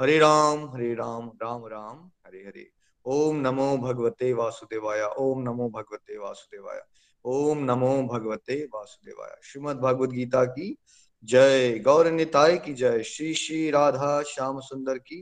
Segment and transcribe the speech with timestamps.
[0.00, 2.70] हरे राम हरे राम राम राम, हरे हरे।
[3.06, 6.82] ओम नमो भगवते वासुदेवाय, ओम नमो भगवते वासुदेवाय,
[7.24, 10.76] ओम नमो भगवते वासुदेवाय। श्रीमद भगवद गीता की
[11.24, 15.20] जय। गौर निताय की जय। श्री श्री राधा श्याम सुंदर की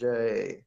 [0.00, 0.62] जय।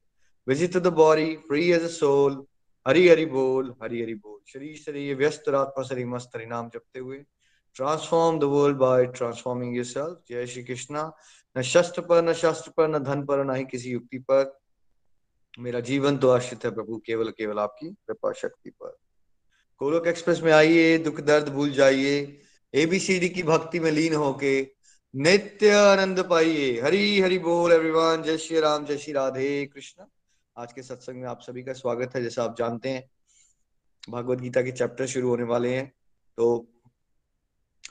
[0.48, 2.43] Visit the body free as a soul
[2.85, 7.24] Hari Hari बोल, हरि हरि बोल। शरीर शरीर व्यस्त रात शरीर मस्त नाम जपते हुए।
[7.76, 11.12] Transform the world by transforming yourself जय श्री कृष्णा।
[11.57, 14.59] न शस्त्र पर, न शास्त्र पर, न धन पर, न ही किसी युक्ति पर।
[15.59, 18.97] मेरा जीवन तो आश्रित है प्रभु, केवल केवल आपकी कृपा शक्ति पर।
[19.79, 22.41] गोलोक एक्सप्रेस में आइए, दुख, दर्द भूल जाइए।
[22.73, 24.67] एबीसीडी की भक्ति में लीन होके
[25.15, 30.05] नित्य आनंद पाइए। हरी, हरि बोल एवरीवन जय श्री राम, जय श्री राधे कृष्ण।
[30.57, 33.09] आज के सत्संग में आप सभी का स्वागत है, जैसा आप जानते हैं।
[34.09, 35.93] भगवत गीता के चैप्टर शुरू होने वाले हैं।
[36.37, 36.67] तो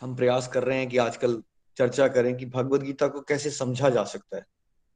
[0.01, 1.43] हम प्रयास कर रहे हैं कि आजकल
[1.77, 4.47] चर्चा करें कि भगवत गीता को कैसे समझा जा सकता है।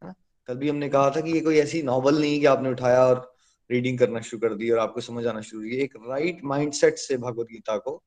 [0.02, 0.14] हाँ?
[0.46, 3.06] कल भी हमने कहा था कि ये कोई ऐसी नॉवल नहीं है कि आपने उठाया
[3.06, 3.34] और
[3.70, 7.16] रीडिंग करना शुरू कर दी और आपको समझ आना शुरू किया एक राइट माइंडसेट से
[7.16, 8.02] भगवत गीता को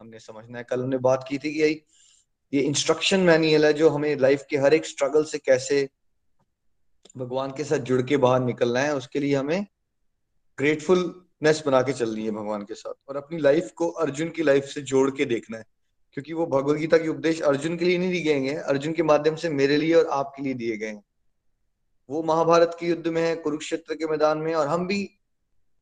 [0.00, 1.84] हमने समझना है। कल हमने बात की थी कि
[2.52, 5.88] ये इंस्ट्रक्शन मैनुअल है जो हमें लाइफ के हर एक स्ट्रगल से कैसे
[7.16, 9.66] भगवान के साथ जुड़ के बाहर निकलना है उसके लिए हमें
[10.58, 14.64] ग्रेटफुलनेस बना के चलनी है भगवान के साथ और अपनी लाइफ को अर्जुन की लाइफ
[14.64, 15.64] से जोड़ के देखना है।
[16.12, 19.02] क्योंकि वो भगवत गीता के उपदेश अर्जुन के लिए नहीं दिए गए हैं, अर्जुन के
[19.02, 21.02] माध्यम से मेरे लिए और आपके लिए दिए गए हैं।
[22.10, 25.10] वो महाभारत के युद्ध में है, कुरुक्षेत्र के मैदान में और हम भी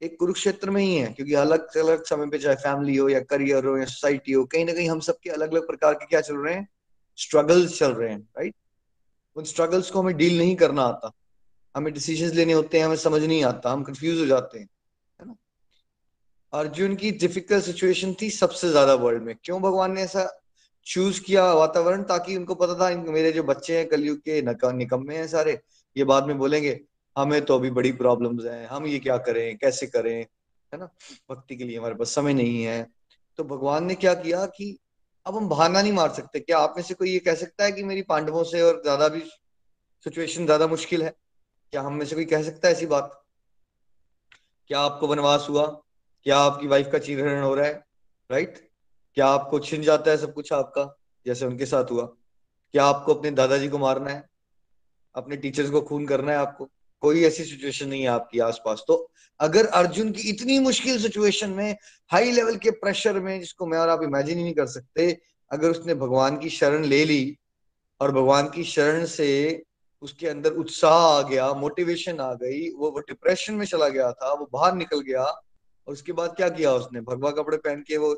[0.03, 3.65] एक कुरुक्षेत्र में ही है, क्योंकि अलग अलग समय पे चाहे फैमिली हो या करियर
[3.65, 6.37] हो या सोसाइटी हो, कहीं ना कहीं हम सबके अलग अलग प्रकार के क्या चल
[6.37, 6.69] रहे हैं?
[7.17, 8.55] स्ट्रगल्स चल रहे हैं राइट
[9.37, 11.13] उन स्ट्रगल्स को हमें डील नहीं करना आता।
[11.75, 14.69] हमें डिसीज़न लेने होते हैं, हमें समझ नहीं आता, हम कंफ्यूज हो जाते हैं।
[16.53, 20.29] अर्जुन की डिफ़िकल्ट सिचुएशन थी सबसे ज़्यादा वर्ल्ड में। क्यों भगवान ने ऐसा
[20.87, 25.27] चूज़ किया वातावरण ताकि उनको पता था मेरे जो बच्चे हैं कलयुग के निकम्मे हैं
[25.29, 25.61] सारे,
[25.97, 26.81] ये बाद में बोलेंगे,
[27.17, 30.17] हमें तो अभी बड़ी प्रॉब्लम्स हैं, हम ये क्या करें, कैसे करें?
[30.73, 30.89] है ना?
[31.31, 32.87] भक्ति के लिए हमारे पास समय नहीं है।
[33.39, 34.77] तो भगवान ने क्या किया कि
[35.27, 37.73] अब हम बहाना नहीं मार सकते। क्या आप में से कोई ये कह सकता है
[37.73, 39.21] कि मेरी पांडवों से और ज़्यादा भी
[40.07, 41.15] सिचुएशन ज़्यादा मुश्किल है?
[41.73, 43.23] क्या हम में से कोई कह सकता है ऐसी बात?
[44.71, 45.67] क्या आपको वनवास हुआ?
[46.29, 47.85] क्या आपकी वाइफ का चीरहरण हो रहा है
[48.31, 48.71] राइट
[49.15, 52.03] क्या आपको छिन जाता है सब कुछ आपका, जैसे उनके साथ हुआ?
[52.73, 54.29] क्या आपको अपने दादाजी को मारना है?
[55.15, 56.69] अपने टीचर्स को खून करना है आपको?
[57.01, 61.77] कोई ऐसी सिचुएशन नहीं है आपकी आसपास। तो अगर अर्जुन की इतनी मुश्किल सिचुएशन में
[62.13, 65.21] हाई लेवल के प्रेशर में, जिसको मैं और आप इमेजिन ही नहीं कर सकते,
[65.53, 67.39] अगर उसने भगवान की शरण ले ली
[68.01, 69.63] और भगवान की शरण से
[70.03, 74.33] उसके अंदर उत्साह आ गया मोटिवेशन आ गई, वो वो डिप्रेशन में चला गया था,
[74.33, 75.43] वो बाहर निकल गया
[75.89, 77.01] और उसके बाद क्या किया उसने?
[77.01, 78.15] भगवा कपड़े पहन के वो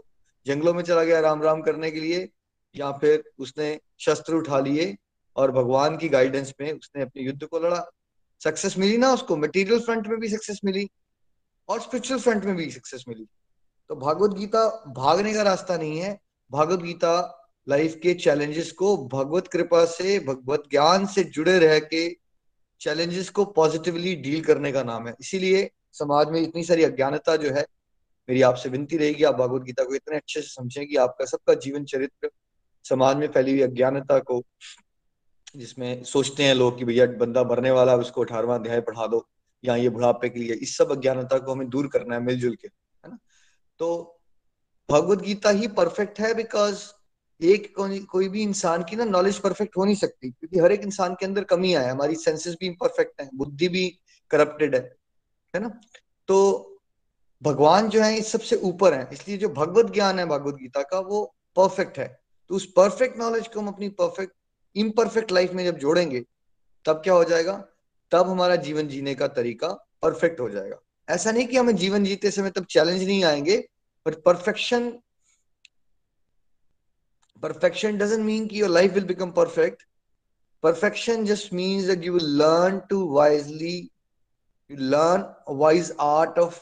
[0.47, 2.29] जंगलों में चला गया राम राम करने के लिए,
[2.77, 4.97] या फिर उसने शस्त्र उठा लिए
[5.37, 7.85] और भगवान की गाइडेंस में उसने अपने युद्ध को लड़ा।
[8.41, 9.37] सक्सेस मिली ना उसको?
[9.37, 10.89] मटेरियल फ्रंट में भी सक्सेस मिली
[11.69, 13.27] और स्पिरिचुअल फ्रंट में भी सक्सेस मिली।
[13.91, 16.19] तो भागवत गीता भागने का रास्ता नहीं है।
[16.51, 17.37] भागवत गीता
[17.69, 22.09] लाइफ के चैलेंजेस को भगवत कृपा से, भगवत ज्ञान से जुड़े रह के
[22.81, 27.51] चैलेंजेस को पॉजिटिवली डील करने का नाम है। इसीलिए समाज में इतनी सारी अज्ञानता जो
[27.51, 27.67] है,
[28.29, 31.55] मेरी आपसे विनती रहेगी, आप भगवत गीता को इतने अच्छे से समझें कि आपका सबका
[31.55, 32.31] जीवन चरित्र
[32.85, 34.43] समाज में फैली हुई अज्ञानता को,
[35.57, 39.27] जिसमें सोचते हैं लोग कि भैया बंदा मरने वाला है, उसको अठारवा अध्याय पढ़ा दो,
[39.65, 42.69] या ये बुढ़ापे के लिए, इस सब अज्ञानता को हमें दूर करना है, मिलजुल के,
[42.69, 43.19] है ना?
[43.81, 44.21] तो
[44.89, 46.85] भगवत गीता ही परफेक्ट है बिकॉज़
[47.41, 47.75] एक
[48.11, 51.27] कोई भी इंसान की ना नॉलेज परफेक्ट हो नहीं सकती, क्योंकि हर एक इंसान के
[51.27, 53.89] अंदर कमी है, हमारी सेंसेस भी इम्परफेक्ट है, बुद्धि भी
[54.31, 55.00] करप्टेड है।
[55.57, 55.81] है ना?
[56.29, 56.67] तो
[57.43, 61.01] भगवान जो है, इस सबसे ऊपर है। इसलिए जो भगवत ज्ञान है, भगवत गीता का,
[61.01, 64.33] वो परफेक्ट है। तो उस परफेक्ट नॉलेज को हम अपनी परफेक्ट
[64.77, 66.25] इम्परफेक्ट लाइफ में जब जोड़ेंगे,
[66.85, 67.69] तब क्या हो जाएगा?
[68.11, 69.69] तब हमारा जीवन जीने का तरीका
[70.03, 70.77] परफेक्ट हो जाएगा।
[71.09, 73.69] ऐसा नहीं कि हमें जीवन जीते समय तब चैलेंज नहीं आएँगे
[74.07, 74.91] but perfection
[77.43, 79.83] perfection doesn't mean कि your life will become perfect
[80.67, 82.97] perfection just means that you will learn to
[84.71, 86.59] you learn a wise art of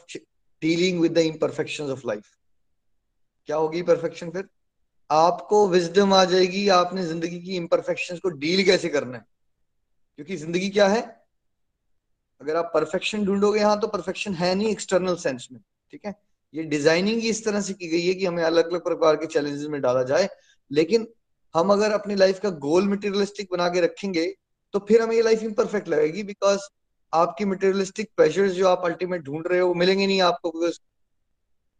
[0.62, 2.28] dealing with the imperfections of life.
[3.48, 4.48] क्या होगी perfection फिर?
[5.10, 9.24] आपको wisdom आ जाएगी, आपने ज़िंदगी की imperfection को डील कैसे करना है?
[10.18, 11.02] क्योंकि ज़िंदगी क्या है?
[12.40, 15.60] अगर आप परफेक्शन ढूंढोगे यहाँ तो परफेक्शन है नहीं एक्सटर्नल सेंस में,
[15.92, 16.14] ठीक है?
[16.54, 19.26] ये डिज़ाइनिंग ही इस तरह से की गई है कि हमें अलग अलग प्रकार के
[19.26, 20.28] चैलेंजेस में डाला जाए,
[20.70, 21.06] लेकिन
[21.54, 24.26] हम अगर अपनी लाइफ का गोल मटेरियलिस्टिक बना के रखेंगे
[24.74, 26.68] तो फिर हमें ये लाइफ इम्परफेक्ट लगेगी बिकॉज़
[27.12, 30.78] आपकी मटेरियलिस्टिक प्रेशर्स जो आप अल्टीमेट ढूंढ रहे हो मिलेंगे नहीं आपको बिकॉज़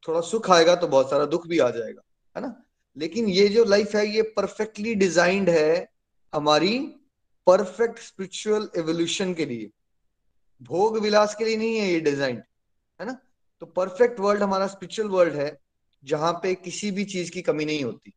[0.02, 2.02] थोड़ा सुख आएगा तो बहुत सारा दुख भी आ जाएगा,
[2.36, 2.54] है ना?
[2.96, 5.88] लेकिन ये जो लाइफ है, ये परफेक्टली डिजाइंड है
[6.32, 6.78] हमारी
[7.46, 9.70] परफेक्ट स्पिरिचुअल एवोल्यूशन के लिए।
[10.60, 12.42] भोग विलास के लिए नहीं है ये डिज़ाइन
[13.00, 13.18] है ना?
[13.62, 15.56] तो परफेक्ट वर्ल्ड हमारा स्पिरिचुअल वर्ल्ड है,
[16.04, 18.12] जहाँ पे किसी भी चीज़ की कमी नहीं होती।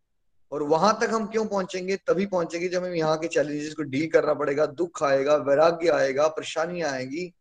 [0.51, 1.95] और वहाँ तक हम क्यों पहुँचेंगे?
[1.95, 6.27] तभी पहुँचेंगे जब हम यहाँ के चैलेंजेस को डील करना पड़ेगा, दुख आएगा, वैराग्य आएगा,
[6.27, 7.33] परेशानी आएगी।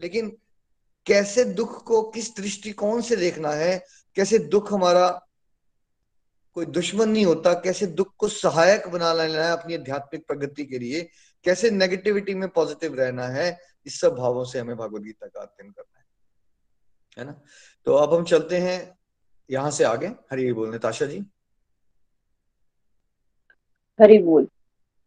[0.00, 0.36] लेकिन
[1.06, 3.84] कैसे दुख को, किस दृष्टिकोण से देखना है?
[4.14, 5.26] कैसे दुख हमारा
[6.54, 10.78] कोई दुश्मन नहीं होता, कैसे दुख को सहायक बना लेना है अपनी आध्यात्मिक प्रगति के
[10.78, 11.10] लिए?
[11.44, 13.60] कैसे नेगेटिविटी में पॉजिटिव रहना है?
[13.86, 16.06] इस सब भावों से हमें भगवत गीता का अध्ययन करना है।
[17.18, 17.40] है ना?
[17.84, 18.98] तो अब हम चलते हैं
[19.50, 21.24] यहाँ से आगे। हरी बोल नताशा जी।
[23.98, 24.46] हरी बोल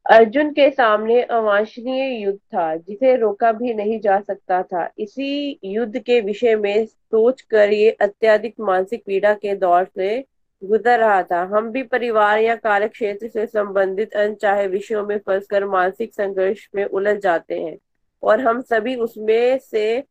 [0.05, 5.99] अर्जुन के सामने अवांछनीय युद्ध था, जिसे रोका भी नहीं जा सकता था। इसी युद्ध
[5.99, 10.19] के विषय में सोच कर ये अत्यधिक मानसिक पीड़ा के दौर से
[10.61, 15.65] गुजर रहा था। हम भी परिवार या कार्य क्षेत्र से संबंधित अनचाहे विषयों में फंसकर
[15.67, 17.77] मानसिक संघर्ष में उलझ जाते हैं,
[18.23, 20.03] और हम सभी उसमें से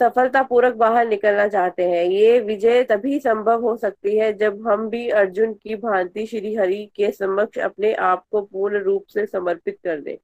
[0.00, 5.08] सफलतापूर्वक बाहर निकलना चाहते हैं। ये विजय तभी संभव हो सकती है जब हम भी
[5.10, 10.00] अर्जुन की भांति श्री हरि के समक्ष अपने आप को पूर्ण रूप से समर्पित कर
[10.00, 10.16] दें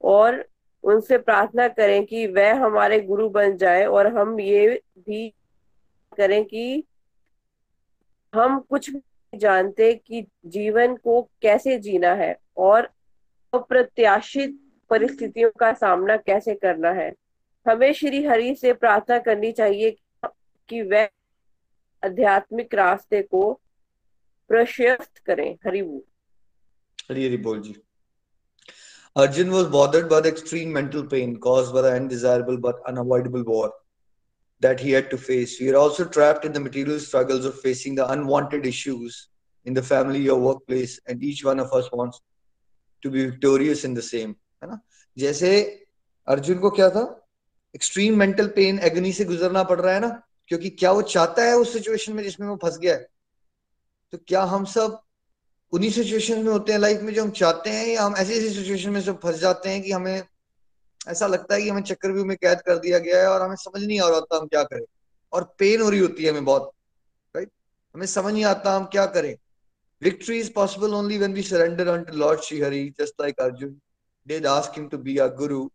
[0.00, 0.44] और
[0.84, 5.28] उनसे प्रार्थना करें कि वह हमारे गुरु बन जाए और हम ये भी
[6.16, 6.84] करें कि
[8.34, 8.90] हम कुछ
[9.32, 12.88] जानते कि जीवन को कैसे जीना है और
[13.52, 14.58] अप्रत्याशित
[14.90, 17.12] परिस्थितियों का सामना कैसे करना है।
[17.68, 19.96] हमें श्री हरि से प्रार्थना करनी चाहिए
[20.68, 21.08] कि वह
[22.04, 23.60] आध्यात्मिक रास्ते को
[24.48, 26.04] प्रशस्त करें। हरि वो
[27.10, 27.74] हरि हरि बोल जी।
[29.16, 33.84] Arjun was bothered by the extreme mental pain caused by the undesirable but unavoidable war
[34.62, 37.96] that he had to face we are also trapped in the material struggles of facing
[37.96, 39.16] the unwanted issues
[39.66, 42.22] in the family your workplace and each one of us wants
[43.02, 44.34] to be victorious in the same
[44.64, 44.80] है ना?
[45.18, 45.84] जैसे
[46.28, 47.17] अर्जुन को क्या था?
[47.74, 51.56] Extreme mental pen एग्नी से गुजरना पड़ रहा है ना क्योंकि क्या वो चाहता है
[51.56, 53.08] उस सिचुएशन में जिसमें वो फंस गया है?
[54.12, 55.00] तो क्या हम सब
[55.72, 58.50] उन्हीं सिचुएशन में होते हैं लाइफ में जो हम चाहते हैं या हम ऐसी ऐसी
[58.50, 60.22] सिचुएशन में सब फंस जाते हैं कि हमें
[61.08, 63.84] ऐसा लगता है कि हमें चक्रव्यूह में कैद कर दिया गया है और हमें समझ
[63.84, 64.84] नहीं आ रहा होता हम क्या करें?
[65.32, 66.72] और पेन हो रही होती है हमें बहुत
[67.36, 67.50] राइट
[67.94, 69.36] हमें समझ नहीं आता हम क्या करें?
[70.04, 73.80] Victory is possible only when we surrender unto Lord Sri Hari, just like Arjun.
[74.28, 75.68] Did ask him to be our guru.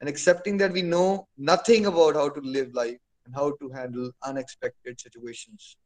[0.00, 4.10] And accepting that we know nothing about how to live life and how to handle
[4.22, 5.76] unexpected situations.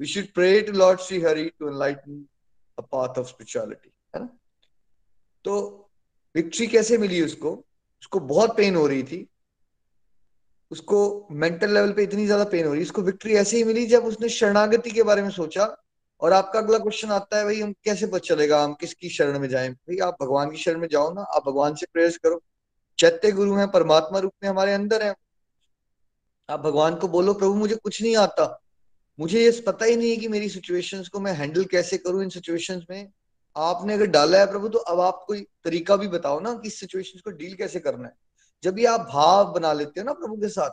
[0.00, 2.28] We should pray to Lord Sri Hari to enlighten
[2.78, 3.90] a path of spirituality.
[4.14, 4.38] है ना?
[5.44, 5.82] तो
[6.34, 7.66] victory कैसे मिली उसको?
[8.00, 9.28] उसको बहुत pen हो रही थी।
[10.70, 14.04] उसको मेंटल लेवल पे इतनी ज़्यादा पेन हो रही। उसको विक्ट्री ऐसे ही मिली जब
[14.04, 15.76] उसने शरणागति के बारे में सोचा
[16.20, 18.64] और आपका अगला क्वेश्चन आता है, भाई, हम कैसे पता चलेगा?
[18.64, 19.70] हम किसकी शरण में जाएँ?
[19.70, 22.42] भाई, आप भगवान की शरण में जाओ ना। आप भगवान से प्रेयर्स करो।
[22.98, 25.14] चैत्य गुरु हैं, परमात्मा रूप में हमारे अंदर है।
[26.48, 28.62] आप भगवान को बोलो, प्रभु, मुझे कुछ नहीं आता।
[29.18, 32.28] मुझे ये पता ही नहीं है कि मेरी सिचुएशंस को मैं हैंडल कैसे करूँ इन
[32.28, 33.08] सिचुएशंस में।
[33.56, 37.22] आपने अगर डाला है प्रभु तो अब आप कोई तरीका भी बताओ ना कि सिचुएशंस
[37.22, 38.14] को डील कैसे करना है।
[38.62, 40.70] जब ये आप भाव बना लेते हो ना प्रभु के साथ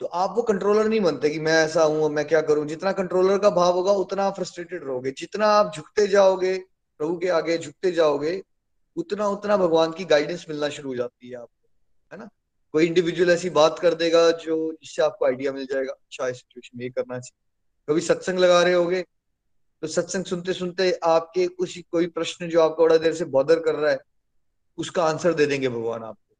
[0.00, 3.38] तो आप वो कंट्रोलर नहीं बनते कि मैं ऐसा हूँ मैं क्या करूँ। जितना कंट्रोलर
[3.38, 6.56] का भाव होगा, उतना आप फ्रस्ट्रेटेड रहोगे। जितना आप झुकते जाओगे,
[7.00, 8.42] प्रभु के आगे झुकते जाओगे
[8.96, 11.68] उतना उतना भगवान की गाइडेंस मिलना शुरू हो जाती है आपको,
[12.12, 12.28] है ना?
[12.74, 16.88] कोई इंडिविजुअल ऐसी बात कर देगा जो, जिससे आपको आइडिया मिल जाएगा अच्छा सिचुएशन ये
[16.90, 17.44] करना चाहिए।
[17.88, 19.04] कभी सत्संग लगा रहे होगे
[19.82, 23.74] तो सत्संग सुनते सुनते आपके कुछ कोई प्रश्न जो आपको बड़ा देर से बॉदर कर
[23.74, 23.98] रहा है,
[24.78, 26.36] उसका आंसर दे देंगे भगवान आपको।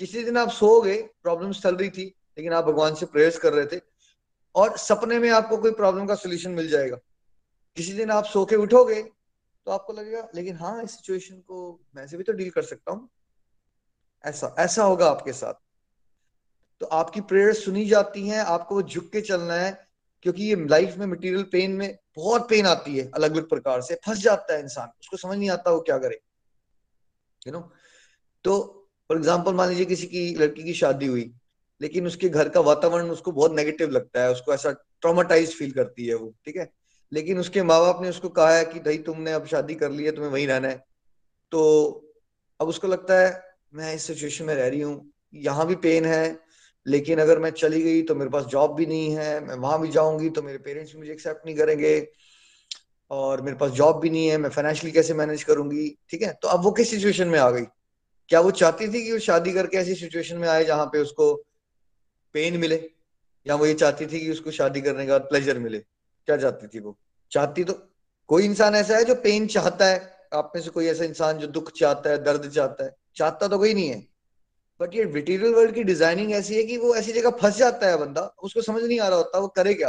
[0.00, 2.04] किसी दिन आप सो गए प्रॉब्लम चल रही थी,
[2.38, 3.80] लेकिन आप भगवान से प्रेयर्स कर रहे थे,
[4.54, 6.96] और सपने में आपको कोई प्रॉब्लम का सोल्यूशन मिल जाएगा।
[7.76, 9.02] किसी दिन आप सो के उठोगे
[9.66, 12.92] तो आपको लगेगा, लेकिन हाँ इस सिचुएशन को मैं से भी तो डील कर सकता
[12.92, 13.08] हूँ।
[14.24, 15.54] ऐसा ऐसा होगा आपके साथ।
[16.80, 19.72] तो आपकी प्रेयर सुनी जाती हैं, आपको वो झुक के चलना है,
[20.22, 23.94] क्योंकि ये लाइफ में मटेरियल पेन में बहुत पेन आती है अलग अलग प्रकार से।
[24.06, 26.20] फंस जाता है इंसान, उसको समझ नहीं आता वो क्या करे।
[27.42, 27.60] यू नो
[28.44, 28.58] तो
[29.10, 31.32] फॉर एग्ज़ाम्पल मान लीजिए किसी की, लड़की की शादी हुई,
[31.80, 36.06] लेकिन उसके घर का वातावरण उसको बहुत नेगेटिव लगता है, उसको ऐसा ट्रोमाटाइज फील करती
[36.06, 36.70] है वो, ठीक है?
[37.12, 40.04] लेकिन उसके माँ बाप ने उसको कहा है कि भाई तुमने अब शादी कर ली
[40.04, 40.84] है, तुम्हें वहीं रहना है।
[41.52, 41.62] तो
[42.60, 43.42] अब उसको लगता है,
[43.74, 46.38] मैं इस सिचुएशन में रह रही हूँ, यहाँ भी पेन है,
[46.86, 49.88] लेकिन अगर मैं चली गई तो मेरे पास जॉब भी नहीं है, मैं वहाँ भी
[49.88, 52.08] जाऊँगी तो मेरे पेरेंट्स मुझे एक्सेप्ट नहीं करेंगे
[53.10, 55.88] और मेरे पास जॉब भी नहीं है, मैं फाइनेंशियली कैसे मैनेज करूँगी?
[56.10, 56.32] ठीक है?
[56.32, 57.64] तो अब वो किस सिचुएशन में आ गई?
[58.30, 61.34] क्या वो चाहती थी कि वो शादी करके ऐसी सिचुएशन में आए जहाँ पे उसको
[62.34, 62.76] पेन मिले?
[63.46, 65.82] या वो ये चाहती थी कि उसको शादी करने के प्लेजर मिले?
[66.26, 66.96] क्या चाहती थी वो।
[67.30, 67.72] चाहती तो
[68.28, 71.46] कोई इंसान ऐसा है जो पेन चाहता है। आप में से कोई ऐसा इंसान जो
[71.46, 74.06] दुख चाहता है, दर्द चाहता है। चाहता तो कोई नहीं है।
[74.80, 77.98] बट ये मटेरियल वर्ल्ड की डिज़ाइनिंग ऐसी है कि वो ऐसी जगह फंस जाता है
[77.98, 79.88] बंदा, उसको समझ नहीं आ रहा होता, वो करे क्या?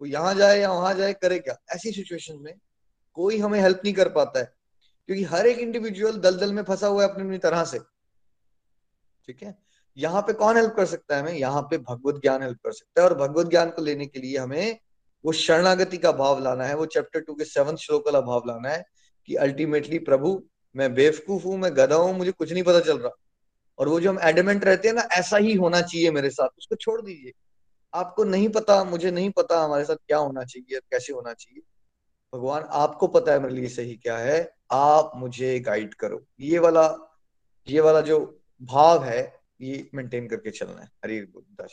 [0.00, 1.56] वो यहाँ जाए या वहाँ जाए, करे क्या?
[1.70, 2.54] ऐसी सिचुएशन में
[3.14, 4.54] कोई हमें हेल्प नहीं कर पाता है।
[5.06, 7.78] क्योंकि हर एक इंडिविजुअल दलदल में फंसा हुआ है अपनी अपनी तरह से।
[9.26, 9.58] ठीक है?
[9.96, 11.32] यहाँ पे कौन हेल्प कर सकता है हमें?
[11.32, 14.38] यहाँ पे भगवत ज्ञान हेल्प कर सकता है। और भगवत ज्ञान को लेने के लिए
[14.38, 14.78] हमें
[15.24, 18.68] वो शरणागति का भाव लाना है, वो चैप्टर टू के सेवन श्लोक वाला भाव लाना
[18.68, 18.84] है
[19.26, 20.44] कि अल्टीमेटली प्रभु,
[20.76, 23.10] मैं बेवकूफ़ हूँ, मैं गधा हूँ, मुझे कुछ नहीं पता चल रहा।
[23.78, 26.74] और वो जो हम एडमेंट रहते हैं ना, ऐसा ही होना चाहिए मेरे साथ, उसको
[26.74, 27.32] छोड़ दीजिए।
[27.94, 31.62] आपको नहीं पता, मुझे नहीं पता हमारे साथ क्या होना चाहिए कैसे होना चाहिए।
[32.34, 37.10] भगवान, आपको पता है मेरे लिए सही क्या है, आप मुझे गाइड करो। ये वाला
[37.68, 41.64] ये वाला जो भाव है, ये मेंटेन करके चलना है। हरी बोल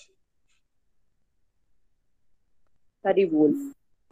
[3.06, 3.54] हरी बोल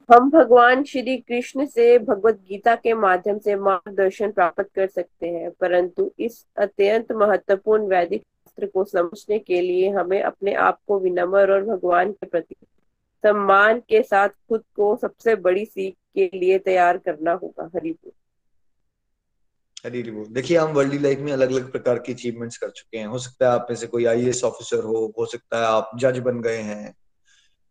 [0.09, 5.51] हम भगवान श्री कृष्ण से भगवत गीता के माध्यम से मार्गदर्शन प्राप्त कर सकते हैं,
[5.51, 11.51] परंतु इस अत्यंत महत्वपूर्ण वैदिक शास्त्र को समझने के लिए हमें अपने आप को विनम्र
[11.53, 12.55] और भगवान के प्रति
[13.23, 18.11] सम्मान के साथ खुद को सबसे बड़ी सीख के लिए तैयार करना होगा। हरिपुर
[19.85, 23.17] हरी देखिए, हम वर्ल्ड लाइफ में अलग अलग प्रकार की अचीवमेंट्स कर चुके हैं। हो
[23.19, 26.41] सकता है आप में से कोई आई ऑफिसर हो हो सकता है आप जज बन
[26.41, 26.93] गए हैं।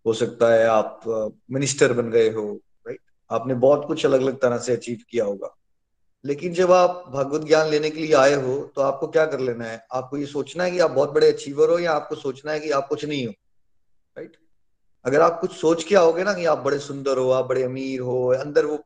[0.08, 1.00] हो सकता है आप
[1.50, 2.44] मिनिस्टर बन गए हो
[2.86, 3.00] राइट
[3.30, 5.54] आपने बहुत कुछ अलग अलग तरह से अचीव किया होगा।
[6.24, 9.64] लेकिन जब आप भगवत ज्ञान लेने के लिए आए हो तो आपको क्या कर लेना
[9.64, 9.86] है?
[9.92, 12.70] आपको ये सोचना है कि आप बहुत बड़े अचीवर हो या आपको सोचना है कि
[12.70, 13.32] आप कुछ नहीं हो
[14.16, 14.36] राइट
[15.04, 18.00] अगर आप कुछ सोच के आओगे ना कि आप बड़े सुंदर हो, आप बड़े अमीर
[18.00, 18.78] हो, अंदर वो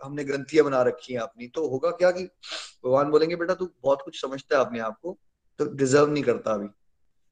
[0.00, 4.02] हमने ग्रंथियाँ बना रखी हैं अपनी तो होगा क्या कि भगवान बोलेंगे, बेटा, तू बहुत
[4.02, 5.16] कुछ समझता है अपने आप को
[5.58, 6.68] तो डिजर्व नहीं करता अभी।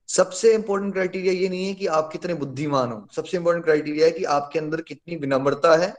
[0.09, 4.13] सबसे इंपॉर्टेंट क्राइटेरिया ये नहीं है कि आप कितने बुद्धिमान हो। सबसे इंपॉर्टेंट क्राइटेरिया है
[4.13, 5.95] कि आपके अंदर कितनी विनम्रता है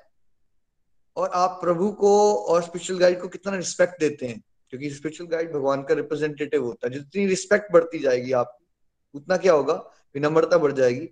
[1.16, 5.54] और आप प्रभु को और स्पिरिचुअल गाइड को कितना रिस्पेक्ट देते हैं। क्योंकि स्पिरिचुअल गाइड
[5.54, 8.58] भगवान का रिप्रेजेंटेटिव होता है। जितनी रिस्पेक्ट बढ़ती जाएगी आप,
[9.14, 9.74] उतना क्या होगा?
[10.16, 11.10] विनम्रता बढ़ जाएगी।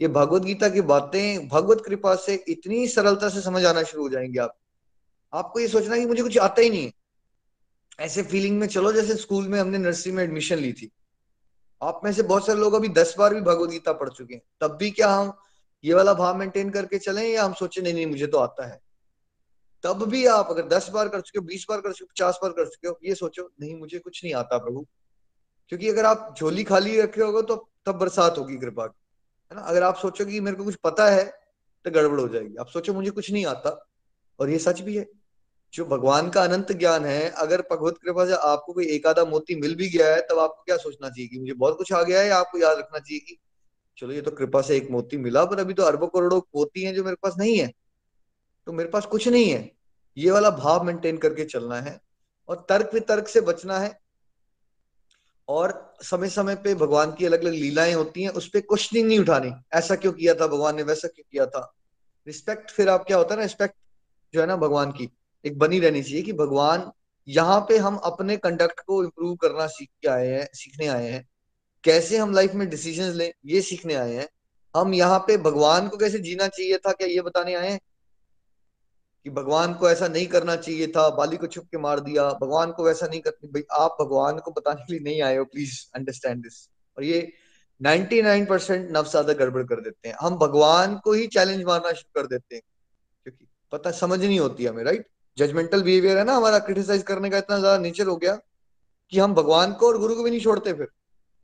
[0.00, 4.08] ये भगवत गीता की बातें, भगवत कृपा से इतनी सरलता से समझ आना शुरू हो
[4.08, 4.56] जाएँगे आप।
[5.34, 6.92] आपको ये सोचना कि मुझे कुछ आता ही नहीं है।
[8.00, 10.90] ऐसे फीलिंग में चलो, जैसे स्कूल में हमने नर्सरी में एडमिशन ली थी।
[11.82, 14.42] आप में से बहुत सारे लोग अभी दस बार भी भगवत गीता पढ़ चुके हैं।
[14.60, 15.32] तब भी क्या हम
[15.84, 18.80] ये वाला भाव मेंटेन करके चले या हम सोचे, नहीं नहीं, मुझे तो आता है।
[19.82, 22.38] तब भी आप अगर दस बार कर चुके हो, बीस बार कर चुके हो, पचास
[22.42, 24.86] बार कर चुके हो, ये सोचो, नहीं, मुझे कुछ नहीं आता प्रभु।
[25.68, 27.56] क्योंकि अगर आप झोली खाली रखे होगे तो
[27.86, 29.00] तब बरसात होगी कृपा की,
[29.50, 29.62] है ना?
[29.62, 31.24] अगर आप सोचो कि मेरे को कुछ पता है
[31.84, 33.86] तो गड़बड़ हो जाएगी। आप सोचो, मुझे कुछ नहीं आता।
[34.40, 35.06] और ये सच भी है।
[35.76, 39.54] जो भगवान का अनंत ज्ञान है, अगर भगवत कृपा से आपको कोई एक आधा मोती
[39.54, 42.20] मिल भी गया है, तब आपको क्या सोचना चाहिए कि मुझे बहुत कुछ आ गया
[42.20, 43.38] है आपको याद रखना चाहिए कि,
[43.98, 46.94] चलो ये तो कृपा से एक मोती मिला, पर अभी तो अरबों करोड़ों मोती हैं
[46.94, 47.72] जो मेरे पास नहीं है
[48.66, 49.70] तो मेरे पास कुछ नहीं है।
[50.16, 52.00] ये वाला भाव मेंटेन करके चलना है
[52.48, 53.98] और तर्क वितर्क से बचना है
[55.48, 59.18] और समय समय पे भगवान की अलग अलग लीलाएँ होती हैं, उस पर क्वेश्चनिंग नहीं
[59.18, 61.72] उठानी। ऐसा क्यों किया था भगवान ने, वैसा क्यों किया था?
[62.26, 63.76] रिस्पेक्ट फिर आप क्या होता है ना रिस्पेक्ट
[64.34, 65.08] जो है ना भगवान की
[65.44, 66.92] एक बनी रहनी चाहिए कि भगवान
[67.28, 71.28] यहाँ पे हम अपने कंडक्ट को इम्प्रूव करना सीख के आए हैं, सीखने आए हैं।
[71.84, 74.28] कैसे हम लाइफ में डिसीज़न लें, ये सीखने आए हैं।
[74.76, 77.80] हम यहाँ पे भगवान को कैसे जीना चाहिए था, क्या ये बताने आए हैं?
[79.24, 82.72] कि भगवान को ऐसा नहीं करना चाहिए था, बाली को छुप के मार दिया, भगवान
[82.72, 85.86] को वैसा नहीं करनी, भाई आप भगवान को बताने के लिए नहीं आए हो प्लीज़
[85.94, 87.32] अंडरस्टैंड दिस और ये
[87.82, 92.26] 99 परसेंट नवसादा गड़बड़ कर देते हैं। हम भगवान को ही चैलेंज मारना शुरू कर
[92.26, 92.62] देते हैं।
[93.22, 97.38] क्योंकि पता, समझ नहीं होती हमें राइट जजमेंटल बिहेवियर है ना हमारा क्रिटिसाइज करने का
[97.38, 98.34] इतना ज़्यादा नेचर हो गया
[99.12, 100.88] कि हम भगवान को और गुरु को भी नहीं छोड़ते फिर।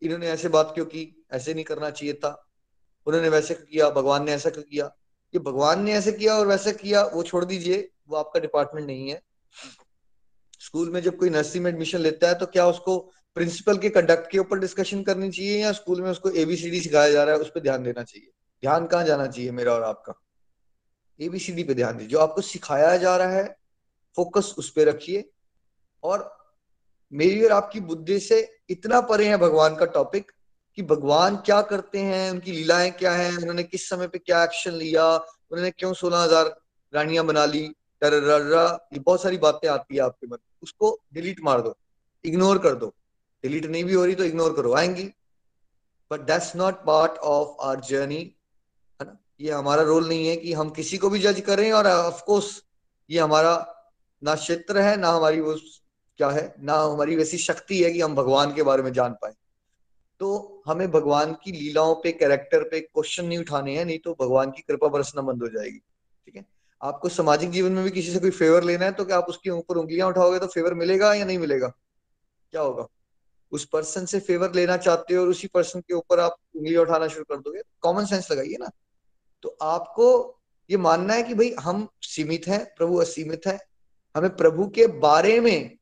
[0.03, 1.25] इन्होंने ऐसे बात क्यों की?
[1.33, 2.31] ऐसे नहीं करना चाहिए था।
[3.07, 4.91] उन्होंने वैसे किया भगवान ने ऐसा क्यों किया?
[5.35, 9.09] ये भगवान ने ऐसे किया और वैसे किया, वो छोड़ दीजिए, वो आपका डिपार्टमेंट नहीं
[9.11, 9.21] है।
[10.61, 12.99] स्कूल में जब कोई नर्सरी में एडमिशन लेता है तो क्या उसको
[13.37, 17.25] प्रिंसिपल के कंडक्ट के ऊपर डिस्कशन करनी चाहिए या स्कूल में उसको एबीसीडी सिखाया जा
[17.25, 18.29] रहा है, उस पर ध्यान देना चाहिए?
[18.63, 20.15] ध्यान कहाँ जाना चाहिए मेरा और आपका?
[21.21, 23.62] एबीसीडी पे ध्यान दीजिए। जो आपको सिखाया जा रहा है
[24.17, 25.25] फोकस उस पर रखिए।
[26.03, 26.31] और
[27.13, 28.41] मेरी और आपकी बुद्धि से
[28.71, 30.31] इतना परे है भगवान का टॉपिक
[30.79, 34.73] कि भगवान क्या करते हैं, उनकी लीलाएँ क्या हैं, उन्होंने किस समय पे क्या एक्शन
[34.75, 36.55] लिया, उन्होंने क्यों सोलह हज़ार
[36.93, 37.65] रानियाँ बना ली
[38.03, 41.77] ये बहुत सारी बातें आती है आपके मन उसको डिलीट मार दो
[42.25, 42.87] इग्नोर कर दो।
[43.45, 45.05] डिलीट नहीं भी हो रही तो इग्नोर करो, आएँगी।
[46.11, 48.19] But that's not part of our journey
[49.01, 49.17] है ना?
[49.41, 52.51] ये हमारा रोल नहीं है कि हम किसी को भी जज करें और ऑफकोर्स
[53.11, 53.55] ये हमारा
[54.23, 55.57] ना क्षेत्र है, ना हमारी वो
[56.19, 59.33] क्या है, ना हमारी वैसी शक्ति है कि हम भगवान के बारे में जान पाए।
[60.21, 64.51] तो हमें भगवान की लीलाओं पे कैरेक्टर पे क्वेश्चन नहीं उठाने हैं, नहीं तो भगवान
[64.51, 66.45] की कृपा बरसना बंद हो जाएगी, ठीक है?
[66.81, 69.51] आपको सामाजिक जीवन में भी किसी से कोई फेवर लेना है तो क्या आप उसके
[69.51, 71.69] ऊपर उंगलियाँ उठाओगे तो फेवर मिलेगा या नहीं मिलेगा?
[72.53, 72.87] क्या होगा?
[73.53, 77.09] उस पर्सन से फेवर लेना चाहते हो और उसी पर्सन के ऊपर आप उंगलियाँ उठाना
[77.09, 77.63] शुरू कर दोगे?
[77.81, 78.71] कॉमन सेंस लगाइए ना।
[79.43, 80.39] तो आपको
[80.71, 83.59] ये मानना है कि भाई हम सीमित हैं, प्रभु असीमित है
[84.17, 85.79] हमें प्रभु के बारे में,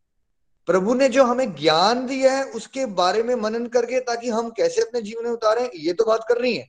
[0.67, 4.83] प्रभु ने जो हमें ज्ञान दिया है, उसके बारे में मनन करके ताकि हम कैसे
[4.83, 6.69] अपने जीवन में उतारें, ये तो बात कर रही है।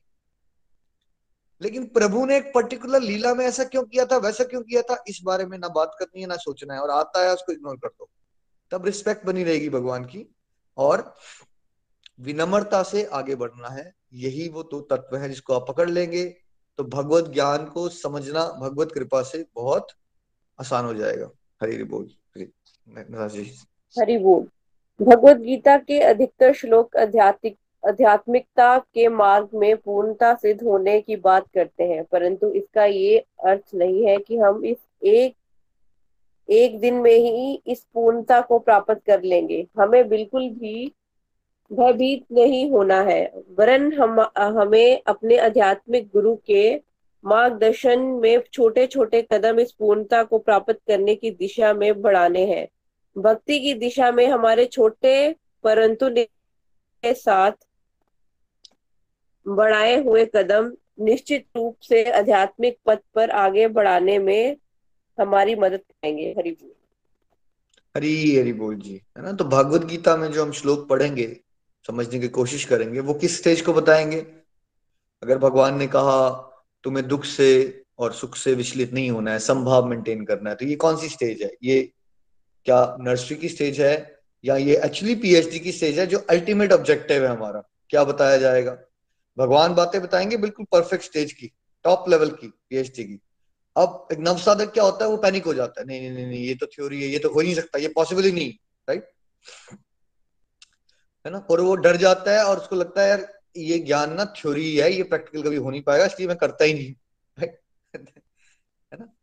[1.61, 5.03] लेकिन प्रभु ने एक पर्टिकुलर लीला में ऐसा क्यों किया था, वैसा क्यों किया था,
[5.07, 7.75] इस बारे में ना बात करनी है, ना सोचना है। और आता है, उसको इग्नोर
[7.75, 8.09] कर दो।
[8.71, 10.35] तब रिस्पेक्ट बनी रहेगी भगवान की।
[10.77, 11.15] और
[12.19, 16.37] विनम्रता से आगे बढ़ना है। यही वो तो तत्व है जिसको आप पकड़ लेंगे
[16.77, 19.87] तो भगवत ज्ञान को समझना, भगवत कृपा से बहुत
[20.59, 21.29] आसान हो जाएगा।
[21.61, 22.07] हरी बोल,
[23.95, 24.47] हरि बोल।
[24.99, 31.47] भगवत गीता के अधिकतर श्लोक आध्यात्मिक आध्यात्मिकता के मार्ग में पूर्णता सिद्ध होने की बात
[31.53, 35.35] करते हैं, परंतु इसका ये अर्थ नहीं है कि हम इस एक
[36.49, 40.91] एक दिन में ही इस पूर्णता को प्राप्त कर लेंगे। हमें बिल्कुल भी
[41.71, 43.23] भयभीत नहीं होना है।
[43.57, 46.75] वरन हम, हमें अपने आध्यात्मिक गुरु के
[47.25, 52.67] मार्गदर्शन में छोटे छोटे कदम इस पूर्णता को प्राप्त करने की दिशा में बढ़ाने हैं।
[53.21, 57.51] भक्ति की दिशा में हमारे छोटे परंतु के साथ
[59.47, 64.57] बढ़ाए हुए कदम निश्चित रूप से आध्यात्मिक पथ पर आगे बढ़ाने में
[65.19, 66.71] हमारी मदद करेंगे। हरि बोल।
[67.97, 69.31] हरी हरी बोल जी, है ना?
[69.31, 71.37] तो भागवत गीता में जो हम श्लोक पढ़ेंगे,
[71.87, 74.19] समझने की कोशिश करेंगे, वो किस स्टेज को बताएँगे?
[75.23, 76.47] अगर भगवान ने कहा
[76.83, 77.49] तुम्हें दुख से
[77.99, 81.09] और सुख से विचलित नहीं होना है, संभाव मेंटेन करना है। तो ये कौन सी
[81.09, 81.51] स्टेज है?
[81.63, 81.91] ये
[82.65, 87.23] क्या नर्सरी की स्टेज है या ये एक्चुअली पीएचडी की स्टेज है जो अल्टीमेट ऑब्जेक्टिव
[87.23, 87.63] है हमारा?
[87.89, 88.77] क्या बताया जाएगा?
[89.37, 91.51] भगवान बातें बताएँगे बिल्कुल परफेक्ट स्टेज की
[91.85, 93.19] टॉप लेवल की पीएचडी की।
[93.75, 96.55] अब एक नवसाधक क्या होता है, वो पैनिक हो जाता है। नहीं नहीं नहीं ये
[96.55, 98.51] तो थ्योरी है, ये तो हो नहीं सकता, ये पॉसिबल ही नहीं
[98.87, 99.11] राइट
[101.25, 101.37] है ना?
[101.51, 104.91] और वो डर जाता है और उसको लगता है यार ये ज्ञान ना थ्योरी है,
[104.93, 106.93] ये प्रैक्टिकल कभी हो नहीं पाएगा, इसलिए मैं करता ही नहीं
[107.37, 107.59] है।
[108.93, 109.13] ना?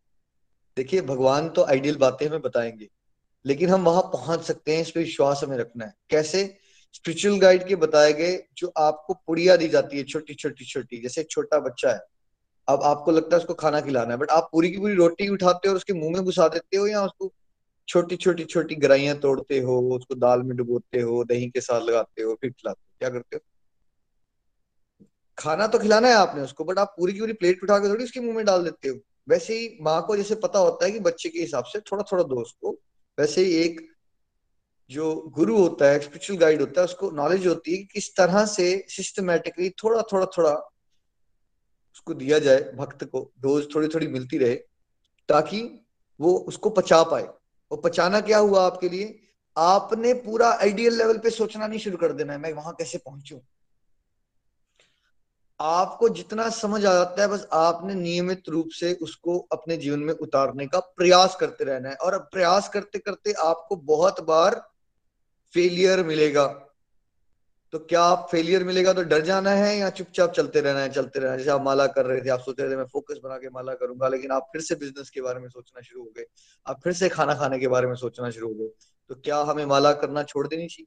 [0.76, 2.88] देखिए, भगवान तो आइडियल बातें हमें बताएँगे,
[3.44, 6.58] लेकिन हम वहाँ पहुँच सकते हैं, इस पर विश्वास हमें रखना है। कैसे?
[6.94, 11.22] स्पिरिचुअल गाइड के बताए गए जो आपको पुड़िया दी जाती है, छोटी छोटी छोटी, जैसे
[11.22, 12.00] छोटा बच्चा है।
[12.68, 15.68] अब आपको लगता है उसको खाना खिलाना है बट आप पूरी की पूरी रोटी उठाते
[15.68, 17.32] हो और उसके मुँह में घुसा देते हो या उसको
[17.88, 22.22] छोटी छोटी छोटी गराइयाँ तोड़ते हो, उसको दाल में डुबोते हो, दही के साथ लगाते
[22.22, 22.96] हो, फिर खिलाते हो?
[22.98, 23.40] क्या करते हो?
[25.38, 28.04] खाना तो खिलाना है आपने उसको बट आप पूरी की पूरी प्लेट उठा के थोड़ी
[28.04, 28.98] उसके मुँह में डाल देते हो।
[29.28, 32.22] वैसे ही माँ को जैसे पता होता है कि बच्चे के हिसाब से थोड़ा थोड़ा
[32.24, 32.70] दो उसको
[33.18, 33.80] वैसे ही एक
[34.90, 38.44] जो गुरु होता है स्पिरिचुअल गाइड होता है, उसको नॉलेज होती है कि किस तरह
[38.46, 40.52] से सिस्टमेटिकली थोड़ा थोड़ा थोड़ा
[41.94, 44.54] उसको दिया जाए भक्त को डोज थोड़ी थोड़ी मिलती रहे,
[45.28, 45.60] ताकि
[46.20, 47.28] वो उसको पचा पाए।
[47.70, 49.20] और पचाना क्या हुआ आपके लिए?
[49.56, 53.40] आपने पूरा आइडियल लेवल पे सोचना नहीं शुरू कर देना है, मैं वहाँ कैसे पहुंचू?
[55.60, 60.14] आपको जितना समझ आ जाता है, बस आपने नियमित रूप से उसको अपने जीवन में
[60.14, 64.70] उतारने का प्रयास करते रहना है। और प्रयास करते करते आपको बहुत बार
[65.54, 66.46] फेलियर मिलेगा।
[67.72, 71.18] तो क्या आप फेलियर मिलेगा तो डर जाना है या चुपचाप चलते रहना है, चलते
[71.18, 71.38] रहना है?
[71.38, 73.74] जैसे आप माला कर रहे थे, आप सोच रहे थे, मैं फोकस बना के माला
[73.74, 76.24] करूँगा, लेकिन आप फिर से बिज़नेस के बारे में सोचना शुरू हो गए।
[76.66, 78.68] आप फिर से खाना खाने के बारे में सोचना शुरू हो गए।
[79.08, 80.86] तो क्या हमें माला करना छोड़ देनी चाहिए?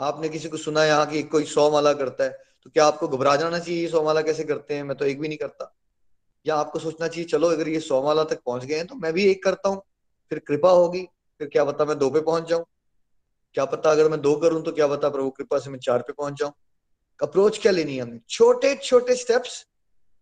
[0.00, 3.34] आपने किसी को सुना यहाँ की कोई सौ माला करता है। तो क्या आपको घबरा
[3.36, 4.82] जाना चाहिए सौ माला कैसे करते हैं?
[4.82, 5.72] मैं तो एक भी नहीं करता।
[6.46, 9.12] या आपको सोचना चाहिए, चलो अगर ये सौ माला तक पहुँच गए हैं तो मैं
[9.12, 9.82] भी एक करता हूँ।
[10.30, 11.02] फिर कृपा होगी,
[11.40, 12.64] फिर क्या पता मैं दो पे पहुँच जाऊँ।
[13.54, 16.12] क्या पता अगर मैं दो करूँ तो क्या पता प्रभु कृपा से मैं चार पे
[16.12, 16.52] पहुँच जाऊँ।
[17.20, 18.20] अप्रोच क्या लेनी है हमने?
[18.28, 19.64] छोटे छोटे स्टेप्स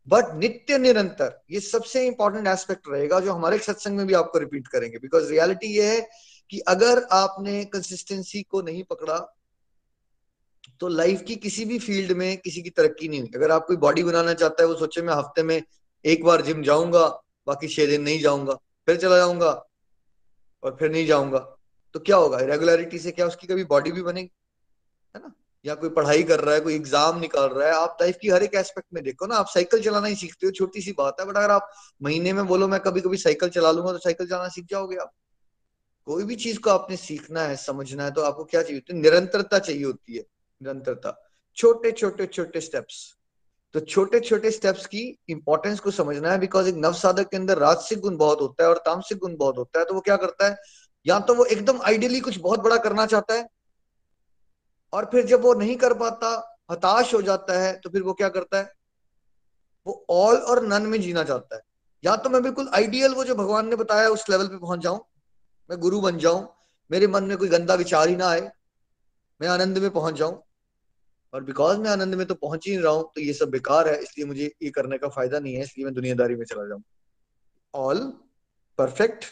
[0.06, 4.68] बट नित्य निरंतर। ये सबसे इंपॉर्टेंट एस्पेक्ट रहेगा, जो हमारे सत्संग में भी आपको रिपीट
[4.68, 6.00] करेंगे। बिकॉज़ रियलिटी ये है
[6.52, 9.18] कि अगर आपने कंसिस्टेंसी को नहीं पकड़ा
[10.80, 13.76] तो लाइफ की किसी भी फ़ील्ड में किसी की तरक्की नहीं हुई। अगर आप कोई
[13.76, 15.62] बॉडी बनाना चाहता है, वो सोचे, मैं हफ़्ते में
[16.04, 17.06] एक बार जिम जाऊँगा,
[17.46, 18.54] बाकी छह दिन नहीं जाऊँगा,
[18.88, 19.50] फिर चला जाऊँगा
[20.62, 21.38] और फिर नहीं जाऊँगा।
[21.94, 22.38] तो क्या होगा?
[22.38, 24.30] रेगुलरिटी से क्या उसकी कभी बॉडी भी बनेगी?
[25.16, 25.34] है ना?
[25.64, 28.42] या कोई पढ़ाई कर रहा है, कोई एग्ज़ाम निकाल रहा है, आप लाइफ की हर
[28.42, 31.26] एक एस्पेक्ट में देखो ना, आप साइकिल चलाना ही सीखते हो, छोटी सी बात है
[31.26, 31.70] बट अगर आप
[32.02, 35.12] महीने में बोलो, मैं कभी कभी साइकिल चला लूँगा तो साइकिल चलाना सीख जाओगे आप।
[36.06, 39.02] कोई भी चीज़ को आपने सीखना है, समझना है तो आपको क्या चाहिए होती है?
[39.02, 40.24] निरंतरता चाहिए होती है।
[40.60, 41.16] निरंतरता।
[41.56, 43.08] छोटे छोटे छोटे स्टेप्स
[43.74, 47.58] तो छोटे छोटे स्टेप्स की इंपॉर्टेंस को समझना है बिकॉज़ एक नव साधक के अंदर
[47.58, 50.48] राजसिक गुण बहुत होता है और तामसिक गुण बहुत होता है तो वो क्या करता
[50.48, 50.56] है?
[51.06, 53.46] या तो वो एकदम आइडियली कुछ बहुत बड़ा करना चाहता है,
[54.92, 58.28] और फिर जब वो नहीं कर पाता, हताश हो जाता है तो फिर वो क्या
[58.28, 58.72] करता है?
[59.86, 61.62] वो ऑल और नन में जीना चाहता है।
[62.04, 65.00] या तो मैं बिल्कुल आइडियल वो जो भगवान ने बताया, उस लेवल पे पहुँच जाऊँ,
[65.70, 66.46] मैं गुरु बन जाऊँ,
[66.90, 68.50] मेरे मन में कोई गंदा विचार ही ना आए,
[69.40, 70.42] मैं आनंद में पहुँच जाऊँ
[71.32, 73.88] और बिकॉज़ मैं आनंद में तो पहुँच ही नहीं रहा हूँ तो ये सब बेकार
[73.88, 76.82] है, इसलिए मुझे ये करने का फ़ायदा नहीं है, इसलिए मैं दुनियादारी में चला जाऊँ।
[77.74, 78.00] ऑल
[78.78, 79.24] परफेक्ट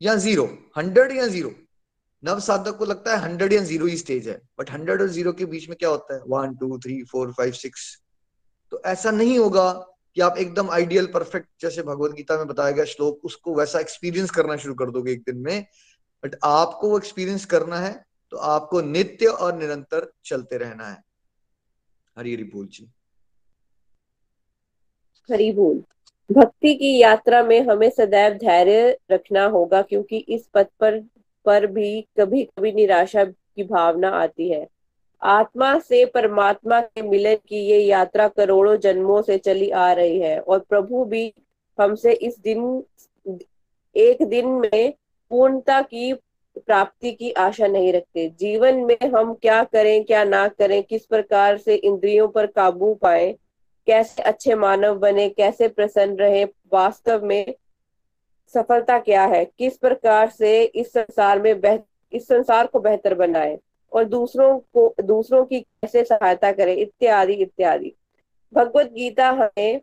[0.00, 0.44] या ज़ीरो
[0.76, 1.52] हंड्रेड या ज़ीरो
[2.22, 5.32] नव साधक को लगता है हंड्रेड या ज़ीरो ही स्टेज है बट हंड्रेड और ज़ीरो
[5.32, 6.20] के बीच में क्या होता है?
[6.22, 7.96] One two three four five six
[8.72, 9.70] तो ऐसा नहीं होगा
[10.16, 14.30] कि आप एकदम आइडियल परफेक्ट जैसे भगवत गीता में बताया गया श्लोक, उसको वैसा एक्सपीरियंस
[14.30, 15.66] करना शुरू कर दोगे एक दिन में।
[16.24, 17.92] बट आपको वो एक्सपीरियंस करना है
[18.32, 21.02] तो आपको नित्य और निरंतर चलते रहना है।
[22.16, 22.86] हरी हरी बोल जी।
[25.28, 25.82] हरी बोल।
[26.30, 30.98] भक्ति की यात्रा में हमें सदैव धैर्य रखना होगा, क्योंकि इस पथ पर
[31.46, 34.66] पर भी कभी कभी निराशा की भावना आती है।
[35.22, 40.38] आत्मा से परमात्मा के मिलन की ये यात्रा करोड़ों जन्मों से चली आ रही है,
[40.40, 41.32] और प्रभु भी
[41.78, 42.82] हमसे इस दिन,
[43.96, 44.92] एक दिन में
[45.30, 46.12] पूर्णता की
[46.56, 51.58] प्राप्ति की आशा नहीं रखते। जीवन में हम क्या करें, क्या ना करें, किस प्रकार
[51.58, 53.32] से इंद्रियों पर काबू पाए,
[53.88, 57.54] कैसे अच्छे मानव बने, कैसे प्रसन्न रहे, वास्तव में
[58.54, 61.80] सफलता क्या है, किस प्रकार से इस संसार में
[62.12, 63.58] इस संसार को बेहतर बनाए
[63.92, 67.94] और दूसरों को, दूसरों की कैसे सहायता करें, इत्यादि इत्यादि।
[68.52, 69.80] भगवत गीता हमें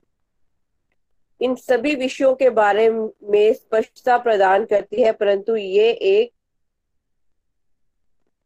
[1.41, 6.31] इन सभी विषयों के बारे में स्पष्टता प्रदान करती है, परंतु ये एक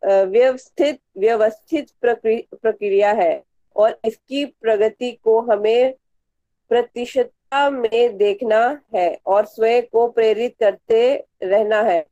[0.03, 3.43] व्यवस्थित व्यवस्थित प्रक्रिया है
[3.75, 5.93] और इसकी प्रगति को हमें
[6.69, 12.05] प्रतिशतता में देखना है और स्वयं को प्रेरित करते रहना है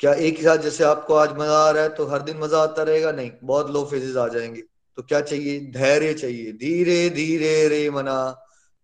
[0.00, 2.58] क्या एक ही साथ जैसे आपको आज मज़ा आ रहा है तो हर दिन मज़ा
[2.58, 3.12] आता रहेगा?
[3.12, 4.62] नहीं, बहुत लो फेजेस आ जाएँगे।
[4.96, 5.60] तो क्या चाहिए?
[5.60, 8.30] धैर्य चाहिए। धीरे धीरे रे मना,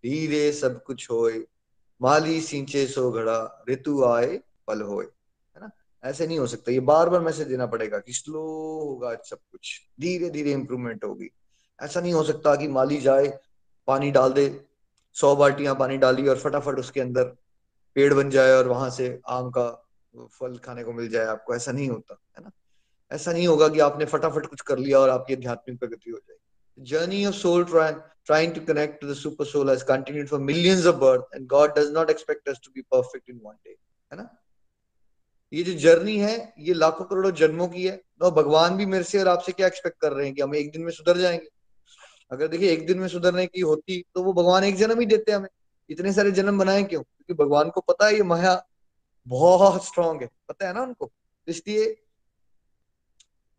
[0.03, 1.45] धीरे सब कुछ होए।
[2.01, 5.05] माली सिंचे सो घड़ा, ऋतु आए, पल होए,
[5.55, 5.71] है ना?
[6.03, 8.41] ऐसे नहीं हो सकता। ये बार बार मैसेज देना पड़ेगा कि स्लो
[8.83, 11.29] होगा सब कुछ। धीरे धीरे इंप्रूवमेंट होगी।
[11.81, 13.39] ऐसा नहीं हो सकता कि माली जाए,
[13.87, 14.65] पानी डाल दे,
[15.13, 17.23] सौ बाल्टियाँ पानी डाली और फटाफट उसके अंदर
[17.95, 21.71] पेड़ बन जाए और वहाँ से आम का फल खाने को मिल जाए आपको। ऐसा
[21.71, 22.51] नहीं होता, है ना?
[23.11, 26.89] ऐसा नहीं होगा कि आपने फटाफट कुछ कर लिया और आपकी आध्यात्मिक प्रगति हो जाएगी।
[26.89, 27.65] Journey of soul
[28.31, 31.67] trying to connect to the super soul has continued for millions of births and god
[31.69, 33.39] does not expect us to be perfect in
[34.11, 34.37] है ना?
[35.53, 39.19] ये जो जर्नी है, ये लाखों करोड़ों जन्मों की है। तो भगवान भी मेरे से
[39.19, 41.47] और आपसे क्या एक्सपेक्ट कर रहे हैं कि हम एक दिन में सुधर जाएँगे?
[42.31, 45.31] अगर देखिए एक दिन में सुधरने की होती तो वो भगवान एक जन्म ही देते
[45.31, 45.49] हमें।
[45.89, 47.01] इतने सारे जन्म बनाए क्यों?
[47.01, 48.61] क्योंकि भगवान को पता है ये माया
[49.27, 51.11] बहुत स्ट्रांग है। पता है ना उनको?
[51.47, 51.95] इसलिए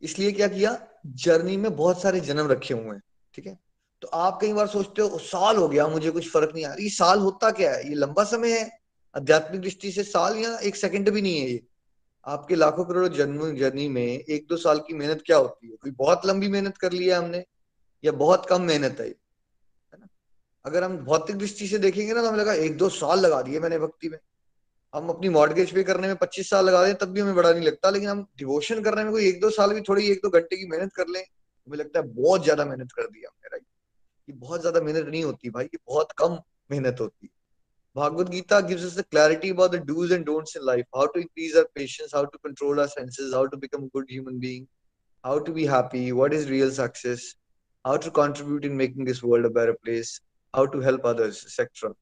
[0.03, 0.79] इसलिए क्या किया?
[1.07, 3.03] जर्नी में बहुत सारे जन्म रखे हुए हैं,
[3.35, 3.59] ठीक है?
[4.03, 6.89] तो आप कई बार सोचते हो साल हो गया, मुझे कुछ फ़र्क नहीं आ रही।
[6.89, 7.89] साल होता क्या है?
[7.89, 8.71] ये लंबा समय है।
[9.17, 11.63] आध्यात्मिक दृष्टि से साल या एक सेकंड भी नहीं है ये।
[12.27, 15.77] आपके लाखों करोड़ जन्म जर्नी में एक दो साल की मेहनत क्या होती है?
[15.77, 17.45] कोई बहुत लंबी मेहनत कर लिया हमने।
[18.05, 20.07] या बहुत कम मेहनत है ना?
[20.65, 23.61] अगर हम भौतिक दृष्टि से देखेंगे ना तो हमें लगा एक दो साल लगा दिए
[23.61, 24.19] मैंने भक्ति में।
[24.95, 27.67] हम अपनी मॉडगेज पे करने में पच्चीस साल लगा दें तब भी हमें बड़ा नहीं
[27.67, 30.57] लगता लेकिन हम डिवोशन करने में कोई एक दो साल भी थोड़ी एक दो घंटे
[30.57, 33.65] की मेहनत कर लें हमें लगता है बहुत ज़्यादा मेहनत कर दिया हमने राइट
[34.31, 36.39] ये बहुत ज़्यादा मेहनत नहीं होती भाई ये बहुत कम
[36.71, 37.31] मेहनत होती
[37.97, 41.21] Bhagavad Gita gives us the clarity about the do's and don'ts in life, how to
[41.21, 44.67] increase our patience, how to control our senses, how to become a good human being,
[45.25, 46.51] how to be happy, what is
[47.85, 50.21] how to contribute in making this world a better place,
[50.55, 51.93] how to help others, etc.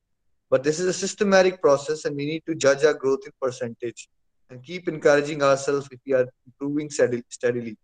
[0.51, 4.09] But this is a systematic process, and we need to judge our growth in percentage
[4.51, 7.77] and keep encouraging ourselves if we are improving steadily.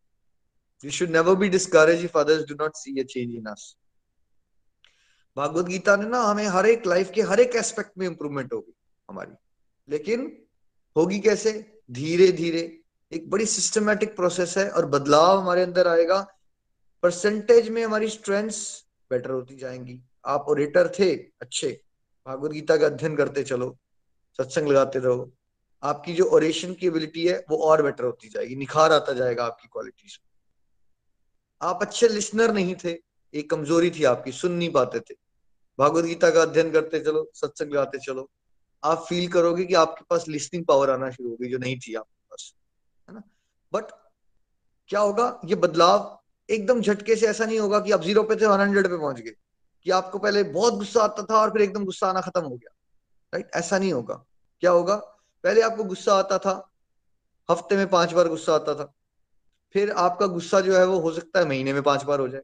[0.82, 3.74] We should never be discouraged if others do not see a change in us.
[5.36, 8.72] Bhagavad Gita ने ना हमें हर एक life के हर एक aspect में improvement होगी
[9.10, 9.34] हमारी
[9.88, 10.24] लेकिन
[10.96, 11.52] होगी कैसे
[11.98, 12.62] धीरे धीरे
[13.12, 16.18] एक बड़ी सिस्टमेटिक प्रोसेस है और बदलाव हमारे अंदर आएगा
[17.02, 21.82] परसेंटेज में हमारी स्ट्रेंथ्स बेटर होती जाएँगी। आप ओरेटर थे, अच्छे।
[22.26, 23.78] भागवत गीता का अध्ययन करते चलो,
[24.36, 25.32] सत्संग लगाते रहो।
[25.82, 29.68] आपकी जो ओरेशन की एबिलिटी है, वो और बेटर होती जाएगी। निखार आता जाएगा आपकी
[29.72, 30.20] क्वालिटीज
[31.62, 32.98] आप अच्छे लिसनर नहीं थे,
[33.34, 35.14] एक कमज़ोरी थी आपकी, सुन नहीं पाते थे।
[35.78, 38.30] भागवत गीता का अध्ययन करते चलो, सत्संग लगाते चलो।
[38.84, 42.22] आप फील करोगे कि आपके पास लिसनिंग पावर आना शुरू होगी जो नहीं थी आपके
[42.30, 42.54] पास।
[43.08, 43.22] है ना?
[43.72, 43.84] बट
[44.88, 45.40] क्या होगा?
[45.44, 46.17] ये बदलाव
[46.48, 49.20] एकदम झटके से ऐसा नहीं होगा कि आप ज़ीरो पे थे वन हंड्रेड पे पहुँच
[49.20, 49.34] गए,
[49.86, 52.74] कि आपको पहले बहुत गुस्सा आता था और फिर एकदम गुस्सा आना खत्म हो गया।
[53.32, 54.14] राइट ऐसा नहीं होगा।
[54.62, 54.94] क्या होगा?
[55.44, 56.70] पहले आपको गुस्सा आता था,
[57.48, 58.92] हफ़्ते में पाँच बार गुस्सा आता था।
[59.74, 62.42] फिर आपका गुस्सा जो है वो हो सकता है महीने में पाँच बार हो जाए।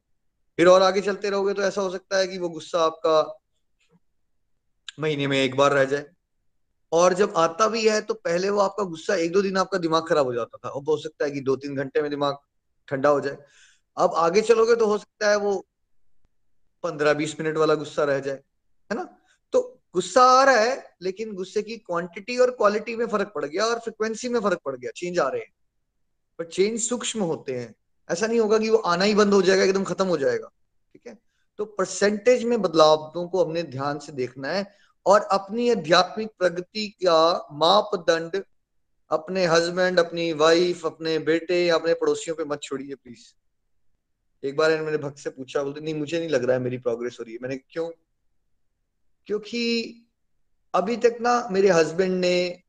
[0.59, 3.41] फिर और आगे चलते रहोगे तो ऐसा हो सकता है कि वो गुस्सा आपका
[4.99, 6.07] महीने में एक बार रह जाए।
[6.93, 10.09] और जब आता भी है तो पहले वो आपका गुस्सा एक दो दिन आपका दिमाग
[10.09, 12.37] खराब हो जाता था। अब हो सकता है कि दो तीन घंटे में दिमाग
[12.89, 13.37] ठंडा हो जाए।
[13.97, 15.67] अब आगे चलोगे तो हो सकता है वो
[16.83, 18.37] पंद्रह बीस मिनट वाला गुस्सा रह जाए,
[18.93, 19.19] है ना?
[19.53, 23.65] तो गुस्सा आ रहा है, लेकिन गुस्से की क्वांटिटी और क्वालिटी में फ़र्क पड़ गया
[23.65, 25.55] और फ्रिक्वेंसी में फ़र्क पड़ गया चेंज आ रहे हैं।
[26.39, 27.75] पर चेंज सूक्ष्म होते हैं।
[28.11, 30.49] ऐसा नहीं होगा कि वो आना ही बंद हो जाएगा, एकदम खत्म हो जाएगा,
[30.93, 31.19] ठीक है?
[31.57, 34.75] तो परसेंटेज में बदलावों को हमने ध्यान से देखना है
[35.07, 38.45] और अपनी आध्यात्मिक प्रगति का मापदंड
[39.11, 43.35] अपने हस्बैंड अपनी वाइफ अपने बेटे या अपने पड़ोसियों पे मत छोड़िए प्लीज़
[44.45, 47.17] एक बार मैंने भक्त से पूछा, बोलते, नहीं, मुझे नहीं लग रहा है मेरी प्रोग्रेस
[47.21, 47.91] हो रही है। मैंने क्यों?
[49.27, 49.95] क्योंकि
[50.75, 52.63] अभी तक ना मेरे हस्बैंड ने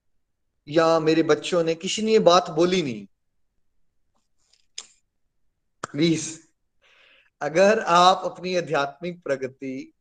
[0.67, 3.07] या मेरे बच्चों ने किसी ने ये बात बोली नहीं।
[5.91, 6.39] प्लीज़
[7.41, 9.93] अगर आप अपनी आध्यात्मिक प्रगति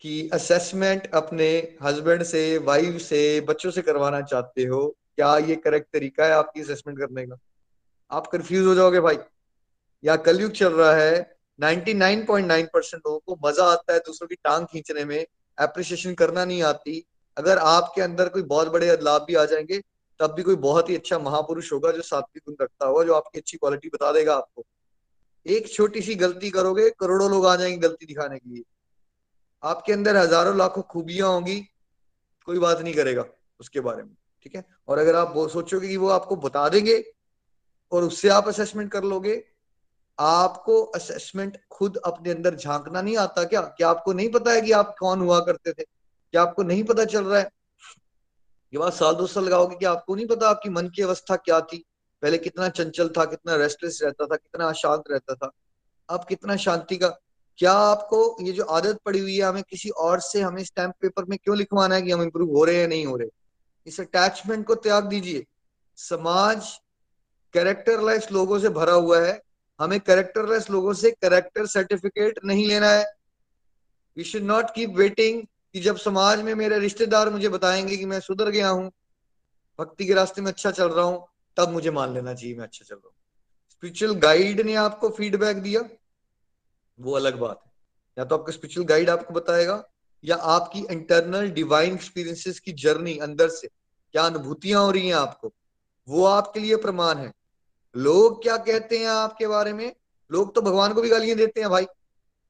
[0.00, 5.92] की असेसमेंट अपने हस्बैंड से वाइफ से, बच्चों से करवाना चाहते हो, क्या ये करेक्ट
[5.92, 7.38] तरीका है आपकी असेसमेंट करने का?
[8.10, 9.16] आप कंफ्यूज हो जाओगे भाई।
[10.04, 14.66] या कलयुग चल रहा है 99.9 परसेंट लोगों को मज़ा आता है दूसरों की टांग
[14.66, 15.26] खींचने में
[15.58, 17.04] अप्रिसिएशन करना नहीं आती।
[17.36, 19.80] अगर आपके अंदर कोई बहुत बड़े लाभ भी आ जाएँगे,
[20.20, 23.38] तब भी कोई बहुत ही अच्छा महापुरुष होगा जो सात्विक गुण रखता होगा, जो आपकी
[23.38, 24.64] अच्छी क्वालिटी बता देगा आपको।
[25.46, 28.62] एक छोटी सी गलती करोगे, करोड़ों लोग आ जाएँगे गलती दिखाने के लिए।
[29.62, 31.60] आपके अंदर हज़ारों लाखों खूबियाँ होंगी,
[32.48, 33.24] कोई बात नहीं करेगा
[33.60, 34.64] उसके बारे में, ठीक है?
[34.88, 37.04] और अगर आप वो सोचोगे कि वो आपको बता देंगे
[37.92, 39.44] और उससे आप असेसमेंट कर लोगे
[40.20, 43.60] आपको असेसमेंट खुद अपने अंदर झांकना नहीं आता क्या?
[43.60, 45.82] क्या आपको नहीं पता है कि आप कौन हुआ करते थे?
[46.30, 47.50] क्या आपको नहीं पता चल रहा है?
[48.72, 51.60] ये बात साल दो साल लगाओगे कि आपको नहीं पता आपकी मन की अवस्था क्या
[51.60, 51.84] थी?
[52.22, 55.50] पहले कितना चंचल था, कितना रेस्टलेस रहता था, कितना अशांत रहता था।
[56.08, 57.08] अब कितना शांति का?
[57.58, 61.24] क्या आपको ये जो आदत पड़ी हुई है हमें किसी और से, हमें स्टैंप पेपर
[61.24, 63.28] में क्यों लिखवाना है कि हम इम्प्रूव हो रहे हैं नहीं हो रहे?
[63.86, 65.46] इस अटैचमेंट को त्याग दीजिए।
[65.96, 66.80] समाज
[67.52, 69.42] कैरेक्टरलेस लोगों से भरा हुआ है।
[69.80, 73.04] हमें कैरेक्टरलेस लोगों से करेक्टर सर्टिफिकेट नहीं लेना है।
[74.16, 75.42] We should not keep waiting
[75.74, 78.90] कि जब समाज में मेरे रिश्तेदार मुझे बताएँगे कि मैं सुधर गया हूँ,
[79.78, 82.84] भक्ति के रास्ते में अच्छा चल रहा हूँ, तब मुझे मान लेना चाहिए मैं अच्छा
[82.84, 83.14] चल रहा हूँ।
[83.70, 85.88] स्पिरिचुअल गाइड ने आपको फीडबैक दिया,
[86.98, 87.72] वो अलग बात है।
[88.18, 89.82] या तो आपका स्पिरिचुअल गाइड आपको बताएगा,
[90.24, 93.68] या आपकी इंटरनल डिवाइन एक्सपीरियंसेस की जर्नी अंदर से,
[94.14, 95.52] क्या अनुभूतियाँ हो रही हैं आपको,
[96.08, 97.32] वो आपके लिए प्रमाण है।
[97.96, 99.96] लोग क्या कहते हैं आपके बारे में?
[100.32, 101.84] लोग तो भगवान को भी गालियाँ देते हैं भाई।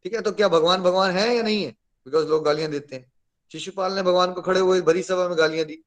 [0.05, 1.71] ठीक है तो क्या भगवान भगवान है या नहीं है?
[2.05, 3.13] बिकॉज़ लोग गालियाँ देते हैं।
[3.53, 5.85] शिशुपाल ने भगवान को खड़े हुए भरी सभा में गालियाँ दी।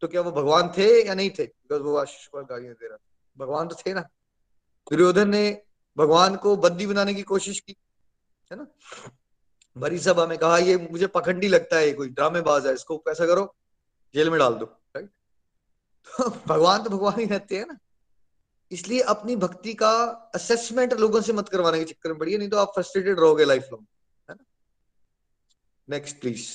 [0.00, 1.44] तो क्या वो भगवान थे या नहीं थे?
[1.44, 4.00] बिकॉज़ वो शिशुपाल गालियाँ दे रहा था। भगवान तो थे ना।
[4.90, 5.62] दुर्योधन ने
[5.96, 7.76] भगवान को बद्दी बनाने की कोशिश की।
[8.52, 8.66] है ना?
[9.78, 13.54] भरी सभा में कहा, ये मुझे पखंडी लगता है कोई ड्रामेबाज है, इसको कैसा करो,
[14.14, 15.08] जेल में डाल दो। राइट
[16.06, 17.78] तो भगवान तो भगवान ही रहते हैं ना।
[18.70, 19.90] इसलिए अपनी भक्ति का
[20.34, 23.68] असेसमेंट लोगों से मत करवाने के चक्कर में पड़िए, नहीं तो आप फ्रस्ट्रेटेड रहोगे लाइफ
[23.72, 23.86] लॉन्ग
[24.28, 24.44] है ना?
[25.88, 26.48] नेक्स्ट प्लीज़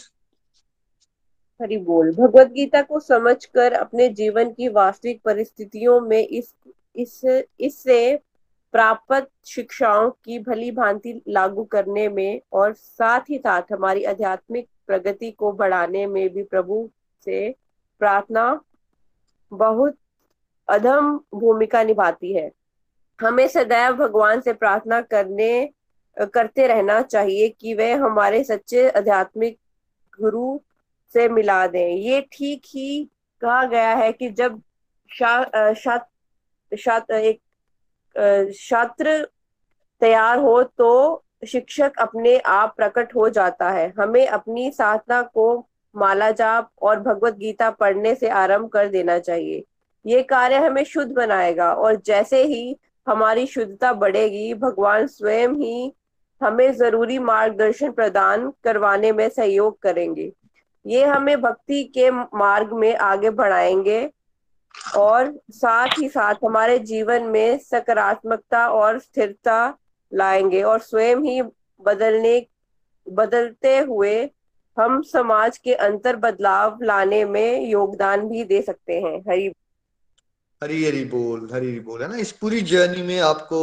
[1.62, 6.54] हरि बोल। भगवत गीता को समझकर अपने जीवन की वास्तविक परिस्थितियों में इस
[6.96, 7.22] इस,
[7.60, 8.16] इससे
[8.74, 15.32] प्राप्त शिक्षाओं की भली भांति लागू करने में और साथ ही साथ हमारी आध्यात्मिक प्रगति
[15.32, 16.90] को बढ़ाने में भी प्रभु
[17.26, 17.56] से
[18.00, 18.62] प्रार्थना
[19.52, 19.98] बहुत
[20.68, 22.52] अधम भूमिका निभाती है।
[23.20, 25.70] हमें सदैव भगवान से प्रार्थना करने
[26.34, 29.58] करते रहना चाहिए कि वह हमारे सच्चे आध्यात्मिक
[30.20, 30.60] गुरु
[31.16, 33.04] से मिला दें। ये ठीक ही
[33.42, 34.62] कहा गया है कि जब
[35.12, 35.98] शा, शा,
[36.72, 37.40] शा, एक
[38.60, 39.18] छात्र
[40.02, 46.30] तैयार हो तो शिक्षक अपने आप प्रकट हो जाता है। हमें अपनी साधना को माला
[46.32, 49.64] जाप और भगवत गीता पढ़ने से आरंभ कर देना चाहिए।
[50.06, 55.94] ये कार्य हमें शुद्ध बनाएगा और जैसे ही हमारी शुद्धता बढ़ेगी, भगवान स्वयं ही
[56.42, 60.32] हमें ज़रूरी मार्गदर्शन प्रदान करवाने में सहयोग करेंगे।
[60.86, 64.10] ये हमें भक्ति के मार्ग में आगे बढ़ाएँगे
[64.98, 69.78] और साथ ही साथ हमारे जीवन में सकारात्मकता और स्थिरता
[70.12, 71.42] लाएँगे और स्वयं ही
[71.82, 72.46] बदलने,
[73.08, 74.30] बदलते हुए
[74.78, 79.50] हम समाज के अंतर बदलाव लाने में योगदान भी दे सकते हैं। हरी
[80.62, 82.18] हरी हरी बोल, हरी हरी बोल, है ना?
[82.18, 83.60] इस पूरी जर्नी में आपको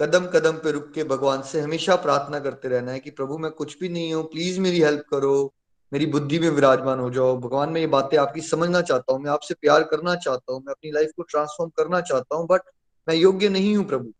[0.00, 3.50] कदम कदम पे रुक के भगवान से हमेशा प्रार्थना करते रहना है कि प्रभु, मैं
[3.50, 5.54] कुछ भी नहीं हूँ प्लीज़ मेरी हेल्प करो,
[5.92, 9.30] मेरी बुद्धि में विराजमान हो जाओ। भगवान, मैं ये बातें आपकी समझना चाहता हूँ, मैं
[9.30, 12.60] आपसे प्यार करना चाहता हूँ, मैं अपनी लाइफ को ट्रांसफॉर्म करना चाहता हूँ बट
[13.08, 14.12] मैं योग्य नहीं हूँ प्रभु।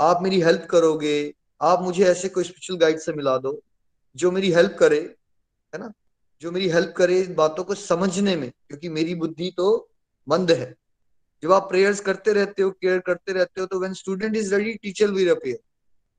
[0.00, 3.60] आप मेरी हेल्प करोगे, आप मुझे ऐसे कोई स्पिरिचुअल गाइड से मिला दो,
[4.16, 5.00] जो मेरी हेल्प करे,
[5.74, 5.92] है ना?
[6.42, 9.90] जो मेरी हेल्प करे बातों को समझने में, क्योंकि मेरी बुद्धि तो
[10.28, 10.79] मंद है।
[11.42, 14.74] जब आप प्रेयर्स करते रहते हो केयर करते रहते हो तो when student is ready
[14.74, 15.58] teacher will appear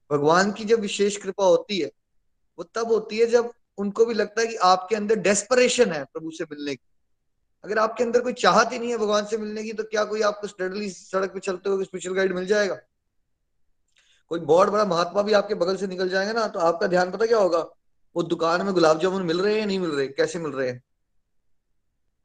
[0.10, 1.92] भगवान की जब विशेष कृपा होती है,
[2.60, 6.32] वो तब होती है जब उनको भी लगता है कि आपके अंदर डेस्परेशन है प्रभु
[6.32, 6.88] से मिलने की।
[7.64, 10.22] अगर आपके अंदर कोई चाहत ही नहीं है भगवान से मिलने की तो क्या कोई
[10.22, 12.76] आपको स्टडली सड़क पे चलते हुए स्पेशल गाइड मिल जाएगा?
[14.32, 17.26] कोई बहुत बड़ा महात्मा भी आपके बगल से निकल जाएगा ना तो आपका ध्यान पता
[17.26, 17.60] क्या होगा?
[18.16, 20.08] वो दुकान में गुलाब जामुन मिल रहे हैं नहीं मिल रहे?
[20.08, 20.84] कैसे मिल रहे हैं?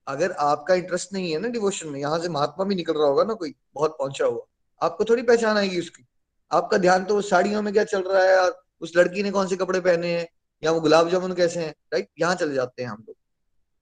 [0.06, 3.24] अगर आपका इंटरेस्ट नहीं है ना डिवोशन में, यहाँ से महात्मा भी निकल रहा होगा
[3.24, 4.46] ना कोई, बहुत पहुँचा हुआ,
[4.80, 6.04] आपको थोड़ी पहचान आएगी उसकी।
[6.50, 9.56] आपका ध्यान तो साड़ियों में क्या चल रहा है और उस लड़की ने कौन से
[9.56, 10.26] कपड़े पहने हैं,
[10.62, 13.16] या वो गुलाब जामुन कैसे हैं राइट यहाँ चले जाते हैं हम लोग।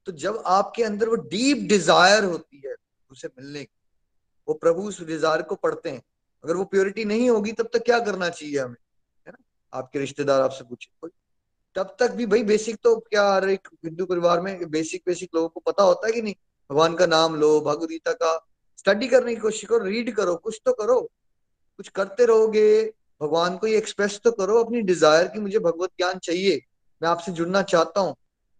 [0.06, 2.74] तो जब आपके अंदर वो डीप डिज़ायर होती है
[3.10, 3.72] उसे मिलने की,
[4.48, 6.02] वो प्रभु उस डिज़ायर को पढ़ते हैं,
[6.44, 8.76] अगर वो प्योरिटी नहीं होगी तब तक क्या करना चाहिए हमें,
[9.26, 9.38] है ना?
[9.72, 10.90] आपके रिश्तेदार आपसे पूछे
[11.76, 15.48] तब तक भी भाई बेसिक तो क्या हर एक हिंदू परिवार में बेसिक बेसिक लोगों
[15.48, 16.34] को पता होता है कि नहीं?
[16.70, 18.36] भगवान का नाम लो, भगवदगीता का।
[18.78, 21.00] स्टडी करने की कोशिश करो रीड करो, कुछ तो करो।
[21.78, 26.18] कुछ करते रहोगे, भगवान को ये एक्सप्रेस तो करो अपनी डिज़ायर की मुझे भगवत ज्ञान
[26.18, 26.60] चाहिए।
[27.02, 28.14] मैं आपसे जुड़ना चाहता हूँ।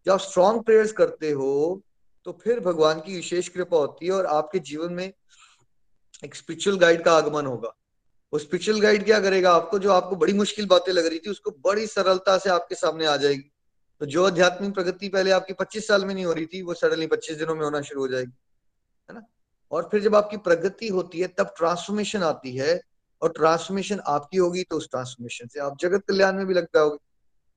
[0.06, 1.82] जब आप स्ट्रॉन्ग प्रेयर्स करते हो
[2.26, 5.12] तो फिर भगवान की विशेष कृपा होती है और आपके जीवन में
[6.24, 7.72] एक स्पिरिचुअल गाइड का आगमन होगा।
[8.34, 9.52] वो स्पिरिचुअल गाइड क्या करेगा?
[9.52, 13.06] आपको जो आपको बड़ी मुश्किल बातें लग रही थी, उसको बड़ी सरलता से आपके सामने
[13.06, 13.50] आ जाएगी।
[14.00, 17.06] तो जो आध्यात्मिक प्रगति पहले आपकी 25 साल में नहीं हो रही थी, वो सडनली
[17.06, 18.32] 25 दिनों में होना शुरू हो जाएगी,
[19.08, 19.22] है ना?
[19.70, 22.80] और फिर जब आपकी प्रगति होती है, तब ट्रांसफॉर्मेशन आती है,
[23.22, 26.98] और ट्रांसफॉर्मेशन आपकी होगी तो उस ट्रांसफॉर्मेशन से आप जगत कल्याण में भी लग जाओगे।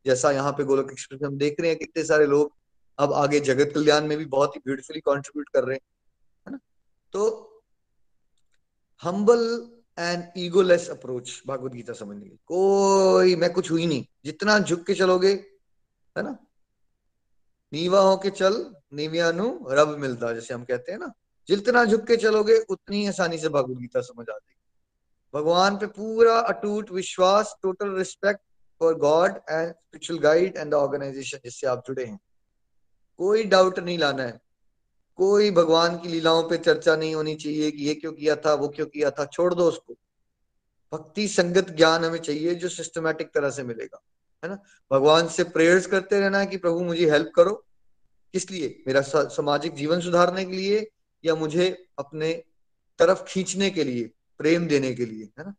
[0.06, 2.54] जैसा यहाँ पे गोलक एक्सप्रेस हम देख रहे हैं, कितने सारे लोग
[3.00, 5.82] अब आगे जगत कल्याण में भी बहुत ही ब्यूटीफुली कॉन्ट्रीब्यूट कर रहे हैं,
[6.48, 6.60] है ना?
[7.14, 7.64] तो
[9.04, 14.84] humble and egoless approach Bhagavad Gita समझने की कोई, मैं कुछ हुई नहीं। जितना झुक
[14.84, 15.32] के चलोगे,
[16.18, 16.38] है ना?
[17.74, 21.14] नीवा होके चल नीवियानु रब मिलता, जैसे हम कहते हैं ना।
[21.48, 24.58] जितना झुक के चलोगे, उतनी आसानी से भागवत गीता समझ आ जाएगी।
[25.34, 28.42] भगवान पे पूरा अटूट विश्वास total respect
[28.80, 32.20] for God and spiritual guide and the organisation जिससे आप जुड़े हैं।
[33.18, 34.47] कोई डाउट नहीं लाना है।
[35.18, 38.68] कोई भगवान की लीलाओं पे चर्चा नहीं होनी चाहिए कि ये क्यों किया था, वो
[38.68, 39.94] क्यों किया था, छोड़ दो उसको।
[40.94, 44.02] भक्ति संगत ज्ञान हमें चाहिए जो सिस्टमेटिक तरह से मिलेगा,
[44.44, 44.58] है ना?
[44.92, 47.54] भगवान से प्रेयर्स करते रहना कि प्रभु मुझे हेल्प करो।
[48.34, 48.84] किस लिए?
[48.88, 50.88] मेरा सामाजिक जीवन सुधारने के लिए
[51.26, 52.34] या मुझे अपने
[53.00, 55.54] तरफ़ खींचने के लिए, प्रेम देने के लिए, है ना?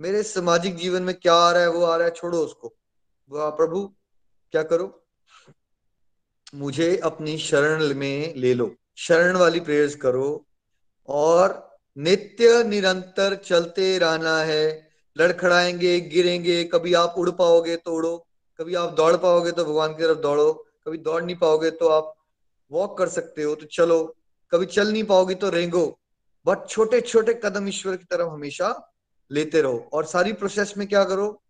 [0.00, 2.74] मेरे सामाजिक जीवन में क्या आ रहा है, वो आ रहा है, छोड़ो उसको।
[3.32, 3.86] प्रभु,
[4.52, 5.06] क्या करो?
[6.54, 10.46] मुझे अपनी शरण में ले लो। शरण वाली प्रेयर्स करो।
[11.08, 18.26] और नित्य निरंतर चलते रहना है। लड़खड़ाएँगे, गिरेंगे, कभी आप उड़ पाओगे तो उड़ो,
[18.58, 20.52] कभी आप दौड़ पाओगे तो भगवान की तरफ़ दौड़ो,
[20.86, 22.14] कभी दौड़ नहीं पाओगे तो आप
[22.72, 24.16] वॉक कर सकते हो तो चलो।
[24.52, 25.98] कभी चल नहीं पाओगे तो रेंगो।
[26.46, 28.92] बट छोटे छोटे कदम ईश्वर की तरफ़ हमेशा
[29.30, 31.42] लेते रहो। और सारी प्रोसेस में क्या करो?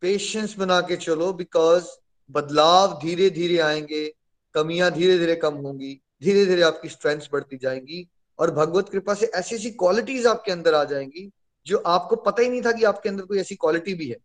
[0.00, 1.86] पेशेंस बना के चलो बिकॉज़
[2.30, 4.14] बदलाव धीरे धीरे आएँगे,
[4.54, 8.08] कमियाँ धीरे धीरे कम होंगी। धीरे धीरे आपकी स्ट्रेंथ बढ़ती जाएँगी
[8.38, 11.30] और भगवत कृपा से ऐसी ऐसी क्वालिटीज आपके अंदर आ जाएँगी,
[11.66, 14.16] जो आपको पता ही नहीं था कि आपके अंदर कोई ऐसी क्वालिटी भी है।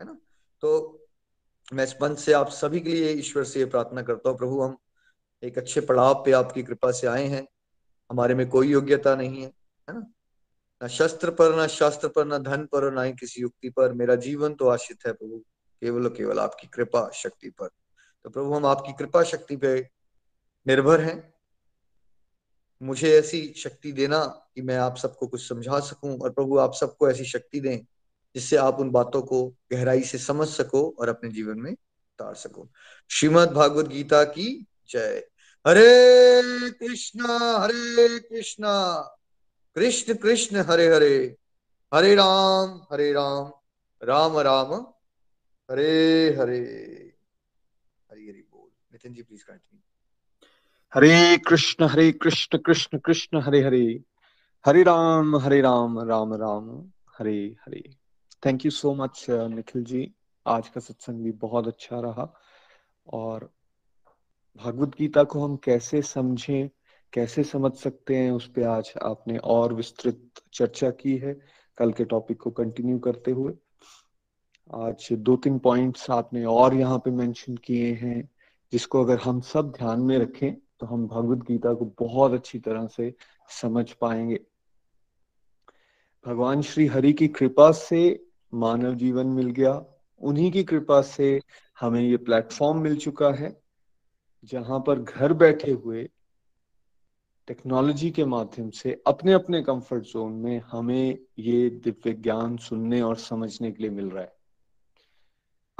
[0.00, 0.18] है ना?
[0.60, 0.96] तो
[1.74, 4.76] मैं इस मंच से आप सभी के लिए ईश्वर से प्रार्थना करता हूँ, प्रभु, हम
[5.42, 7.48] एक अच्छे पड़ाव पे आपकी कृपा से आए हैं।
[8.10, 9.52] हमारे में कोई योग्यता नहीं है
[9.90, 10.12] है ना?
[10.82, 14.14] न शस्त्र पर, ना शास्त्र पर, ना धन पर ना ही किसी युक्ति पर। मेरा
[14.14, 15.38] जीवन तो आश्रित है प्रभु,
[15.82, 17.68] केवल केवल आपकी कृपा शक्ति पर।
[18.24, 19.88] तो प्रभु, हम आपकी कृपा शक्ति पे
[20.66, 21.34] निर्भर हैं।
[22.82, 27.10] मुझे ऐसी शक्ति देना कि मैं आप सबको कुछ समझा सकूँ और प्रभु आप सबको
[27.10, 27.78] ऐसी शक्ति दें
[28.34, 32.68] जिससे आप उन बातों को गहराई से समझ सको और अपने जीवन में उतार सको।
[33.10, 35.28] श्रीमद भागवत गीता की जय।
[35.66, 39.00] हरे कृष्णा हरे कृष्णा।
[39.74, 41.36] कृष्ण कृष्ण, हरे हरे।
[41.94, 43.52] हरे राम हरे राम।
[44.02, 44.74] राम राम।
[45.70, 46.60] हरे हरे।
[48.10, 49.80] हरि हरि बोल। Nitin ji please continue
[50.94, 54.02] Hare Krishna Hare Krishna Krishna Krishna, Hare Hare.
[54.66, 56.84] Hare Ram Hare Ram Ram Ram,
[57.18, 57.82] Hare Hare.
[58.46, 60.14] Thank you so much Nikhil ji
[60.46, 62.34] आज का सत्संग भी बहुत अच्छा रहा।
[63.06, 63.50] और
[64.64, 66.68] भगवत गीता को हम कैसे समझें,
[67.12, 71.34] कैसे समझ सकते हैं, उस पर आज आपने और विस्तृत चर्चा की है।
[71.78, 73.52] कल के टॉपिक को कंटिन्यू करते हुए।
[74.74, 78.28] आज दो तीन पॉइंट्स आपने और यहाँ पे मेंशन किए हैं,
[78.72, 82.86] जिसको अगर हम सब ध्यान में रखें तो हम भगवत गीता को बहुत अच्छी तरह
[82.86, 83.14] से
[83.62, 84.40] समझ पाएँगे।
[86.26, 89.72] भगवान श्री हरि की कृपा से मानव जीवन मिल गया।
[90.20, 91.40] उन्हीं की कृपा से
[91.80, 93.62] हमें ये प्लेटफॉर्म मिल चुका है,
[94.44, 96.08] जहाँ पर घर बैठे हुए
[97.48, 103.16] टेक्नोलॉजी के माध्यम से अपने अपने कंफर्ट जोन में हमें ये दिव्य ज्ञान सुनने और
[103.16, 104.39] समझने के लिए मिल रहा है।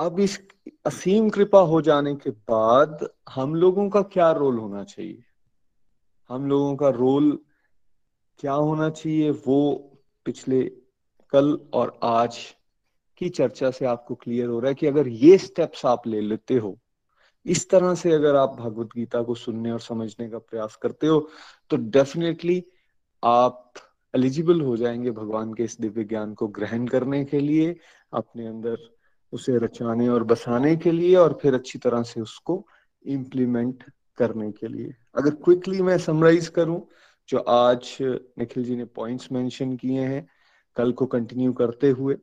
[0.01, 0.41] अब इस
[0.87, 5.23] असीम कृपा हो जाने के बाद हम लोगों का क्या रोल होना चाहिए?
[6.31, 7.39] हम लोगों का रोल
[8.39, 9.61] क्या होना चाहिए वो
[10.25, 10.63] पिछले
[11.33, 12.39] कल और आज
[13.17, 16.55] की चर्चा से आपको क्लियर हो रहा है कि अगर ये स्टेप्स आप ले लेते
[16.55, 16.79] हो,
[17.47, 21.29] इस तरह से अगर आप भगवत गीता को सुनने और समझने का प्रयास करते हो
[21.71, 22.65] तो डेफिनेटली
[23.25, 23.73] आप
[24.15, 27.77] एलिजिबल हो जाएँगे भगवान के इस दिव्य ज्ञान को ग्रहण करने के लिए,
[28.13, 28.77] अपने अंदर
[29.33, 32.67] उसे रचाने और बसाने के लिए और फिर अच्छी तरह से उसको
[33.05, 33.85] इम्प्लीमेंट
[34.19, 36.87] करने के लिए। अगर क्विकली मैं समराइज करूँ,
[37.29, 40.27] जो आज निखिल जी ने पॉइंट्स मेंशन किए हैं,
[40.77, 42.17] कल को कंटिन्यू करते हुए,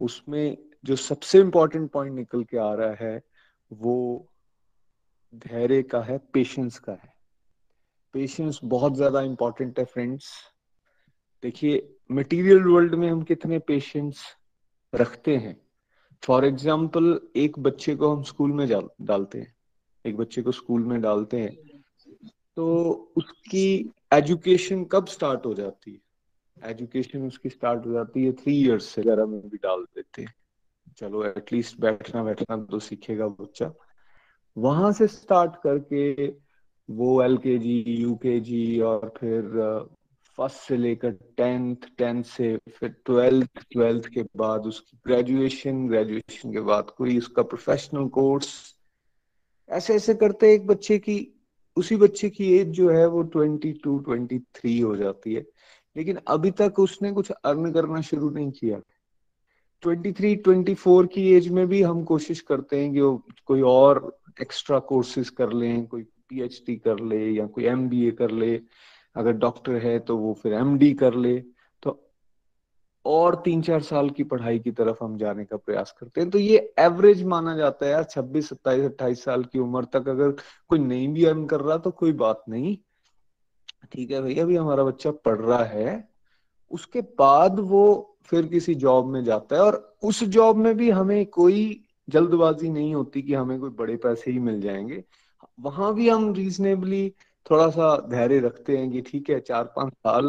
[0.00, 3.22] उसमें जो सबसे इंपॉर्टेंट पॉइंट निकल के आ रहा है,
[3.70, 4.28] वो
[5.34, 7.12] धैर्य का है पेशेंस का है।
[8.14, 10.32] पेशेंस बहुत ज़्यादा इंपॉर्टेंट है फ्रेंड्स
[11.42, 14.22] देखिए मटेरियल वर्ल्ड में हम कितने पेशेंस
[14.94, 15.56] रखते हैं।
[16.22, 19.54] फॉर एग्ज़ाम्पल एक बच्चे को हम स्कूल में डालते हैं।
[20.04, 21.56] एक बच्चे को स्कूल में डालते हैं।
[22.56, 22.66] तो
[23.16, 26.70] उसकी एजुकेशन कब स्टार्ट हो जाती है?
[26.70, 30.34] एजुकेशन उसकी स्टार्ट हो जाती है थ्री इयर्स से। वगैरह में भी डाल देते हैं।
[30.96, 33.72] चलो एटलीस्ट बैठना बैठना तो सीखेगा बच्चा।
[34.56, 36.26] वहाँ से स्टार्ट करके
[36.88, 39.44] वो एल के जी यू के जी और फिर
[40.36, 46.60] फ़र्स्ट से लेकर टेंथ टेंथ से फिर ट्वेल्थ ट्वेल्थ के बाद उसकी ग्रेजुएशन ग्रेजुएशन के
[46.60, 48.74] बाद कोई उसका प्रोफेशनल कोर्स
[49.70, 51.40] ऐसे ऐसे करते एक बच्चे की,
[51.76, 55.46] उसी बच्चे की एज जो है वो ट्वेंटी टू ट्वेंटी थ्री हो जाती है।
[55.96, 58.80] लेकिन अभी तक उसने कुछ अर्न करना शुरू नहीं किया।
[59.82, 63.60] ट्वेंटी थ्री ट्वेंटी फोर की एज में भी हम कोशिश करते हैं कि वो कोई
[63.60, 68.60] और एक्स्ट्रा कोर्सेज कर लें, कोई पीएचडी कर ले या कोई एमबीए कर ले।
[69.16, 71.38] अगर डॉक्टर है तो वो फिर एमडी कर ले।
[71.82, 72.12] तो
[73.04, 76.38] और तीन चार साल की पढ़ाई की तरफ़ हम जाने का प्रयास करते हैं। तो
[76.38, 80.30] ये एवरेज माना जाता है यार, छब्बीस, सत्ताईस, अट्ठाईस साल की उम्र तक अगर
[80.68, 82.78] कोई नहीं भी अर्न कर रहा तो कोई बात नहीं।
[83.92, 86.08] ठीक है भैया, अभी हमारा बच्चा पढ़ रहा है।
[86.70, 91.26] उसके बाद वो फिर किसी जॉब में जाता है और उस जॉब में भी हमें
[91.26, 95.04] कोई जल्दबाजी नहीं होती कि हमें कोई बड़े पैसे ही मिल जाएँगे।
[95.60, 97.12] वहाँ भी हम रीजनेबली
[97.50, 100.28] थोड़ा सा धैर्य रखते हैं कि ठीक है चार पाँच साल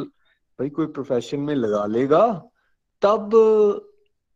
[0.60, 2.28] भाई कोई प्रोफेशन में लगा लेगा,
[3.02, 3.90] तब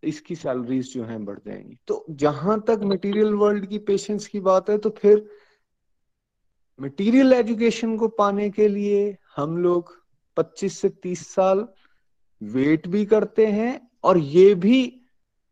[0.04, 4.70] इसकी सैलरीज जो है बढ़ जाएँगी। तो जहाँ तक मटेरियल वर्ल्ड की पेशेंस की बात
[4.70, 5.28] है तो फिर
[6.80, 9.94] मटेरियल एजुकेशन को पाने के लिए हम लोग
[10.38, 11.68] 25 से 30 साल
[12.42, 15.02] वेट भी करते हैं और ये भी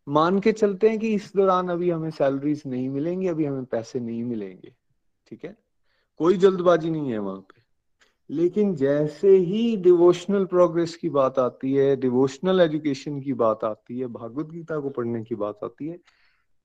[0.07, 3.99] मान के चलते हैं कि इस दौरान अभी हमें सैलरीज नहीं मिलेंगी, अभी हमें पैसे
[3.99, 4.73] नहीं मिलेंगे।
[5.27, 5.64] ठीक है?
[6.19, 7.63] कोई जल्दबाजी नहीं है वहाँ पे।
[8.29, 14.07] लेकिन जैसे ही डिवोशनल प्रोग्रेस की बात आती है डिवोशनल एजुकेशन की बात आती है,
[14.07, 15.99] भागवत गीता को पढ़ने की बात आती है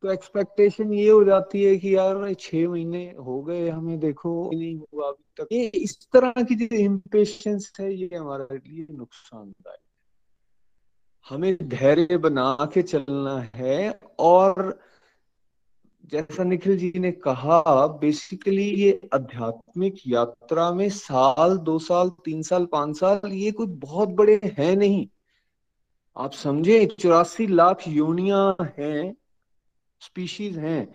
[0.03, 4.77] तो एक्सपेक्टेशन ये हो जाती है कि यार छह महीने हो गए, हमें देखो, नहीं
[4.77, 9.79] हुआ अभी तक। ये इस तरह की जो इम्पेशंस है, ये हमारे लिए नुकसानदायक
[11.27, 14.79] हमें धैर्य बना के चलना है और
[16.13, 22.65] जैसा निखिल जी ने कहा बेसिकली ये आध्यात्मिक यात्रा में साल, दो साल, तीन साल,
[22.67, 25.07] पाँच साल ये कोई बहुत बड़े हैं नहीं।
[26.17, 29.15] आप समझे, चौरासी लाख योनिया हैं
[30.01, 30.95] स्पीशीज हैं।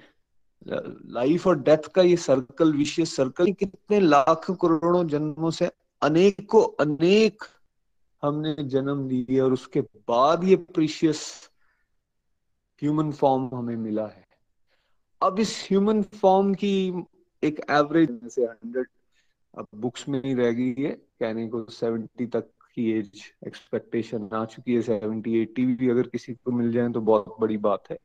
[0.68, 5.70] लाइफ और डेथ का ये सर्कल विशेष सर्कल कितने लाख करोड़ों जन्मों से
[6.02, 7.44] अनेक को अनेक
[8.24, 11.50] हमने जन्म लिए और उसके बाद ये प्रीशियस
[12.82, 14.25] ह्यूमन फॉर्म हमें मिला है।
[15.22, 16.74] अब इस ह्यूमन फॉर्म की
[17.44, 18.88] एक एवरेज से हंड्रेड
[19.58, 24.44] अब बुक्स में ही रह गई है कहने को सेवेंटी तक की एज एक्सपेक्टेशन आ
[24.46, 27.98] चुकी है सेवेंटी एट्टी भी अगर किसी को मिल जाए तो बहुत बड़ी बात है।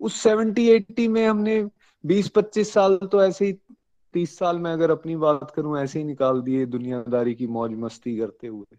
[0.00, 1.62] उस सेवेंटी एट्टी में हमने
[2.04, 3.52] बीस पच्चीस साल तो ऐसे ही,
[4.14, 8.18] तीस साल में अगर अपनी बात करूँ, ऐसे ही निकाल दिए दुनियादारी की मौज मस्ती
[8.18, 8.76] करते हुए।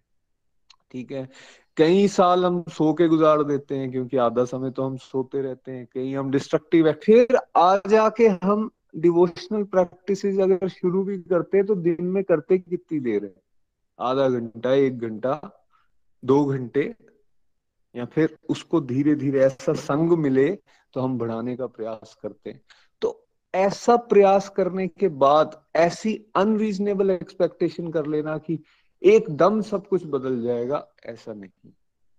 [0.91, 1.29] ठीक है?
[1.77, 5.71] कई साल हम सो के गुजार देते हैं, क्योंकि आधा समय तो हम सोते रहते
[5.71, 11.57] हैं कहीं हम डिस्ट्रक्टिव है। फिर आ जाके हम डिवोशनल प्रैक्टिस अगर शुरू भी करते
[11.57, 13.33] हैं तो दिन में करते कितनी देर है?
[13.99, 15.39] आधा घंटा, एक घंटा,
[16.23, 16.93] दो घंटे,
[17.95, 20.49] या फिर उसको धीरे धीरे ऐसा संग मिले
[20.93, 22.61] तो हम बढ़ाने का प्रयास करते हैं।
[23.01, 28.59] तो ऐसा प्रयास करने के बाद ऐसी अनरीजनेबल एक्सपेक्टेशन कर लेना कि
[29.01, 31.71] एकदम सब कुछ बदल जाएगा ऐसा नहीं।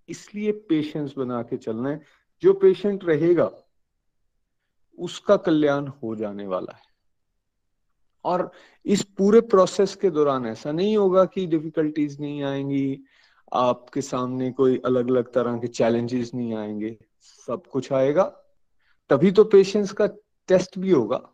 [0.08, 2.02] इसलिए पेशेंस बना के चलना है।
[2.42, 3.50] जो पेशेंट रहेगा
[4.98, 6.90] उसका कल्याण हो जाने वाला है।
[8.24, 8.50] और
[8.84, 13.04] इस पूरे प्रोसेस के दौरान ऐसा नहीं होगा कि डिफिकल्टीज नहीं आएँगी
[13.52, 18.24] आपके सामने कोई अलग अलग तरह के चैलेंजेस नहीं आएँगे। सब कुछ आएगा।
[19.10, 20.06] तभी तो पेशेंस का
[20.48, 21.28] टेस्ट भी होगा।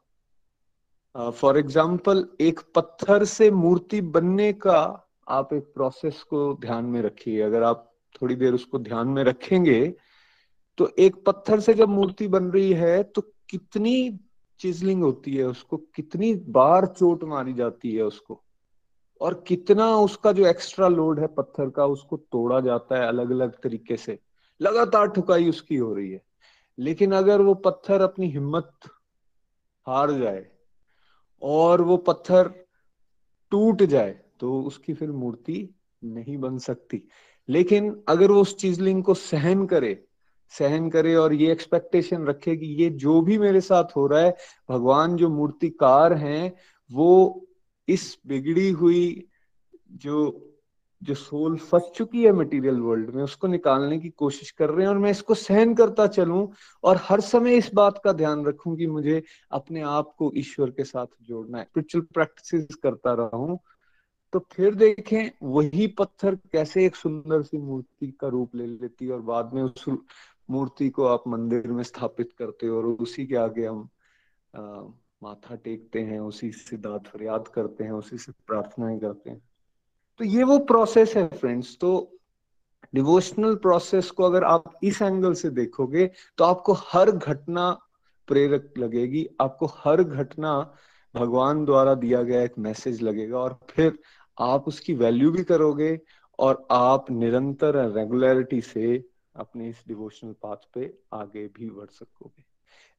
[1.30, 7.00] फॉर uh, एग्ज़ाम्पल एक पत्थर से मूर्ति बनने का आप एक प्रोसेस को ध्यान में
[7.02, 9.94] रखिए। अगर आप थोड़ी देर उसको ध्यान में रखेंगे
[10.78, 14.18] तो एक पत्थर से जब मूर्ति बन रही है तो कितनी
[14.60, 18.40] चिजलिंग होती है उसको, कितनी बार चोट मारी जाती है उसको,
[19.20, 23.58] और कितना उसका जो एक्स्ट्रा लोड है पत्थर का, उसको तोड़ा जाता है अलग अलग
[23.60, 24.18] तरीके से।
[24.60, 26.22] लगातार ठुकाई उसकी हो रही है।
[26.78, 28.72] लेकिन अगर वो पत्थर अपनी हिम्मत
[29.86, 30.46] हार जाए,
[31.42, 32.52] और वो पत्थर
[33.52, 35.74] टूट जाए तो उसकी फिर मूर्ति
[36.04, 37.08] नहीं बन सकती।
[37.48, 40.04] लेकिन अगर वो उस चीजलिंग को सहन करे
[40.50, 44.36] सहन करे और ये एक्सपेक्टेशन रखे कि ये जो भी मेरे साथ हो रहा है,
[44.70, 46.56] भगवान जो मूर्तिकार हैं,
[46.92, 47.46] वो
[47.88, 49.28] इस बिगड़ी हुई
[49.92, 50.44] जो
[51.02, 54.88] जो सोल फंस चुकी है मटेरियल वर्ल्ड में, उसको निकालने की कोशिश कर रहे हैं
[54.88, 56.52] और मैं इसको सहन करता चलूँ
[56.84, 60.84] और हर समय इस बात का ध्यान रखूँ कि मुझे अपने आप को ईश्वर के
[60.84, 63.36] साथ जोड़ना है। स्पिरिचुअल प्रैक्टिस करता रहा
[64.32, 69.12] तो फिर देखें वही पत्थर कैसे एक सुंदर सी मूर्ति का रूप ले लेती है
[69.12, 69.84] और बाद में उस
[70.50, 73.88] मूर्ति को आप मंदिर में स्थापित करते हो और उसी के आगे हम
[74.56, 74.60] आ,
[75.22, 79.42] माथा टेकते हैं उसी से दाद फरियाद करते हैं उसी से प्रार्थनाएँ करते हैं।
[80.18, 82.14] तो ये वो प्रोसेस है फ्रेंड्स तो
[82.94, 87.78] डिवोशनल प्रोसेस को अगर आप इस एंगल से देखोगे तो आपको हर घटना
[88.26, 90.74] प्रेरक लगेगी आपको हर घटना
[91.14, 93.98] भगवान द्वारा दिया गया एक मैसेज लगेगा और फिर
[94.40, 96.00] आप उसकी वैल्यू भी करोगे
[96.38, 99.04] और आप निरंतर रेगुलरिटी से
[99.36, 102.44] अपने इस डिवोशनल पाथ पे आगे भी बढ़ सकोगे।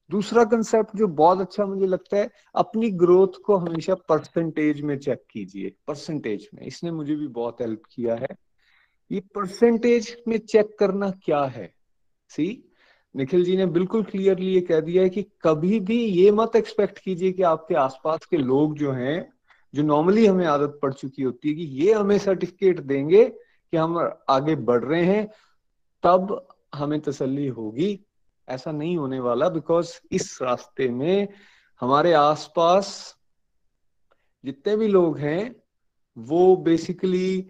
[0.09, 5.23] दूसरा कंसेप्ट जो बहुत अच्छा मुझे लगता है, अपनी ग्रोथ को हमेशा परसेंटेज में चेक
[5.31, 8.35] कीजिए परसेंटेज में। इसने मुझे भी बहुत हेल्प किया है।
[9.11, 11.73] ये परसेंटेज में चेक करना क्या है?
[12.29, 12.71] सी
[13.15, 16.99] निखिल जी ने बिल्कुल क्लियरली ये कह दिया है कि कभी भी ये मत एक्सपेक्ट
[16.99, 19.33] कीजिए कि आपके आसपास के लोग जो हैं
[19.73, 23.97] जो नॉर्मली हमें आदत पड़ चुकी होती है कि ये हमें सर्टिफिकेट देंगे कि हम
[24.29, 25.27] आगे बढ़ रहे हैं,
[26.03, 27.99] तब हमें तसल्ली होगी।
[28.47, 31.27] ऐसा नहीं होने वाला बिकॉज़ इस रास्ते में
[31.81, 33.15] हमारे आसपास
[34.43, 35.55] जितने भी लोग हैं,
[36.17, 37.49] वो बेसिकली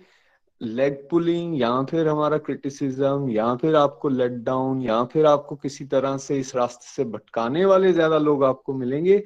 [0.62, 5.86] लेग पुलिंग या फिर हमारा क्रिटिसिज्म या फिर आपको लेट डाउन या फिर आपको किसी
[5.86, 9.18] तरह से इस रास्ते से भटकाने वाले ज़्यादा लोग आपको मिलेंगे।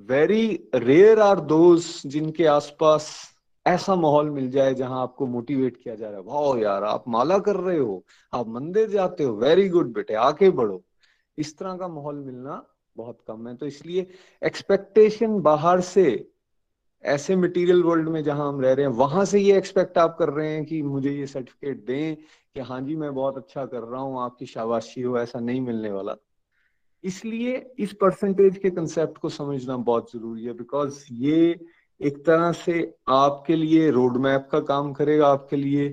[0.00, 3.10] वेरी रेयर आर दोज जिनके आसपास
[3.66, 7.38] ऐसा माहौल मिल जाए जहाँ आपको मोटिवेट किया जा रहा है। वाह यार, आप माला
[7.38, 10.82] कर रहे हो, आप मंदिर जाते हो वेरी गुड बेटे आके बढ़ो।
[11.38, 12.62] इस तरह का माहौल मिलना
[12.96, 14.06] बहुत कम है। तो इसलिए
[14.42, 16.30] एक्सपेक्टेशन बाहर से,
[17.04, 20.30] ऐसे मटेरियल वर्ल्ड में जहाँ हम रह रहे हैं, वहाँ से ये एक्सपेक्ट आप कर
[20.30, 24.00] रहे हैं कि मुझे ये सर्टिफिकेट दें कि हाँ जी, मैं बहुत अच्छा कर रहा
[24.00, 26.16] हूँ, आपकी शाबाशी हो, ऐसा नहीं मिलने वाला।
[27.04, 31.58] इसलिए इस परसेंटेज के कंसेप्ट को समझना बहुत ज़रूरी है बिकॉज़ ये
[32.00, 35.88] एक तरह से आपके लिए रोड मैप का काम करेगा आपके लिए।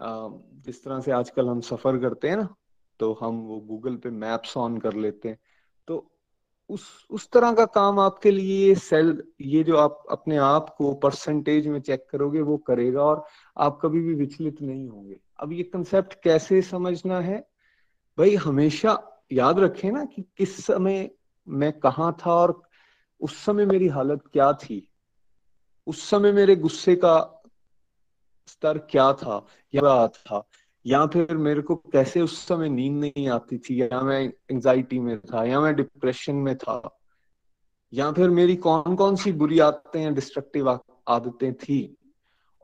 [0.00, 2.48] जिस तरह से आजकल हम सफ़र करते हैं ना
[3.00, 5.38] तो हम वो गूगल पे मैप्स ऑन कर लेते हैं।
[5.88, 6.12] तो
[6.70, 11.66] उस उस तरह का काम आपके लिए सेल ये जो आप अपने आप को परसेंटेज
[11.66, 13.24] में चेक करोगे, वो करेगा और
[13.56, 17.38] आप कभी भी विचलित नहीं होंगे। अब ये कंसेप्ट कैसे समझना है?
[18.18, 18.92] भाई, हमेशा
[19.32, 21.10] याद रखें ना कि किस समय
[21.48, 22.62] मैं कहा था और
[23.20, 24.88] उस समय मेरी हालत क्या थी।
[25.86, 27.42] उस समय मेरे गुस्से का
[28.46, 30.48] स्तर क्या था, या था,
[30.86, 35.20] या फिर मेरे को कैसे उस समय नींद नहीं आती थी, या मैं एंजाइटी में
[35.20, 36.98] था, या मैं डिप्रेशन में था,
[37.92, 41.96] या फिर मेरी कौन कौन सी बुरी आदतें या डिस्ट्रक्टिव आदतें थी।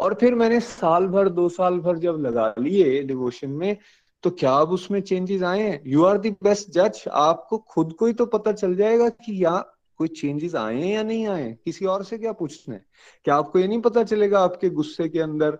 [0.00, 3.76] और फिर मैंने साल भर, दो साल भर जब लगा लिए डिवोशन में
[4.24, 5.80] तो क्या अब उसमें चेंजेस आए हैं?
[5.86, 9.56] यू आर दी बेस्ट जज आपको खुद को ही तो पता चल जाएगा कि या
[9.98, 12.84] कोई चेंजेस आए हैं या नहीं आए किसी और से क्या पूछना है?
[13.24, 15.58] क्या आपको ये नहीं पता चलेगा आपके गुस्से के अंदर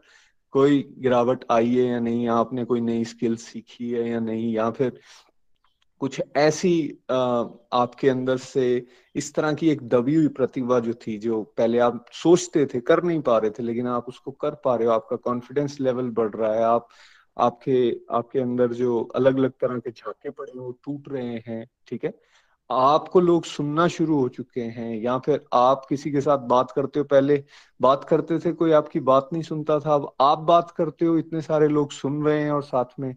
[0.55, 4.71] कोई गिरावट आई है या नहीं आपने कोई नई स्किल सीखी है या नहीं, या
[4.71, 4.99] फिर
[6.01, 8.65] कुछ ऐसी आपके अंदर से
[9.15, 13.03] इस तरह की एक दबी हुई प्रतिभा जो थी, जो पहले आप सोचते थे, कर
[13.05, 16.35] नहीं पा रहे थे, लेकिन आप उसको कर पा रहे हो। आपका कॉन्फिडेंस लेवल बढ़
[16.35, 16.89] रहा है। आप
[17.39, 22.05] आपके आपके अंदर जो अलग अलग तरह के झाके पड़े वो टूट रहे हैं ठीक
[22.05, 22.15] है?
[22.71, 27.01] आपको लोग सुनना शुरू हो चुके हैं या फिर आप किसी के साथ बात करते
[27.01, 27.05] हो?
[27.05, 27.45] पहले
[27.81, 31.41] बात करते थे कोई आपकी बात नहीं सुनता था अब आप बात करते हो इतने
[31.41, 33.17] सारे लोग सुन रहे हैं और साथ में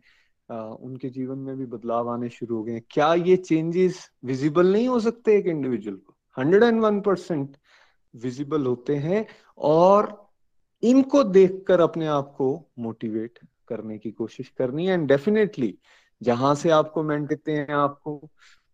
[0.52, 4.88] आ, उनके जीवन में भी बदलाव आने शुरू हो गए क्या ये चेंजेस विजिबल नहीं
[4.88, 6.16] हो सकते एक इंडिविजुअल को?
[6.38, 7.58] Hundred and one percent
[8.16, 9.26] visible होते हैं
[9.58, 10.26] और
[10.84, 15.78] इनको देखकर अपने आप को मोटिवेट करने की कोशिश करनी है। एंड डेफिनेटली
[16.22, 18.18] जहाँ से आपको कहते हैं आपको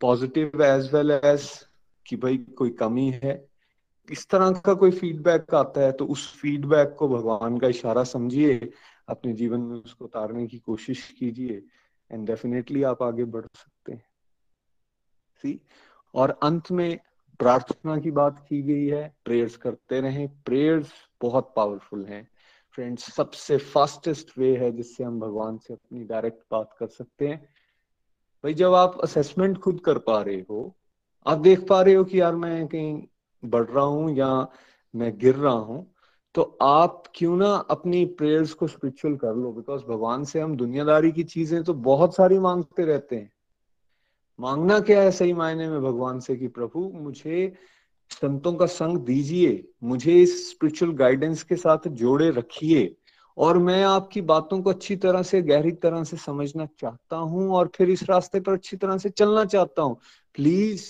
[0.02, 1.50] पॉजिटिव एज वेल एज
[2.06, 3.34] कि भाई कोई कमी है,
[4.10, 8.72] इस तरह का कोई फीडबैक आता है तो उस फीडबैक को भगवान का इशारा समझिए,
[9.08, 11.62] अपने जीवन में उसको उतारने की कोशिश कीजिए
[12.12, 14.06] एंड डेफिनेटली आप आगे बढ़ सकते हैं।
[15.44, 15.60] सी
[16.14, 17.00] और अंत में
[17.40, 22.28] प्रार्थना की बात की गई है प्रेयर्स करते रहें। प्रेयर्स बहुत पावरफुल हैं।
[22.76, 27.42] फ्रेंड्स सबसे फास्टेस्ट वे है जिससे हम भगवान से अपनी डायरेक्ट बात कर सकते हैं।
[28.44, 30.76] भाई, जब आप असेसमेंट खुद कर पा रहे हो,
[31.26, 33.02] आप देख पा रहे हो कि यार मैं कहीं
[33.44, 34.48] बढ़ रहा हूँ या
[34.94, 35.86] मैं गिर रहा हूँ
[36.36, 39.52] तो आप क्यों ना अपनी प्रेयर्स को स्पिरिचुअल कर लो?
[39.52, 43.32] बिकॉज़ भगवान से हम दुनियादारी की चीज़ें तो बहुत सारी मांगते रहते हैं।
[44.40, 47.54] मांगना क्या है सही मायने में भगवान से कि प्रभु, मुझे
[48.12, 52.96] संतों का संग दीजिए, मुझे इस स्पिरिचुअल गाइडेंस के साथ जोड़े रखिए
[53.38, 57.72] और मैं आपकी बातों को अच्छी तरह से, गहरी तरह से समझना चाहता हूँ और
[57.76, 60.00] फिर इस रास्ते पर अच्छी तरह से चलना चाहता हूँ।
[60.36, 60.84] प्लीज़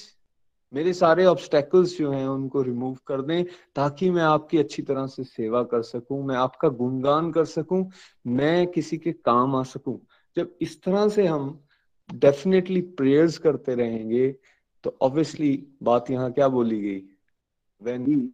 [0.74, 3.43] मेरे सारे ऑब्स्टेकल्स जो हैं उनको रिमूव कर दें
[3.76, 7.89] ताकि मैं आपकी अच्छी तरह से सेवा कर सकूँ, मैं आपका गुणगान कर सकूँ,
[8.28, 9.99] मैं किसी के काम आ सकूँ।
[10.38, 11.59] जब इस तरह से हम
[12.09, 14.28] डेफिनेटली प्रेयर्स करते रहेंगे
[14.84, 15.51] तो ऑब्वियसली
[15.84, 17.01] बात यहाँ क्या बोली गई?
[17.82, 18.32] When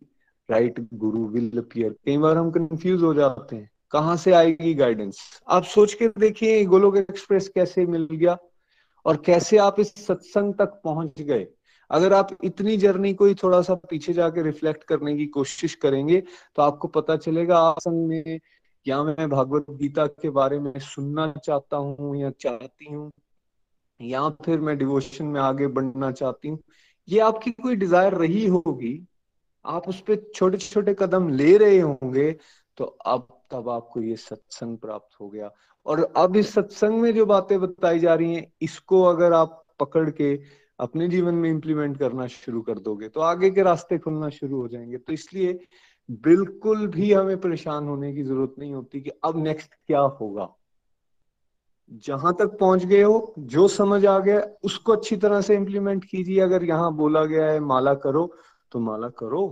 [0.49, 5.19] right guru will appear कई बार हम कंफ्यूज हो जाते हैं। कहाँ से आएगी गाइडेंस
[5.47, 8.37] आप सोच के देखिए, गोलोक एक्सप्रेस कैसे मिल गया
[9.05, 11.47] और कैसे आप इस सत्संग तक पहुँच गए।
[11.91, 16.21] अगर आप इतनी जर्नी को ही थोड़ा सा पीछे जाके रिफ्लेक्ट करने की कोशिश करेंगे
[16.55, 18.39] तो आपको पता चलेगा आसंग में
[18.85, 23.11] या मैं भागवत गीता के बारे में सुनना चाहता हूँ या चाहती हूँ,
[23.99, 26.59] या फिर मैं डिवोशन में आगे बढ़ना चाहती हूँ।
[27.07, 28.93] ये आपकी कोई डिज़ायर रही होगी
[29.67, 32.31] आप उस पर छोटे छोटे कदम ले रहे होंगे
[32.77, 35.49] तो अब, तब आपको ये सत्संग प्राप्त हो गया।
[35.85, 40.09] और अब इस सत्संग में जो बातें बताई जा रही हैं, इसको अगर आप पकड़
[40.11, 40.33] के
[40.79, 44.67] अपने जीवन में इंप्लीमेंट करना शुरू कर दोगे तो आगे के रास्ते खुलना शुरू हो
[44.67, 45.59] जाएँगे। तो इसलिए
[46.09, 50.47] बिल्कुल भी हमें परेशान होने की ज़रूरत नहीं होती कि अब नेक्स्ट क्या होगा।
[52.05, 56.39] जहाँ तक पहुँच गए हो, जो समझ आ गया, उसको अच्छी तरह से इंप्लीमेंट कीजिए।
[56.39, 58.31] अगर यहाँ बोला गया है, माला करो
[58.71, 59.43] तो माला करो।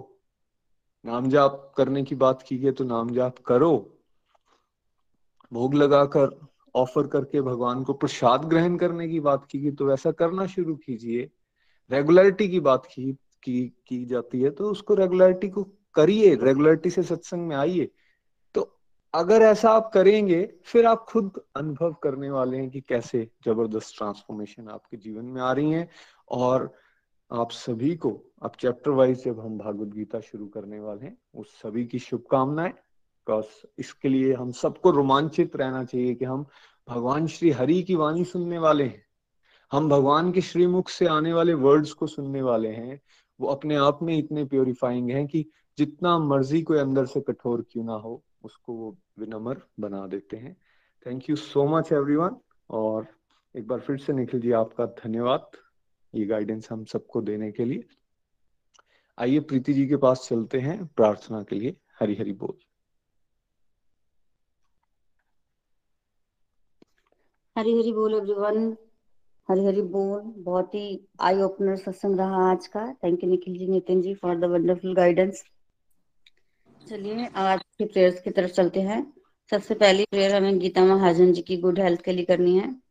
[1.06, 3.74] नाम जाप करने की बात की गई तो नाम जाप करो।
[5.52, 6.40] भोग लगाकर
[6.76, 10.76] ऑफ़र करके भगवान को प्रसाद ग्रहण करने की बात की गई तो वैसा करना शुरू
[10.76, 11.30] कीजिए।
[11.92, 13.12] रेगुलरिटी की बात की
[13.44, 15.64] की की जाती है तो उसको रेगुलरिटी को
[15.96, 17.90] करिए रेगुलरिटी से सत्संग में आइए।
[18.56, 18.62] तो
[19.14, 24.68] अगर ऐसा आप करेंगे, फिर आप खुद अनुभव करने वाले हैं कि कैसे ज़बरदस्त ट्रांसफॉर्मेशन
[24.70, 25.90] आपके जीवन में आ रही है
[26.30, 26.74] और
[27.32, 31.48] आप सभी को अब चैप्टर वाइज जब हम भागवत गीता शुरू करने वाले हैं, उस
[31.62, 33.46] सभी की शुभकामनाएँ। बिकॉज़
[33.80, 36.46] इसके लिए हम सबको रोमांचित रहना चाहिए कि हम
[36.90, 39.06] भगवान श्री हरि की वाणी सुनने वाले हैं।
[39.72, 43.02] हम भगवान के श्रीमुख से आने वाले वर्ड्स को सुनने वाले हैं।
[43.40, 45.46] वो अपने आप में इतने प्योरिफाइंग हैं कि
[45.78, 50.58] जितना मर्ज़ी कोई अंदर से कठोर क्यों ना हो, उसको वो विनम्र बना देते हैं।
[51.06, 52.38] Thank you so much everyone
[52.70, 53.08] और
[53.56, 55.52] एक बार फिर से निखिल जी, आपका धन्यवाद।
[56.16, 57.84] ये गाइडेंस हम सबको देने के लिए।
[59.18, 62.58] आइए प्रीति जी के पास चलते हैं प्रार्थना के लिए। हरी हरी बोल।
[67.58, 68.76] हरी हरी बोल एवरीवन
[69.50, 73.68] हरी हरी बोल। बहुत ही आई ओपनर सत्संग रहा आज का। Thank you Nikhil ji,
[73.68, 75.44] Nitin ji for the wonderful guidance
[76.90, 79.14] चलिए आज के प्रेयर्स की तरफ़ चलते हैं।
[79.52, 82.85] सबसे पहली प्रेयर हमें गीता महाजन जी की गुड हेल्थ के लिए करनी है।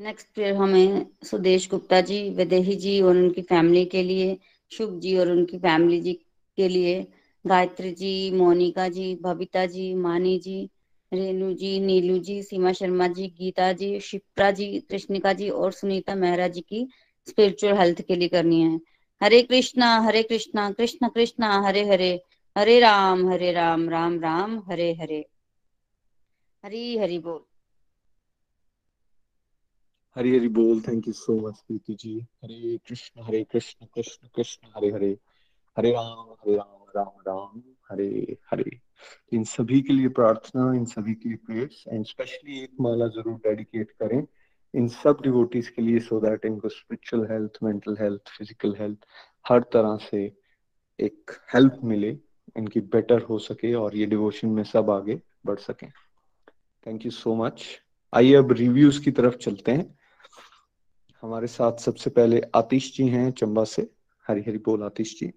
[0.00, 4.38] नेक्स्ट प्रेयर हमें सुदेश गुप्ता जी, विदेही जी और उनकी फैमिली के लिए,
[4.70, 6.12] शुभ जी और उनकी फैमिली जी
[6.56, 7.06] के लिए,
[7.46, 10.70] गायत्री जी, मोनिका जी, बबीता जी, मानी जी
[11.12, 16.14] रेणु जी, नीलू जी, सीमा शर्मा जी, गीता जी, शिप्रा जी, कृष्णिका जी और सुनीता
[16.14, 16.88] मेहरा जी की
[17.28, 18.80] स्पिरिचुअल हेल्थ के लिए करनी है।
[19.22, 22.22] हरे कृष्णा हरे कृष्णा, कृष्ण कृष्णा, हरे हरे
[22.56, 25.26] हरे राम हरे राम राम राम, हरे हरे।
[26.64, 27.55] हरी हरि बोल।
[30.16, 32.18] हरी हरी बोल thank you so much Preeti ji.
[32.44, 35.10] Hare Krishna Hare Krishna Krishna Krishna, Hare Hare.
[35.76, 38.78] Hare Ram Hare Ram Ram Ram, Hare Hare.
[39.32, 43.34] इन सभी के लिए प्रार्थना, इन सभी के लिए प्रेयर्स एंड स्पेशली एक माला ज़रूर
[43.46, 44.22] डेडिकेट करें।
[44.74, 49.06] इन सब डिवोटीज के लिए सो दैट इनको spiritual health mental health physical health
[49.48, 50.24] हर तरह से
[50.98, 52.16] एक हेल्प मिले,
[52.56, 55.88] इनकी बेटर हो सके और ये डिवोशन में सब आगे बढ़ सकें।
[56.86, 57.66] थैंक यू सो मच
[58.12, 59.95] आइए अब रिव्यूज़ की तरफ़ चलते हैं।
[61.26, 63.90] हमारे साथ सबसे पहले आतिश जी हैं चंबा से।
[64.28, 65.32] हरी हरी बोल आतिश जी।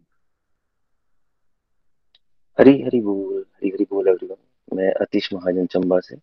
[2.60, 4.36] हरी हरी बोल, हरी हरी बोल एवरीवन
[4.78, 6.16] मैं आतिश महाजन चंबा से।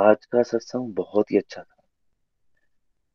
[0.00, 1.82] आज का सत्संग बहुत ही अच्छा था।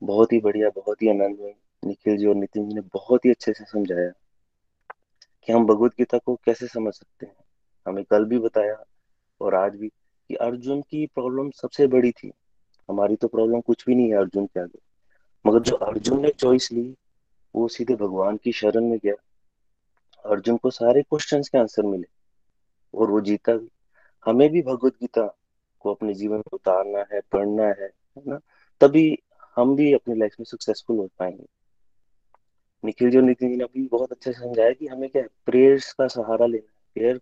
[0.04, 1.56] बहुत ही बढ़िया, बहुत ही आनंद में
[1.86, 4.12] निखिल जी और नितिन जी ने बहुत ही अच्छे से समझाया
[5.46, 7.44] कि हम भगवत गीता को कैसे समझ सकते हैं।
[7.88, 8.84] हमें कल भी बताया
[9.42, 9.88] और आज भी
[10.28, 12.32] कि अर्जुन की प्रॉब्लम सबसे बड़ी थी।
[12.90, 14.85] हमारी तो प्रॉब्लम कुछ भी नहीं है अर्जुन के आगे।
[15.48, 16.96] मगर जो अर्जुन ने चॉइस ली,
[17.56, 19.14] वो सीधे भगवान की शरण में गया।
[20.30, 22.08] अर्जुन को सारे क्वेश्चंस के आंसर मिले
[22.98, 23.70] और वो जीता भी।
[24.26, 25.38] हमें भी भगवत गीता
[25.80, 27.86] को अपने जीवन में उतारना है, पढ़ना है
[28.18, 28.40] है ना?
[28.82, 29.20] तभी
[29.56, 31.46] हम भी अपनी लाइफ में सक्सेसफुल हो पाएँगे।
[32.86, 35.94] निखिल जो नितिन जी ने अभी बहुत अच्छे से समझाया कि हमें क्या है प्रेयर्स
[35.94, 37.22] का सहारा लेना है। प्रेयर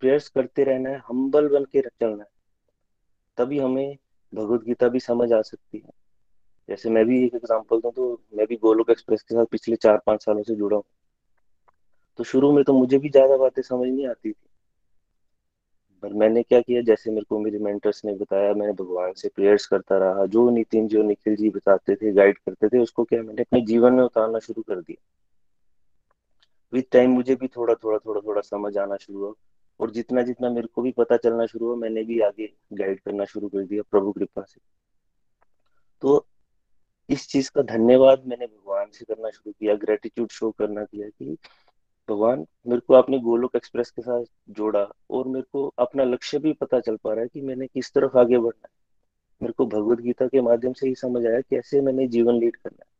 [0.00, 2.30] प्रेयर्स करते रहना है हम्बल बन के चलना है।
[3.36, 3.96] तभी हमें
[4.34, 5.99] भगवत गीता भी समझ आ सकती है।
[6.70, 10.00] जैसे मैं भी एक एग्जांपल दूँ तो मैं भी गोलोक एक्सप्रेस के साथ पिछले चार
[10.06, 10.84] पाँच सालों से जुड़ा हूँ।
[12.18, 14.48] तो शुरू में तो मुझे भी ज़्यादा बातें समझ नहीं आती थी।
[16.02, 19.66] पर मैंने क्या किया, जैसे मेरे को मेरे मेंटर्स ने बताया, मैंने भगवान से प्रेयर्स
[19.66, 23.42] करता रहा, जो नितिन जो निखिल जी बताते थे गाइड करते थे, उसको क्या मैंने
[23.42, 25.02] अपने जीवन में उतारना शुरू कर दिया।
[26.72, 29.32] विद टाइम मुझे भी थोड़ा थोड़ा थोड़ा थोड़ा समझ आना शुरू हुआ
[29.80, 33.24] और जितना जितना मेरे को भी पता चलना शुरू हुआ, मैंने भी आगे गाइड करना
[33.24, 34.60] शुरू कर दिया प्रभु कृपा से।
[36.02, 36.26] तो
[37.10, 41.36] इस चीज़ का धन्यवाद मैंने भगवान से करना शुरू किया ग्रेटिट्यूड शो करना किया कि
[42.08, 46.52] भगवान, मेरे को आपने गोलोक एक्सप्रेस के साथ जोड़ा और मेरे को अपना लक्ष्य भी
[46.52, 48.78] पता चल पा रहा है कि मैंने किस तरफ़ आगे बढ़ना है।
[49.42, 52.84] मेरे को भगवत गीता के माध्यम से ही समझ आया कैसे मैंने जीवन लीड करना
[52.84, 52.90] है।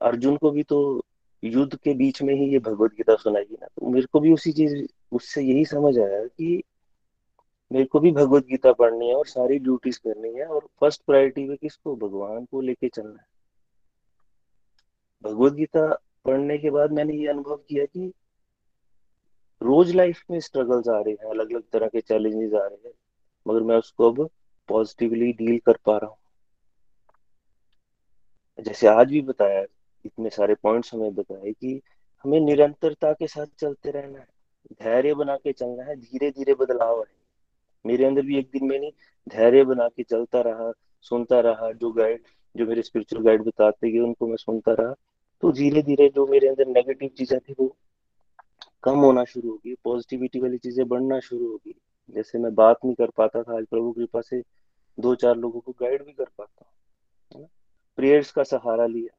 [0.00, 1.04] अर्जुन को भी तो
[1.42, 4.52] युद्ध के बीच में ही ये भगवत गीता सुनाई ना तो मेरे को भी उसी
[4.52, 6.62] चीज़, उससे यही समझ आया कि
[7.74, 11.44] मेरे को भी भगवत गीता पढ़नी है और सारी ड्यूटीज़ करनी है और फ़र्स्ट प्रायोरिटी
[11.44, 11.94] में किसको?
[11.96, 13.26] भगवान को लेके चलना है।
[15.24, 15.86] भगवत गीता
[16.24, 18.12] पढ़ने के बाद मैंने ये अनुभव किया कि
[19.60, 22.94] रोज लाइफ में स्ट्रगल्स आ रहे हैं अलग अलग तरह के चैलेंजेस आ रहे हैं,
[23.46, 24.28] मगर मैं उसको अब
[24.68, 26.16] पॉजिटिवली डील कर पा रहा हूँ।
[28.58, 29.64] जैसे आज भी बताया,
[30.04, 31.80] इतने सारे पॉइंट्स हमें बताए कि
[32.24, 34.26] हमें निरंतरता के साथ चलते रहना है,
[34.72, 37.23] धैर्य बना के चलना है धीरे धीरे बदलाव है
[37.84, 38.90] मेरे अंदर भी एक दिन मैंने
[39.26, 42.22] धैर्य बना के चलता रहा, सुनता रहा, जो गाइड
[42.56, 44.94] जो मेरे स्पिरिचुअल गाइड बताते गए, उनको मैं सुनता रहा।
[45.42, 47.76] तो धीरे धीरे जो मेरे अंदर नेगेटिव चीज़ें थी, वो
[48.82, 51.74] कम होना शुरू होगी पॉजिटिविटी वाली चीज़ें बढ़ना शुरू होगी
[52.14, 54.42] जैसे मैं बात नहीं कर पाता था, आज प्रभु कृपा से
[54.98, 56.64] दो चार लोगों को गाइड भी कर पाता
[57.34, 57.48] हूँ
[57.98, 59.16] प्रेयर्स का सहारा लिया,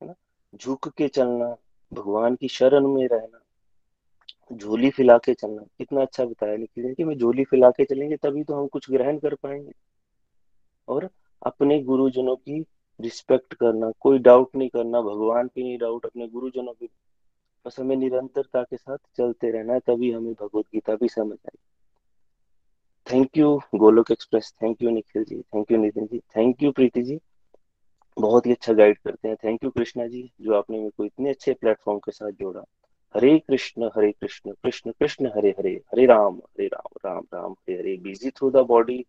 [0.00, 0.14] है ना?
[0.54, 1.54] झुक के चलना,
[1.92, 3.38] भगवान की शरण में रहना
[4.52, 8.44] झोली फैला के चलना। कितना अच्छा बताया निखिल कि मैं झोली फैला के चलेंगे, तभी
[8.44, 9.72] तो हम कुछ ग्रहण कर पाएँगे।
[10.88, 11.10] और
[11.42, 12.64] अपने गुरुजनों की
[13.00, 16.88] रिस्पेक्ट करना, कोई डाउट नहीं करना, भगवान पे नहीं डाउट, अपने गुरुजनों पे।
[17.66, 21.58] बस हमें निरंतरता के साथ चलते रहना है, तभी हमें भगवत गीता भी समझ आई
[23.12, 25.42] thank you Golok Express thank you Nikhil ji.
[25.42, 26.18] Thank you Nitin ji.
[26.18, 27.20] Thank you Preeti ji.
[28.18, 31.30] बहुत ही अच्छा गाइड करते हैं। थैंक यू कृष्णा जी, जो आपने मेरे को इतने
[31.30, 32.64] अच्छे प्लेटफॉर्म के साथ जोड़ा।
[33.16, 37.78] Hare Krishna Hare Krishna Krishna Krishna, Hare Hare Hare Ram Hare Ram Ram Ram, Hare
[37.78, 39.04] Hare busy through the body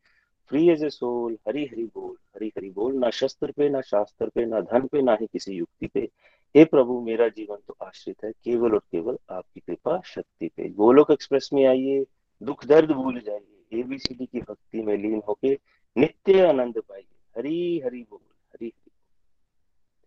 [0.51, 4.29] free as a soul Hari Hari बोल, हरी हरी बोल, ना शस्त्र पे, ना शास्त्र
[4.29, 6.09] पे, ना धन पे, ना ही किसी युक्ति पे।
[6.55, 11.11] हे प्रभु, मेरा जीवन तो आश्रित है, केवल और केवल आपकी कृपा, शक्ति पे। गोलोक
[11.11, 12.05] एक्सप्रेस में आइए,
[12.41, 15.57] दुख, दर्द भूल जाइए एबीसीडी की भक्ति में लीन होके
[15.95, 17.03] नित्य आनंद पाइए।
[17.37, 18.19] हरी हरी बोल
[18.53, 18.73] हरी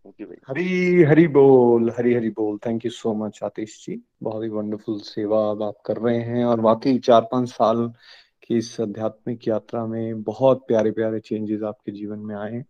[0.08, 2.58] हरी हरी हरी बोल हरी हरी बोल.
[2.66, 6.44] Thank you so much Atish ji बहुत ही वंडरफुल सेवा अब आप कर रहे हैं
[6.44, 7.92] और वाकई चार पाँच साल
[8.42, 12.64] कि इस आध्यात्मिक यात्रा में बहुत प्यारे प्यारे चेंजेस आपके जीवन में आए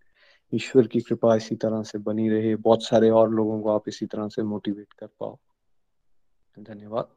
[0.54, 2.56] ईश्वर की कृपा इसी तरह से बनी रहे.
[2.56, 5.38] बहुत सारे और लोगों को आप इसी तरह से मोटिवेट कर पाओ.
[6.58, 7.08] धन्यवाद.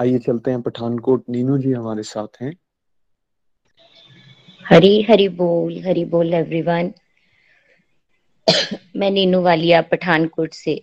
[0.00, 1.24] आइए चलते हैं पठानकोट.
[1.30, 2.56] नीनू जी हमारे साथ हैं.
[4.68, 6.92] हरी हरी बोल हरी बोल एवरीवन
[8.98, 10.82] मैं नीनू वालिया पठानकोट से।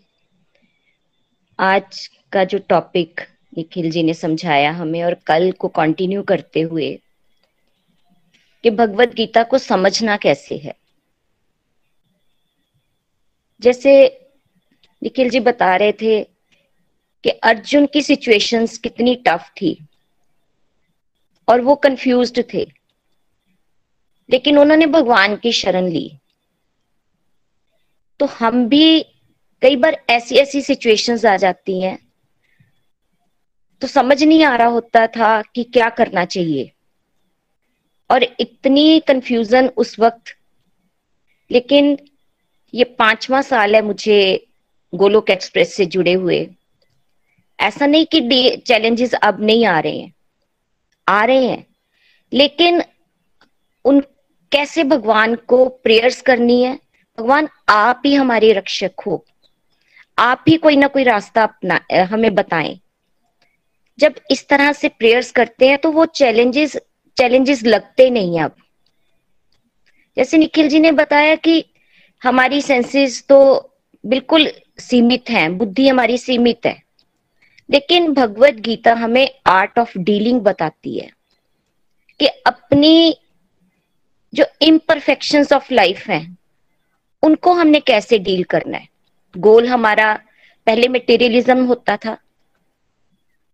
[1.60, 3.22] आज का जो टॉपिक
[3.58, 7.00] निखिल जी ने समझाया हमें और कल को कंटिन्यू करते हुए,
[8.64, 10.76] कि भगवत गीता को समझना कैसे है।
[13.62, 14.22] जैसे
[15.04, 16.24] निखिल जी बता रहे थे
[17.24, 19.86] कि अर्जुन की सिचुएशंस कितनी टफ थी
[21.48, 22.72] और वो कंफ्यूज्ड थे।
[24.32, 26.20] लेकिन उन्होंने भगवान की शरण ली।
[28.20, 29.04] तो हम भी
[29.62, 32.12] कई बार ऐसी ऐसी सिचुएशंस आ जाती हैं।
[33.82, 36.72] तो समझ नहीं आ रहा होता था कि क्या करना चाहिए।
[38.12, 40.24] और इतनी कंफ्यूजन उस वक्त।
[41.52, 41.98] लेकिन
[42.74, 44.48] ये पांचवा साल है मुझे
[44.96, 46.50] गोलोक एक्सप्रेस से जुड़े हुए।
[47.60, 50.14] ऐसा नहीं कि चैलेंजेस अब नहीं आ रहे हैं।
[51.08, 51.68] आ रहे हैं।
[52.34, 52.84] लेकिन
[53.86, 54.00] उन,
[54.52, 56.85] कैसे भगवान को प्रेयर्स करनी है?
[57.18, 59.24] भगवान, आप ही हमारे रक्षक हो।
[60.18, 61.80] आप ही कोई ना कोई रास्ता अपना
[62.12, 62.80] हमें बताएँ।
[64.00, 66.76] जब इस तरह से प्रेयर्स करते हैं तो वो चैलेंजेस
[67.18, 68.56] चैलेंजेस लगते नहीं अब।
[70.18, 71.64] जैसे निखिल जी ने बताया कि
[72.22, 73.38] हमारी सेंसेस तो
[74.04, 76.84] बिल्कुल सीमित हैं, बुद्धि हमारी सीमित है।
[77.70, 81.10] लेकिन भगवत गीता हमें आर्ट ऑफ़ डीलिंग बताती है
[82.20, 83.18] कि अपनी
[84.34, 86.38] जो इम्परफेक्शंस ऑफ़ लाइफ हैं
[87.26, 88.88] उनको हमने कैसे डील करना है?
[89.38, 90.20] गोल हमारा,
[90.66, 92.18] पहले मटेरियलिज्म होता था।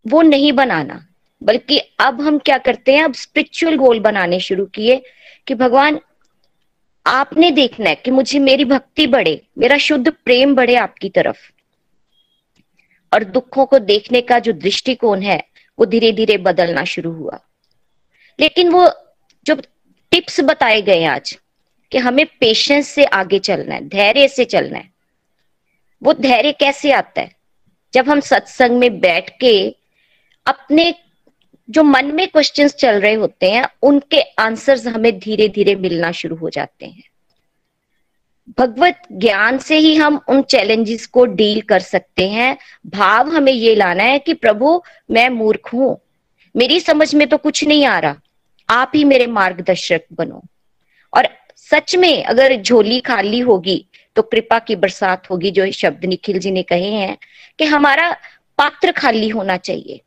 [0.08, 1.08] वो नहीं बनाना,
[1.44, 5.04] बल्कि अब हम क्या करते हैं, अब स्पिरिचुअल गोल बनाने शुरू किए
[5.48, 6.00] कि भगवान,
[7.08, 11.52] आपने देखना है कि मुझे मेरी भक्ति बढ़े, मेरा शुद्ध प्रेम बढ़े आपकी तरफ़।
[13.14, 15.44] और दुखों को देखने का जो दृष्टिकोण है,
[15.80, 17.40] वो धीरे धीरे बदलना शुरू हुआ।
[18.40, 18.92] लेकिन वो
[19.46, 19.56] जो
[20.12, 21.40] टिप्स बताए गए आज
[21.92, 24.92] कि हमें पेशेंस से आगे चलना है, धैर्य से चलना है।
[26.04, 27.36] वो धैर्य कैसे आता है?
[27.94, 29.76] जब हम सत्संग में बैठ के
[30.46, 30.96] अपने
[31.70, 36.36] जो मन में क्वेश्चंस चल रहे होते हैं, उनके आंसर्स हमें धीरे धीरे मिलना शुरू
[36.36, 37.04] हो जाते हैं।
[38.60, 43.76] भगवत ज्ञान से ही हम उन चैलेंजेस को डील कर सकते हैं। भाव हमें ये
[43.76, 46.02] लाना है कि प्रभु, मैं मूर्ख हूँ।
[46.56, 48.16] मेरी समझ में तो कुछ नहीं आ रहा।
[48.70, 50.44] आप ही मेरे मार्गदर्शक बनो।
[51.14, 51.28] और
[51.72, 56.52] सच में अगर झोली खाली होगी तो कृपा की बरसात होगी, जो शब्द निखिल जी
[56.52, 57.18] ने कहे हैं,
[57.60, 58.12] कि हमारा
[58.58, 60.02] पात्र खाली होना चाहिए।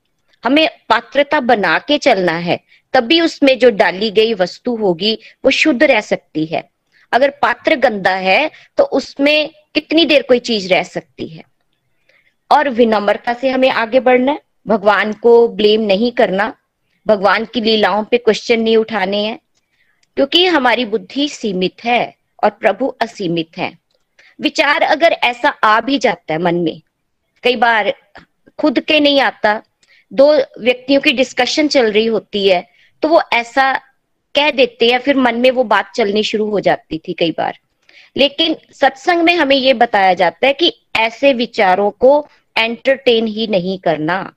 [0.44, 2.60] हमें पात्रता बना के चलना है,
[2.92, 6.70] तभी उसमें जो डाली गई वस्तु होगी, वो शुद्ध रह सकती है।
[7.12, 11.42] अगर पात्र गंदा है तो उसमें कितनी देर कोई चीज़ रह सकती है?
[12.50, 16.54] और विनम्रता से हमें आगे बढ़ना है। भगवान को ब्लेम नहीं करना।
[17.06, 19.38] भगवान की लीलाओं पे क्वेश्चन नहीं उठाने हैं।
[20.16, 23.72] क्योंकि हमारी बुद्धि सीमित है और प्रभु असीमित है।
[24.38, 26.80] विचार अगर ऐसा आ भी जाता है मन में,
[27.44, 27.92] कई बार
[28.58, 29.62] खुद के नहीं आता,
[30.12, 32.66] दो व्यक्तियों की डिस्कशन चल रही होती है
[33.02, 33.72] तो वो ऐसा
[34.34, 37.58] कह देते हैं फिर मन में वो बात चलनी शुरू हो जाती थी कई बार।
[38.16, 43.78] लेकिन सत्संग में हमें ये बताया जाता है कि ऐसे विचारों को एंटरटेन ही नहीं
[43.78, 44.34] करना।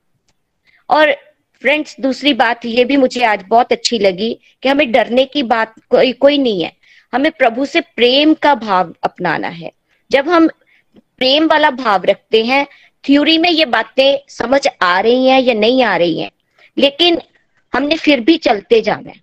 [0.90, 1.14] और
[1.62, 5.74] फ्रेंड्स दूसरी बात ये भी मुझे आज बहुत अच्छी लगी कि हमें डरने की बात
[5.90, 6.72] कोई कोई नहीं है।
[7.12, 9.70] हमें प्रभु से प्रेम का भाव अपनाना है।
[10.10, 10.48] जब हम
[11.18, 12.66] प्रेम वाला भाव रखते हैं
[13.04, 16.30] थ्योरी में ये बातें समझ आ रही हैं या नहीं आ रही हैं,
[16.76, 17.20] लेकिन
[17.72, 19.20] हमने फिर भी चलते जाना है।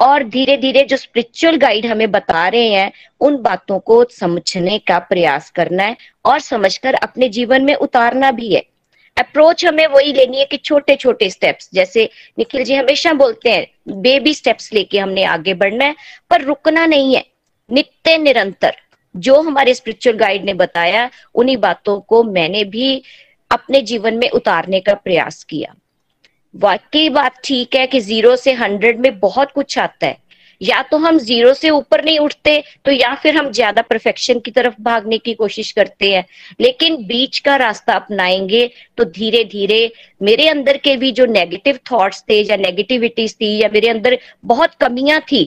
[0.00, 4.98] और धीरे धीरे जो स्पिरिचुअल गाइड हमें बता रहे हैं, उन बातों को समझने का
[4.98, 8.62] प्रयास करना है और समझकर अपने जीवन में उतारना भी है।
[9.16, 12.08] अप्रोच हमें वही लेनी है कि छोटे छोटे स्टेप्स जैसे
[12.38, 15.94] निखिल जी हमेशा बोलते हैं बेबी स्टेप्स लेके हमने आगे बढ़ना है,
[16.30, 17.24] पर रुकना नहीं है।
[17.70, 18.76] नित्य निरंतर,
[19.16, 23.02] जो हमारे स्पिरिचुअल गाइड ने बताया, उन्हीं बातों को मैंने भी
[23.50, 25.74] अपने जीवन में उतारने का प्रयास किया।
[26.54, 30.25] वाकई बात ठीक है कि ज़ीरो से हंड्रेड में बहुत कुछ आता है
[30.60, 34.50] या तो हम ज़ीरो से ऊपर नहीं उठते तो या फिर हम ज़्यादा परफेक्शन की
[34.50, 36.24] तरफ़ भागने की कोशिश करते हैं।
[36.60, 38.66] लेकिन बीच का रास्ता अपनाएँगे
[38.98, 39.90] तो धीरे धीरे
[40.20, 44.74] मेरे अंदर के भी जो नेगेटिव थॉट्स थे, या नेगेटिविटीज थी, या मेरे अंदर बहुत
[44.74, 45.44] कमियाँ थी,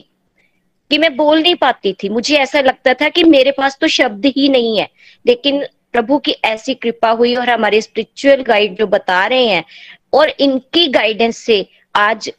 [0.90, 4.26] कि मैं बोल नहीं पाती थी। मुझे ऐसा लगता था कि मेरे पास तो शब्द
[4.26, 4.88] ही नहीं है।
[5.26, 9.64] लेकिन प्रभु की ऐसी कृपा हुई और हमारे स्पिरिचुअल गाइड जो बता रहे हैं,
[10.12, 12.30] और इनकी गाइडेंस से आज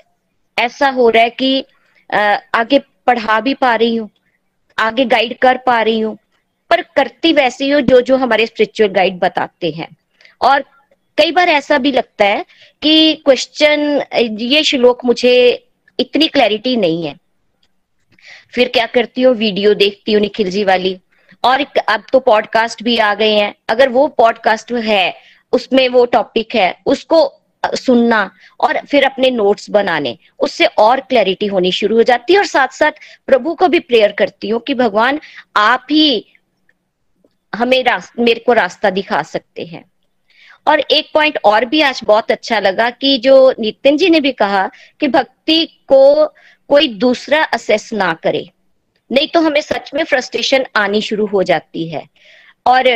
[0.57, 1.63] ऐसा हो रहा है कि
[2.11, 4.09] आगे पढ़ा भी पा रही हूँ,
[4.77, 6.17] आगे गाइड कर पा रही हूँ,
[6.71, 9.87] पर करती वैसी हो जो जो हमारे स्पिरिचुअल गाइड बताते हैं।
[10.41, 10.63] और
[11.17, 12.45] कई बार ऐसा भी लगता है
[12.81, 14.03] कि क्वेश्चन
[14.39, 15.33] ये श्लोक मुझे
[15.99, 17.15] इतनी क्लैरिटी नहीं है।
[18.53, 19.33] फिर क्या करती हूँ?
[19.35, 20.97] वीडियो देखती हूँ निखिल जी वाली।
[21.43, 25.13] और अब तो पॉडकास्ट भी आ गए हैं। अगर वो पॉडकास्ट है,
[25.53, 27.25] उसमें वो टॉपिक है, उसको
[27.63, 28.19] सुनना
[28.59, 32.67] और फिर अपने नोट्स बनाने, उससे और क्लैरिटी होनी शुरू हो जाती है और साथ
[32.67, 32.91] साथ
[33.27, 35.19] प्रभु को भी प्रेयर करती हूँ कि भगवान
[35.55, 36.25] आप ही
[37.53, 37.83] हमें
[38.19, 39.83] मेरे को रास्ता दिखा सकते हैं।
[40.67, 44.31] और एक पॉइंट और भी आज बहुत अच्छा लगा कि जो नितिन जी ने भी
[44.31, 46.25] कहा कि भक्ति को
[46.69, 48.49] कोई दूसरा असेस ना करे,
[49.09, 52.05] नहीं तो हमें सच में फ्रस्ट्रेशन आनी शुरू हो जाती है।
[52.65, 52.87] और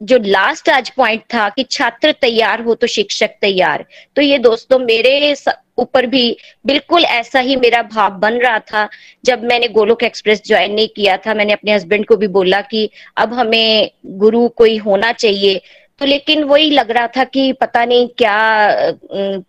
[0.00, 3.84] जो लास्ट आज पॉइंट था कि छात्र तैयार हो तो शिक्षक तैयार।
[4.16, 5.34] तो ये दोस्तों मेरे
[5.78, 6.36] ऊपर भी
[6.66, 8.88] बिल्कुल ऐसा ही मेरा भाव बन रहा था।
[9.24, 12.88] जब मैंने गोलोक एक्सप्रेस ज्वाइन नहीं किया था, मैंने अपने हस्बैंड को भी बोला कि
[13.16, 15.60] अब हमें गुरु कोई होना चाहिए।
[16.00, 18.36] तो लेकिन वही लग रहा था कि पता नहीं क्या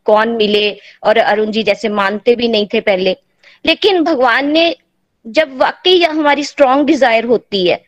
[0.05, 0.69] कौन मिले
[1.03, 3.15] और अरुण जी जैसे मानते भी नहीं थे पहले।
[3.65, 4.75] लेकिन भगवान ने
[5.25, 7.81] जब वाकई हमारी स्ट्रॉन्ग डिज़ायर होती है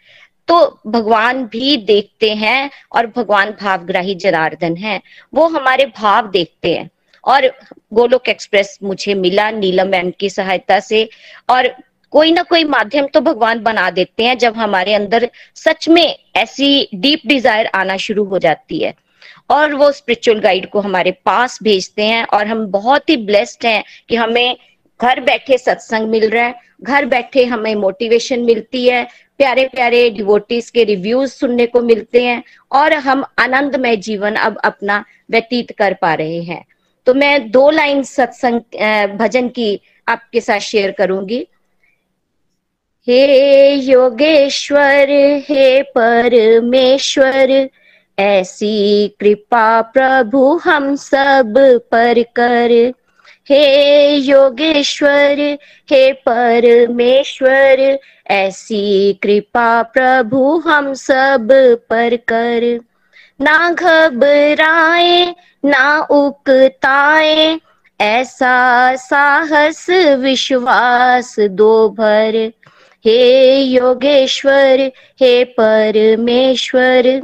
[0.47, 5.01] तो भगवान भी देखते हैं और भगवान भावग्राही जनार्दन है।
[5.33, 6.89] वो हमारे भाव देखते हैं।
[7.23, 7.47] और
[7.93, 11.07] गोलोक एक्सप्रेस मुझे मिला नीलम मैम की सहायता से।
[11.49, 11.67] और
[12.13, 16.89] कोई ना कोई माध्यम तो भगवान बना देते हैं जब हमारे अंदर सच में ऐसी
[16.95, 18.93] डीप डिज़ायर आना शुरू हो जाती है।
[19.49, 23.83] और वो स्पिरिचुअल गाइड को हमारे पास भेजते हैं और हम बहुत ही ब्लेस्ड हैं
[24.09, 24.57] कि हमें
[24.99, 29.03] घर बैठे सत्संग मिल रहा है, घर बैठे हमें मोटिवेशन मिलती है
[29.37, 35.03] प्यारे प्यारे डिवोटीज के रिव्यूज़ सुनने को मिलते हैं और हम आनंदमय जीवन अब अपना
[35.31, 36.63] व्यतीत कर पा रहे हैं।
[37.07, 41.45] तो मैं दो लाइन सत्संग भजन की आपके साथ शेयर करूँगी।
[43.07, 45.09] हे योगेश्वर,
[45.49, 47.69] हे परमेश्वर,
[48.17, 51.53] ऐसी कृपा प्रभु हम सब
[51.91, 52.93] पर कर।
[53.49, 55.57] हे योगेश्वर,
[55.89, 57.99] हे परमेश्वर,
[58.31, 61.47] ऐसी कृपा प्रभु हम सब
[61.89, 62.79] पर कर।
[63.41, 65.35] ना घबराए,
[65.65, 67.59] ना उकताए,
[68.01, 69.89] ऐसा साहस
[70.19, 72.51] विश्वास दो भर।
[73.05, 74.91] हे योगेश्वर,
[75.21, 77.21] हे परमेश्वर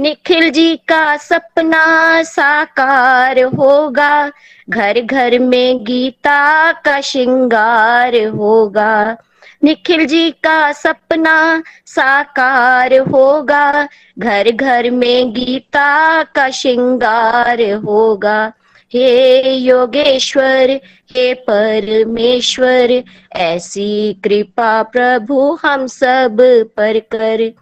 [0.00, 4.32] निखिल जी का सपना साकार होगा।
[4.70, 9.16] घर घर में गीता का श्रृंगार होगा।
[9.64, 13.88] निखिल जी का सपना साकार होगा।
[14.18, 18.52] घर घर में गीता का श्रृंगार होगा।
[18.92, 20.70] हे योगेश्वर,
[21.10, 23.02] हे परमेश्वर,
[23.36, 26.36] ऐसी कृपा प्रभु हम सब
[26.76, 27.52] पर कर।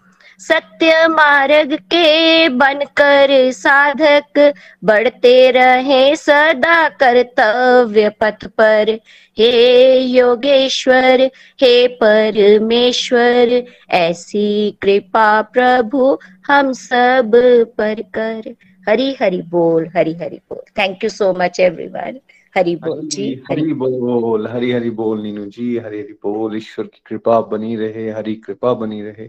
[0.40, 4.52] सत्य मार्ग के बनकर साधक
[4.84, 8.90] बढ़ते रहे सदा कर्तव्य पथ पर।
[9.38, 11.20] हे योगेश्वर
[11.62, 13.62] हे परमेश्वर
[13.98, 16.16] ऐसी कृपा प्रभु
[16.46, 17.32] हम सब
[17.78, 18.54] पर कर।
[18.88, 22.20] हरी हरि बोल हरी हरि बोल। Thank you so much everyone
[22.54, 27.00] Hari बोल जी हरी बोल हरी हरी बोल नीनू जी। हरी हरी बोल ईश्वर की
[27.06, 29.28] कृपा बनी रहे हरी कृपा बनी रहे।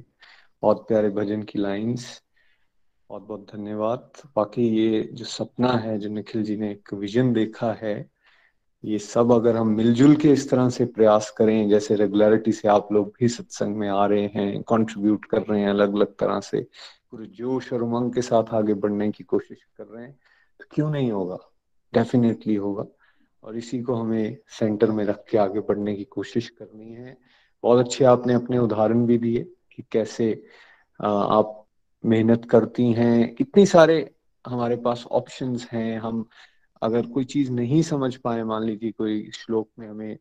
[0.64, 2.22] बहुत प्यारे भजन की लाइंस
[3.10, 7.72] बहुत बहुत धन्यवाद। बाकी ये जो सपना है, जो निखिल जी ने एक विजन देखा
[7.74, 8.10] है,
[8.86, 12.92] ये सब अगर हम मिलजुल के इस तरह से प्रयास करें, जैसे रेगुलरिटी से आप
[12.94, 16.62] लोग भी सत्संग में आ रहे हैं कंट्रीब्यूट कर रहे हैं अलग अलग तरह से,
[17.12, 20.20] पूरे जोश और उमंग के साथ आगे बढ़ने की कोशिश कर रहे हैं
[20.60, 21.38] तो क्यों नहीं होगा?
[21.94, 22.86] डेफिनेटली होगा।
[23.44, 27.18] और इसी को हमें सेंटर में रख के आगे बढ़ने की कोशिश करनी है।
[27.64, 30.32] बहुत अच्छे आपने अपने उदाहरण भी दिए। कि कैसे
[31.00, 31.66] आप
[32.04, 33.98] मेहनत करती हैं। कितनी सारे
[34.46, 36.26] हमारे पास ऑप्शंस हैं। हम
[36.82, 40.18] अगर कोई चीज़ नहीं समझ पाए, मान लीजिए कोई श्लोक में हमें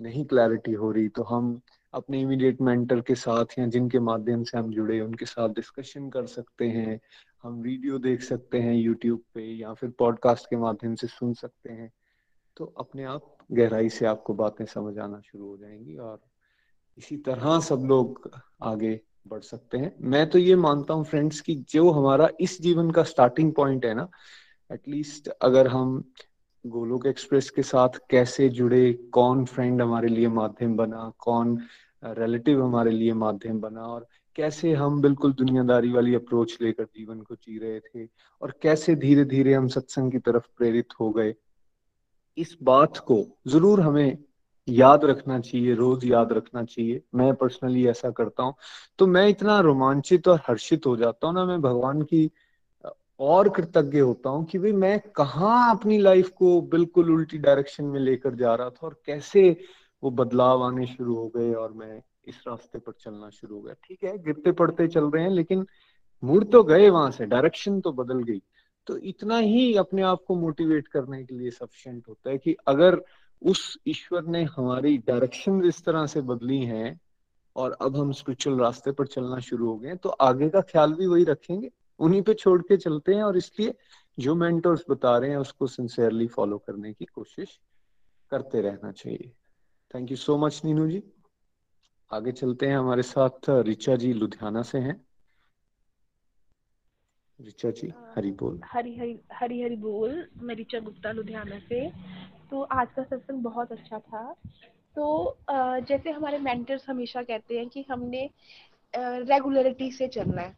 [0.00, 1.60] नहीं क्लैरिटी हो रही तो हम
[1.94, 6.26] अपने इमीडिएट मेंटर के साथ या जिनके माध्यम से हम जुड़े, उनके साथ डिस्कशन कर
[6.26, 7.00] सकते हैं।
[7.42, 11.72] हम वीडियो देख सकते हैं यूट्यूब पे या फिर पॉडकास्ट के माध्यम से सुन सकते
[11.72, 11.92] हैं।
[12.56, 16.20] तो अपने आप गहराई से आपको बातें समझ आना शुरू हो जाएँगी और
[16.98, 18.30] इसी तरह सब लोग
[18.62, 22.90] आगे बढ़ सकते हैं। मैं तो ये मानता हूँ फ्रेंड्स कि जो हमारा इस जीवन
[22.90, 24.08] का स्टार्टिंग पॉइंट है ना
[24.70, 26.02] एटलीस्ट अगर हम
[26.64, 31.58] गोलोक एक्सप्रेस के साथ कैसे जुड़े, कौन फ्रेंड हमारे लिए माध्यम बना, कौन
[32.02, 37.34] रिलेटिव हमारे लिए माध्यम बना, और कैसे हम बिल्कुल दुनियादारी वाली अप्रोच लेकर जीवन को
[37.34, 38.08] जी रहे थे,
[38.42, 41.34] और कैसे धीरे धीरे हम सत्संग की तरफ़ प्रेरित हो गए,
[42.38, 44.18] इस बात को ज़रूर हमें
[44.68, 48.54] याद रखना चाहिए, रोज याद रखना चाहिए। मैं पर्सनली ऐसा करता हूँ।
[48.98, 52.30] तो मैं इतना रोमांचित और हर्षित हो जाता हूँ ना, मैं भगवान की,
[53.20, 58.00] और कृतज्ञ होता हूँ कि भाई मैं कहाँ अपनी लाइफ को बिल्कुल उल्टी डायरेक्शन में
[58.00, 59.50] लेकर जा रहा था और कैसे
[60.02, 63.74] वो बदलाव आने शुरू हो गए और मैं इस रास्ते पर चलना शुरू हो गया।
[63.84, 65.66] ठीक है, गिरते पड़ते चल रहे हैं, लेकिन
[66.22, 68.42] मुड़ तो गए वहाँ से डायरेक्शन तो बदल गई।
[68.86, 73.00] तो इतना ही अपने आप को मोटिवेट करने के लिए सफिशियंट होता है कि अगर
[73.42, 77.00] उस ईश्वर ने हमारी डायरेक्शन इस तरह से बदली हैं
[77.56, 81.06] और अब हम स्पिरिचुअल रास्ते पर चलना शुरू हो गए तो आगे का ख्याल भी
[81.06, 81.70] वही रखेंगे।
[82.00, 83.74] उन्हीं पे छोड़ के चलते हैं और इसलिए
[84.18, 87.58] जो मेंटर्स बता रहे हैं उसको सिंसियरली फॉलो करने की कोशिश
[88.30, 89.32] करते रहना चाहिए।
[89.94, 91.02] Thank you so much Neenu ji
[92.10, 95.00] आगे चलते हैं हमारे साथ, रिचा जी लुधियाना से हैं।
[97.38, 101.88] रिचा जी, हरी बोल। हरी हरी हरी हरी बोल। मैं रिचा गुप्ता, लुधियाना से।
[102.50, 104.32] तो आज का सत्संग बहुत अच्छा था।
[104.96, 105.36] तो
[105.80, 108.28] जैसे हमारे मेंटर्स हमेशा कहते हैं कि हमने
[108.94, 110.56] रेगुलरिटी से चलना है।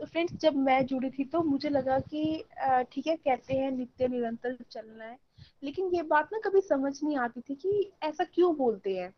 [0.00, 2.44] तो फ्रेंड्स जब मैं जुड़ी थी तो मुझे लगा कि
[2.92, 5.16] ठीक है, कहते हैं नित्य निरंतर चलना है।
[5.62, 9.12] लेकिन ये बात ना कभी समझ नहीं आती थी कि ऐसा क्यों बोलते हैं?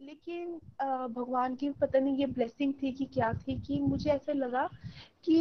[0.00, 0.54] लेकिन
[1.14, 4.68] भगवान की पता नहीं ये ब्लेसिंग थी कि क्या थी कि मुझे ऐसे लगा
[5.24, 5.38] कि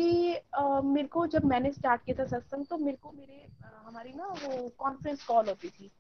[0.86, 4.68] मेरे को जब मैंने स्टार्ट किया था सत्संग तो मेरे को मेरे हमारी ना वो
[4.78, 5.92] कॉन्फ्रेंस कॉल होती थी।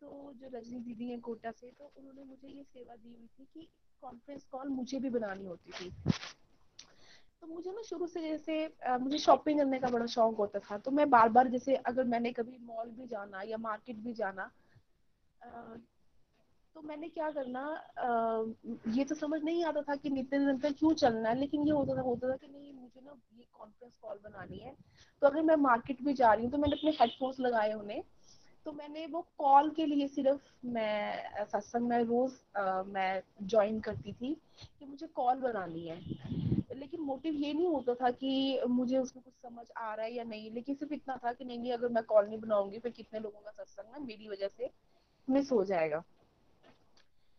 [0.00, 3.44] तो जो रजनी दीदी हैं कोटा से तो उन्होंने मुझे ये सेवा दी हुई थी
[3.54, 3.68] कि
[4.02, 5.90] कॉन्फ्रेंस कॉल मुझे भी बनानी होती थी।
[7.40, 10.90] तो मुझे ना शुरू से जैसे मुझे शॉपिंग करने का बड़ा शौक होता था। तो
[10.90, 14.50] मैं बार बार जैसे अगर मैंने कभी मॉल भी जाना या मार्केट भी जाना
[16.78, 17.60] तो मैंने क्या करना
[17.98, 21.72] आ, ये तो समझ नहीं आता था कि नित्य निरंतर क्यों चलना है लेकिन ये
[21.72, 24.74] होता था होता था कि नहीं मुझे ना ये कॉन्फ्रेंस कॉल बनानी है।
[25.22, 28.02] तो अगर मैं मार्केट भी जा रही हूँ तो मैंने अपने हेडफोन्स लगाए उन्हें।
[28.64, 34.12] तो मैंने वो कॉल के लिए सिर्फ़ मैं सत्संग में रोज आ, मैं ज्वाइन करती
[34.12, 34.34] थी
[34.78, 36.00] कि मुझे कॉल बनानी है।
[36.76, 40.24] लेकिन मोटिव ये नहीं होता था कि मुझे उसमें कुछ समझ आ रहा है या
[40.24, 43.20] नहीं। लेकिन सिर्फ़ इतना था कि नहीं नहीं अगर मैं कॉल नहीं बनाऊँगी फिर कितने
[43.20, 44.70] लोगों का सत्संग ना मेरी वजह से
[45.30, 46.04] मिस हो जाएगा।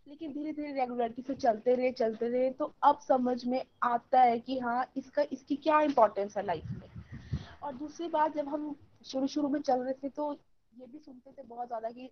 [0.10, 4.40] लेकिन धीरे धीरे रेगुलरिटी से चलते रहे चलते रहे तो अब समझ में आता है
[4.40, 9.28] कि हाँ इसका, इसकी क्या इम्पोर्टेंस है लाइफ में। और दूसरी बात, जब हम शुरू
[9.28, 10.32] शुरू में चल रहे थे तो
[10.74, 12.10] ये भी सुनते थे बहुत ज़्यादा कि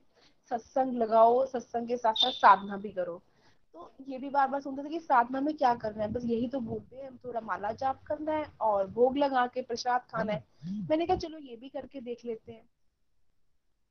[0.52, 3.22] सत्संग लगाओ, सत्संग के साथ साथ साधना भी करो।
[3.76, 6.12] तो ये भी बार बार सुनते थे कि साधना में क्या करना है?
[6.12, 10.06] बस यही तो बोलते हैं थोड़ा माला जाप करना है और भोग लगा के प्रसाद
[10.12, 10.44] खाना है।
[10.90, 12.64] मैंने कहा, चलो ये भी करके देख लेते हैं।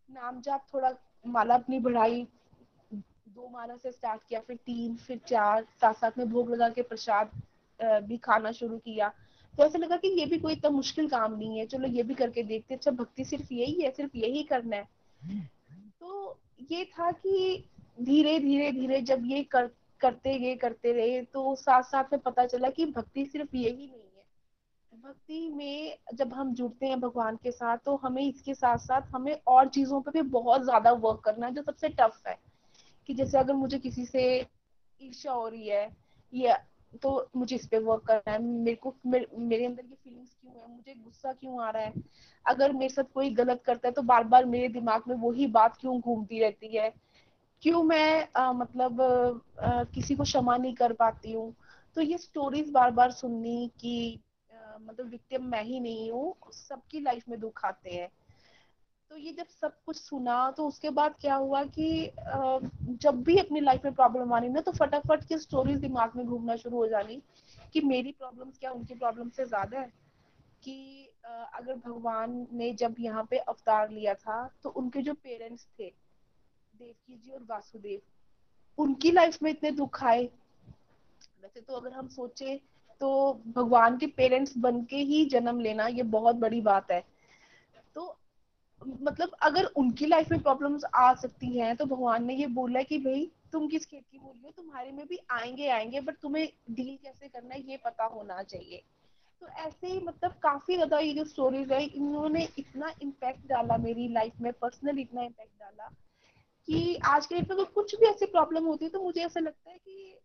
[0.08, 0.94] नाम जाप थोड़ा
[1.26, 2.26] माला अपनी बढ़ाई
[3.36, 6.82] दो माला से स्टार्ट किया फिर तीन फिर चार साथ साथ में भोग लगा के
[6.82, 7.30] प्रसाद
[8.04, 9.08] भी खाना शुरू किया।
[9.54, 12.14] तो ऐसा लगा कि ये भी कोई इतना मुश्किल काम नहीं है चलो ये भी
[12.14, 14.88] करके देखते अच्छा भक्ति सिर्फ़ यही है सिर्फ़ यही करना है।
[16.00, 16.38] तो
[16.70, 17.68] ये था कि
[18.00, 19.66] धीरे धीरे धीरे जब ये कर,
[20.00, 24.00] करते गए करते रहे तो साथ साथ में पता चला कि भक्ति सिर्फ़ यही नहीं
[24.00, 24.24] है।
[25.02, 29.36] भक्ति में जब हम जुड़ते हैं भगवान के साथ तो हमें इसके साथ साथ हमें
[29.46, 32.38] और चीज़ों पर भी बहुत ज़्यादा वर्क करना है जो सबसे टफ है।
[33.06, 34.24] कि जैसे अगर मुझे किसी से
[35.00, 35.96] ईर्षा हो रही है
[36.34, 36.56] या
[37.02, 40.54] तो मुझे इस पे वर्क करना है मेरे को मेरे, मेरे अंदर ये फीलिंग्स क्यों
[40.54, 41.92] है मुझे गुस्सा क्यों आ रहा है?
[42.46, 45.76] अगर मेरे साथ कोई गलत करता है तो बार बार मेरे दिमाग में वही बात
[45.76, 46.92] क्यों घूमती रहती है?
[47.62, 49.00] क्यों मैं आ, मतलब
[49.60, 51.54] आ, किसी को क्षमा नहीं कर पाती हूँ?
[51.94, 54.20] तो ये स्टोरीज बार बार सुननी कि
[54.80, 58.08] मतलब विक्टिम मैं ही नहीं हूँ सबकी लाइफ में दुख आते हैं।
[59.10, 62.10] तो ये जब सब कुछ सुना तो उसके बाद क्या हुआ कि
[63.02, 66.56] जब भी अपनी लाइफ में प्रॉब्लम आनी ना तो फटाफट की स्टोरीज दिमाग में घूमना
[66.56, 67.20] शुरू हो जानी
[67.72, 69.92] कि मेरी प्रॉब्लम्स क्या, उनकी प्रॉब्लम से ज़्यादा है।
[70.62, 75.86] कि अगर भगवान ने जब यहाँ पे अवतार लिया था तो उनके जो पेरेंट्स थे,
[76.74, 78.00] देवकी जी और वासुदेव,
[78.78, 80.24] उनकी लाइफ में इतने दुख आए।
[81.42, 82.60] वैसे तो अगर हम सोचे
[83.00, 83.10] तो
[83.56, 87.02] भगवान के पेरेंट्स बन के ही जन्म लेना, ये बहुत बड़ी बात है।
[87.94, 88.16] तो
[88.82, 92.98] मतलब अगर उनकी लाइफ में प्रॉब्लम्स आ सकती हैं तो भगवान ने ये बोला कि
[92.98, 94.50] भाई, तुम किस खेत की बोली हो?
[94.56, 98.82] तुम्हारे में भी आएँगे आएँगे बट तुम्हें डील कैसे करना है, ये पता होना चाहिए।
[99.42, 104.08] तो ऐसे ही मतलब काफ़ी ज़्यादा ये जो स्टोरीज है, इन्होंने इतना इम्पैक्ट डाला मेरी
[104.08, 105.90] लाइफ में पर्सनल इतना इम्पैक्ट डाला
[106.68, 109.70] कि आज के डेट में कुछ भी ऐसी प्रॉब्लम होती है तो मुझे ऐसा लगता
[109.70, 110.18] है कि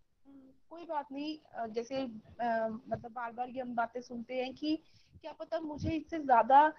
[0.71, 4.75] कोई बात नहीं जैसे मतलब बार बार ये हम बातें सुनते हैं कि
[5.21, 6.73] क्या पता मुझे इससे ज़्यादा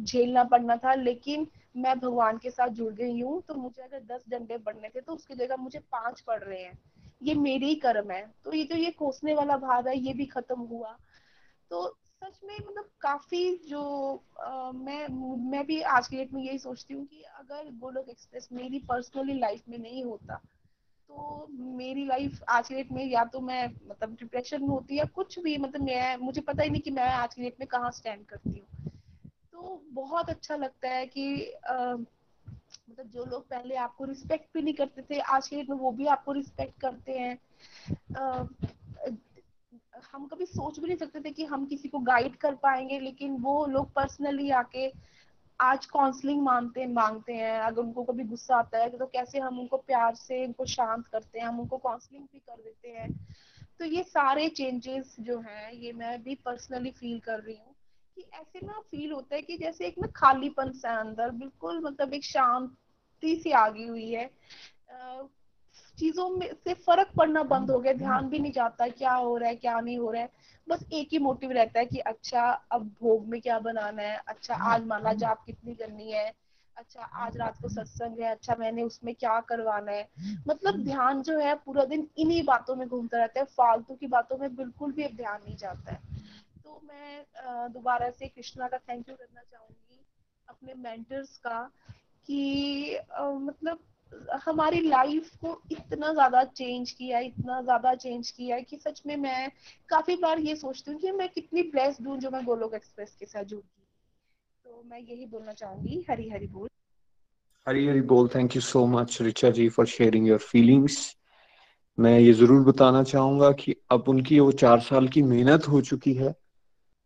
[0.00, 1.46] झेलना पड़ना था लेकिन
[1.76, 5.12] मैं भगवान के साथ जुड़ गई हूँ तो मुझे अगर दस डंडे पड़ने थे तो
[5.12, 6.78] उसकी जगह मुझे पाँच पड़ रहे हैं।
[7.22, 10.26] ये मेरे ही कर्म है। तो ये जो ये कोसने वाला भाव है ये भी
[10.26, 10.96] खत्म हुआ।
[11.70, 11.86] तो
[12.22, 13.82] सच में मतलब काफ़ी जो
[14.40, 15.08] आ, मैं
[15.50, 19.38] मैं भी आज के डेट में यही सोचती हूँ कि अगर गोलोक एक्सप्रेस मेरी पर्सनली
[19.38, 20.40] लाइफ में नहीं होता
[21.08, 25.04] तो मेरी लाइफ आज की डेट में या तो मैं मतलब डिप्रेशन में होती है
[25.04, 27.90] कुछ भी मतलब मैं मुझे पता ही नहीं कि मैं आज की डेट में कहाँ
[27.90, 28.90] स्टैंड करती हूँ।
[29.52, 31.94] तो बहुत अच्छा लगता है कि आ,
[32.90, 35.92] मतलब जो लोग पहले आपको रिस्पेक्ट भी नहीं करते थे आज के डेट में वो
[35.92, 37.38] भी आपको रिस्पेक्ट करते हैं।
[38.16, 38.44] आ,
[40.12, 43.36] हम कभी सोच भी नहीं सकते थे कि हम किसी को गाइड कर पाएँगे लेकिन
[43.36, 44.88] वो लोग पर्सनली आके
[45.60, 49.76] आज काउंसलिंग मांगते मांगते हैं, अगर उनको कभी गुस्सा आता है तो कैसे हम उनको
[49.76, 53.26] प्यार से, उनको शांत करते हैं, हम उनको काउंसलिंग भी कर देते हैं।
[53.78, 57.74] तो ये सारे चेंजेस जो हैं, ये मैं भी पर्सनली फील कर रही हूँ
[58.16, 62.14] कि ऐसे ना फील होता है कि जैसे एक ना खालीपन सा अंदर, बिल्कुल मतलब
[62.14, 64.30] एक शांति सी आ गई हुई है।
[65.98, 69.48] चीज़ों में से फ़र्क पड़ना बंद हो गया ध्यान भी नहीं जाता क्या हो रहा
[69.48, 70.30] है क्या नहीं हो रहा है।
[70.68, 72.42] बस एक ही मोटिव रहता है कि अच्छा
[72.72, 76.32] अब भोग में क्या बनाना है अच्छा आज माला जाप कितनी करनी है
[76.76, 80.08] अच्छा आज रात को सत्संग है अच्छा मैंने उसमें क्या करवाना है।
[80.48, 84.38] मतलब ध्यान जो है पूरा दिन इन्हीं बातों में घूमता रहता है फालतू की बातों
[84.38, 86.00] में बिल्कुल भी अब ध्यान नहीं जाता है।
[86.64, 90.04] तो मैं दोबारा से कृष्णा का थैंक यू करना चाहूँगी
[90.48, 91.60] अपने मेंटर्स का
[92.28, 93.78] कि मतलब
[94.44, 99.50] हमारी लाइफ को इतना ज़्यादा चेंज किया, इतना ज़्यादा चेंज किया कि सच में मैं
[99.88, 103.26] काफ़ी बार ये सोचती हूँ कि मैं कितनी ब्लेस्ड हूँ जो मैं गोलोक एक्सप्रेस के
[103.26, 106.68] साथ जुड़ तो मैं यही बोलना चाहूँगी हरी हरी बोल।
[107.66, 111.16] हरी हरी बोल thank you so much Richa ji for sharing your feelings
[111.98, 116.12] मैं ये ज़रूर बताना चाहूँगा कि अब उनकी वो चार साल की मेहनत हो चुकी
[116.14, 116.34] है,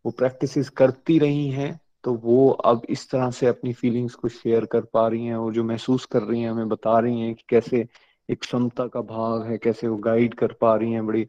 [0.05, 4.65] वो प्रैक्टिस करती रही हैं। तो वो अब इस तरह से अपनी फीलिंग्स को शेयर
[4.67, 7.45] कर पा रही हैं और जो महसूस कर रही हैं, हमें बता रही हैं कि
[7.49, 7.87] कैसे
[8.29, 11.27] एक क्षमता का भाव है, कैसे वो गाइड कर पा रही हैं, बड़ी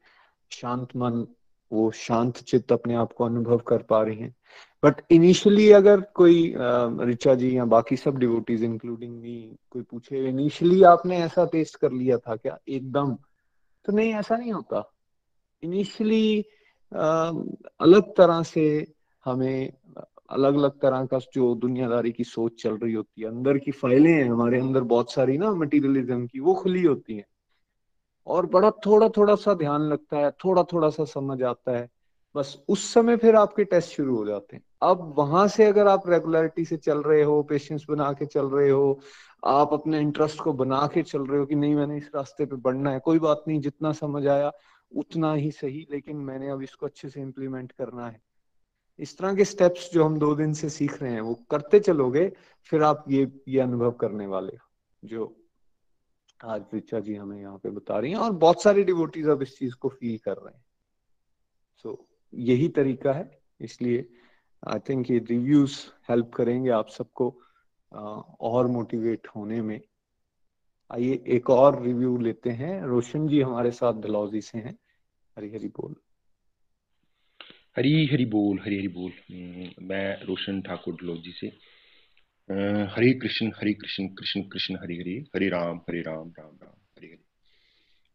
[0.51, 1.25] शांत मन,
[1.71, 4.35] वो शांत चित्त अपने आप को अनुभव कर पा रही हैं।
[4.83, 9.35] बट इनिशियली अगर कोई रिचा जी या बाकी सब डिवोटीज इंक्लूडिंग मी
[9.71, 12.57] कोई पूछे इनिशियली आपने ऐसा टेस्ट कर लिया था क्या?
[12.67, 13.15] एकदम?
[13.85, 14.89] तो नहीं, ऐसा नहीं होता।
[15.63, 16.45] इनिशियली
[16.91, 18.93] अलग तरह से
[19.25, 19.73] हमें
[20.33, 24.11] अलग अलग तरह का जो दुनियादारी की सोच चल रही होती है, अंदर की फाइलें
[24.11, 27.25] हैं, हमारे अंदर बहुत सारी ना मटेरियलिज्म की, वो खुली होती हैं।
[28.27, 31.89] और बड़ा थोड़ा थोड़ा सा ध्यान लगता है थोड़ा थोड़ा सा समझ आता है,
[32.35, 36.09] बस उस समय फिर आपके टेस्ट शुरू हो जाते हैं। अब वहाँ से अगर आप
[36.09, 38.99] रेगुलरिटी से चल रहे हो पेशेंस बना के चल रहे हो,
[39.45, 42.55] आप अपने इंटरेस्ट को बना के चल रहे हो कि नहीं, मैंने इस रास्ते पे
[42.55, 44.51] बढ़ना है, कोई बात नहीं, जितना समझ आया,
[44.95, 48.32] उतना ही सही, लेकिन मैंने अब इसको अच्छे से इम्प्लीमेंट करना है।
[48.99, 52.33] इस तरह के स्टेप्स जो हम दो दिन से सीख रहे हैं वो करते चलोगे
[52.63, 54.57] फिर आप ये ये अनुभव करने वाले
[55.05, 55.35] जो
[56.45, 59.57] आज रिचा जी हमें यहाँ पे बता रही हैं और बहुत सारे डिवोटीज अब इस
[59.59, 60.65] चीज़ को फील कर रहे हैं।
[61.75, 64.09] सो so, यही तरीका है इसलिए
[64.67, 65.77] आई थिंक ये रिव्यूज़
[66.09, 67.41] हेल्प करेंगे आप सबको
[68.41, 69.81] और मोटिवेट होने में।
[70.91, 74.77] आइए एक और रिव्यू लेते हैं। रोशन जी हमारे साथ डलौजी से हैं।
[75.37, 75.95] हरी हरी बोल।
[77.77, 81.47] हरी हरी बोल हरी हरी बोल। हम्म, मैं रोशन ठाकुर डलोजी से।
[82.93, 87.07] हरे कृष्ण हरे कृष्ण कृष्ण कृष्ण हरे हरे हरे राम हरे राम राम राम हरे
[87.07, 87.23] हरे।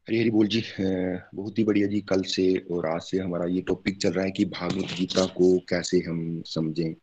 [0.09, 0.63] हरे हरी बोल जी
[1.35, 4.31] बहुत ही बढ़िया जी कल से और आज से हमारा ये टॉपिक चल रहा है
[4.31, 6.95] कि भागवत गीता को कैसे हम समझें।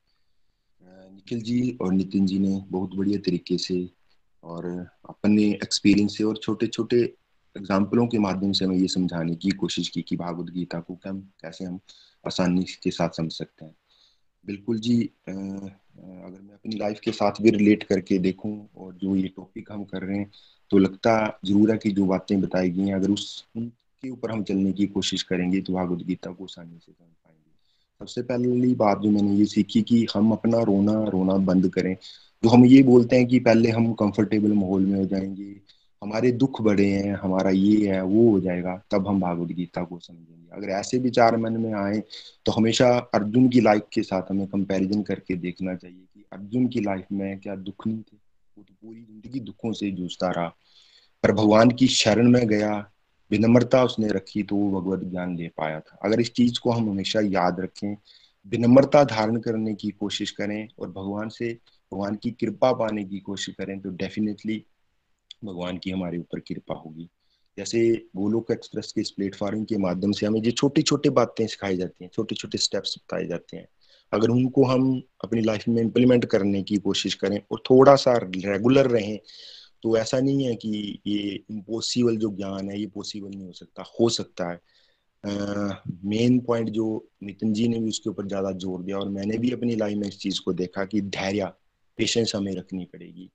[0.81, 3.89] निखिल जी और नितिन जी ने बहुत बढ़िया तरीके से
[4.43, 4.65] और
[5.09, 7.03] अपने एक्सपीरियंस से और छोटे छोटे
[7.55, 11.19] एग्जाम्पलों के माध्यम से हमें ये समझाने की कोशिश की कि भागवत गीता को कम,
[11.41, 11.79] कैसे हम
[12.23, 13.75] आसानी के साथ समझ सकते हैं।
[14.45, 19.27] बिल्कुल जी अगर मैं अपनी लाइफ के साथ भी रिलेट करके देखूँ और जो ये
[19.27, 20.29] टॉपिक हम कर रहे हैं
[20.71, 24.43] तो लगता ज़रूर है कि जो बातें बताई गई हैं, अगर उस, उनके ऊपर हम
[24.43, 27.53] चलने की कोशिश करेंगे तो भागवत गीता को आसानी से समझ पाएँगे।
[28.01, 31.95] सबसे पहली बात जो मैंने ये सीखी कि हम अपना रोना रोना बंद करें।
[32.43, 35.51] जो हम ये बोलते हैं कि पहले हम कंफर्टेबल माहौल में हो जाएँगे
[36.05, 39.97] हमारे दुख बड़े हैं, हमारा ये है, वो हो जाएगा, तब हम भागवत गीता को
[39.99, 42.01] समझेंगे। अगर ऐसे विचार मन में आए
[42.45, 46.81] तो हमेशा अर्जुन की लाइफ के साथ हमें कंपैरिजन करके देखना चाहिए कि अर्जुन की
[46.81, 48.17] लाइफ में क्या दुख नहीं थे।
[48.57, 50.47] वो तो पूरी ज़िंदगी दुखों से जूझता रहा।
[51.23, 52.77] पर भगवान की शरण में गया,
[53.31, 56.89] विनम्रता उसने रखी तो वो भगवत ज्ञान ले पाया था। अगर इस चीज़ को हम
[56.89, 57.95] हमेशा याद रखें,
[58.47, 61.53] विनम्रता धारण करने की कोशिश करें और भगवान से,
[61.91, 64.63] भगवान की कृपा पाने की कोशिश करें तो डेफिनेटली
[65.41, 67.09] भगवान की हमारे ऊपर कृपा होगी।
[67.57, 67.79] जैसे
[68.15, 72.03] गोलोक एक्सप्रेस के इस प्लेटफॉर्म के माध्यम से हमें जो छोटी छोटी बातें सिखाई जाती
[72.03, 73.67] हैं छोटे छोटे स्टेप्स बताए जाते हैं।
[74.11, 78.87] अगर उनको हम अपनी लाइफ में इम्प्लीमेंट करने की कोशिश करें और थोड़ा सा रेगुलर
[78.87, 79.19] रहें
[79.83, 81.17] तो ऐसा नहीं है कि ये
[81.51, 84.59] इम्पॉसिबल जो ज्ञान है ये पॉसिबल नहीं हो सकता हो सकता है।
[85.23, 89.37] मेन uh, पॉइंट जो नितिन जी ने भी उसके ऊपर ज़्यादा ज़ोर दिया और मैंने
[89.37, 91.51] भी अपनी लाइफ में इस चीज़ को देखा कि धैर्य
[91.97, 93.29] पेशेंस हमें रखनी पड़ेगी।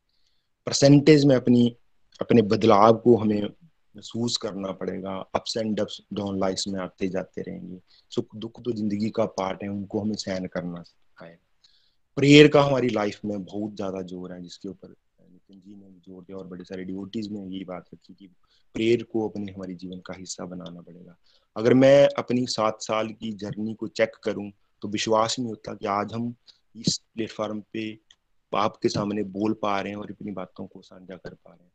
[0.67, 1.77] परसेंटेज में अपनी
[2.21, 7.43] अपने बदलाव को हमें महसूस करना पड़ेगा। Ups and downs down life में आते जाते
[7.43, 7.81] रहेंगे।
[8.13, 11.39] सुख दुख तो ज़िंदगी का पार्ट है, उनको हमें सहन करना सिखाएगा
[12.17, 16.23] प्रेयर का हमारी लाइफ में बहुत ज़्यादा ज़ोर है, जिसके ऊपर नितिन जी ने ज़ोर
[16.23, 18.27] दिया और बड़े सारे डिवोटीज में ये बात रखी कि
[18.75, 21.17] प्रेयर को अपने हमारे जीवन का हिस्सा बनाना पड़ेगा।
[21.57, 24.51] अगर मैं अपनी सात साल की जर्नी को चेक करूँ
[24.83, 26.35] तो विश्वास नहीं होता कि आज हम
[26.77, 27.91] इस प्लेटफॉर्म पे
[28.53, 31.73] आपके सामने बोल पा रहे हैं और अपनी बातों को साझा कर पा रहे हैं।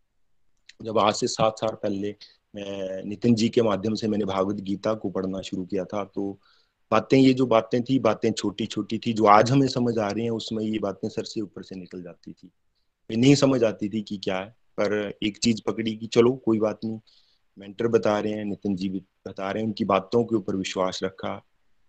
[0.84, 2.16] जब आज से सात साल पहले
[2.56, 6.40] मैं नितिन जी के माध्यम से मैंने भागवत गीता को पढ़ना शुरू किया था तो
[6.92, 10.24] बातें ये जो बातें थी, बातें छोटी छोटी थी, जो आज हमें समझ आ रही
[10.24, 12.50] हैं, उसमें ये बातें सर से ऊपर से निकल जाती थी।
[13.10, 14.50] नहीं समझ आती थी कि क्या है,
[14.80, 17.00] पर एक चीज़ पकड़ी कि चलो, कोई बात नहीं,
[17.58, 21.42] मेंटर बता रहे हैं, नितिन जी बता रहे हैं, उनकी बातों के ऊपर विश्वास रखा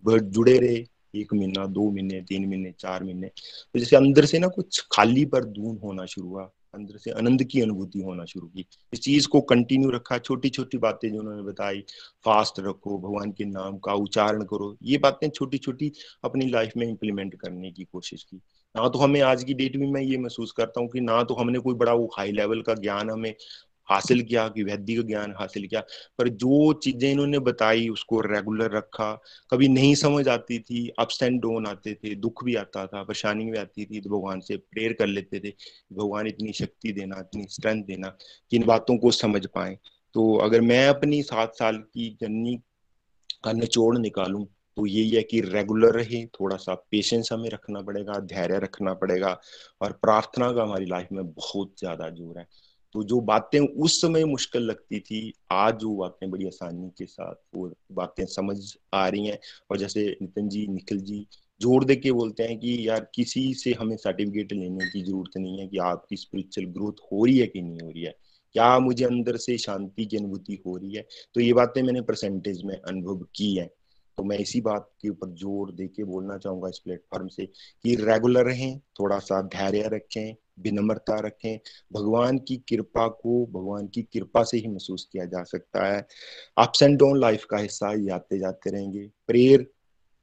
[0.04, 4.38] वह जुड़े रहे, एक महीना, दो महीने, तीन महीने, चार महीने तो जैसे अंदर से
[4.38, 8.46] ना कुछ खाली पर दून होना शुरू हुआ अंदर से आनंद की अनुभूति होना शुरू
[8.46, 11.80] की। इस चीज़ को कंटिन्यू रखा छोटी छोटी बातें जो उन्होंने बताई
[12.24, 15.92] फास्ट रखो, भगवान के नाम का उच्चारण करो, ये बातें छोटी छोटी
[16.24, 18.36] अपनी लाइफ में इम्प्लीमेंट करने की कोशिश की।
[18.74, 21.34] ना तो हमें आज की डेट में मैं ये महसूस करता हूँ कि ना तो
[21.34, 23.34] हमने कोई बड़ा वो हाई लेवल का ज्ञान हमें
[23.88, 25.80] हासिल किया, कि वैदिक ज्ञान हासिल किया,
[26.18, 29.12] पर जो चीज़ें इन्होंने बताई, उसको रेगुलर रखा,
[29.52, 33.50] कभी नहीं समझ आती थी अप्स एंड डाउन आते थे, दुख भी आता था, परेशानी
[33.50, 35.54] भी आती थी तो भगवान से प्रेयर कर लेते थे
[35.92, 38.08] भगवान इतनी शक्ति देना, इतनी स्ट्रेंथ देना,
[38.52, 39.78] कि इन बातों को समझ पाए।
[40.14, 42.56] तो अगर मैं अपनी सात साल की जर्नी
[43.44, 44.44] का निचोड़ निकालूं
[44.76, 49.28] तो यही है कि रेगुलर रहे थोड़ा सा पेशेंस हमें रखना पड़ेगा, धैर्य रखना पड़ेगा,
[49.80, 52.46] और प्रार्थना का हमारी लाइफ में बहुत ज़्यादा ज़ोर है।
[52.92, 57.34] तो जो बातें उस समय मुश्किल लगती थी, आज जो बातें बड़ी आसानी के साथ
[57.54, 58.56] वो बातें समझ
[58.94, 59.38] आ रही हैं।
[59.70, 61.26] और जैसे नितिन जी, निखिल जी
[61.62, 65.58] ज़ोर दे के बोलते हैं कि यार किसी से हमें सर्टिफिकेट लेने की ज़रूरत नहीं
[65.60, 68.14] है कि आपकी स्पिरिचुअल ग्रोथ हो रही है कि नहीं हो रही है।
[68.54, 71.06] क्या मुझे अंदर से शांति की अनुभूति हो रही है?
[71.34, 73.70] तो ये बातें मैंने परसेंटेज में अनुभव की है।
[74.18, 77.94] तो मैं इसी बात के ऊपर ज़ोर दे के बोलना चाहूँगा इस प्लेटफॉर्म से कि
[77.94, 81.58] रेगुलर रहें थोड़ा सा धैर्य रखें, विनम्रता रखें।
[81.92, 86.06] भगवान की कृपा को, भगवान की कृपा से ही महसूस किया जा सकता है।
[86.58, 89.66] अप्स एंड डाउन लाइफ का हिस्सा ही आते जाते रहेंगे। प्रेयर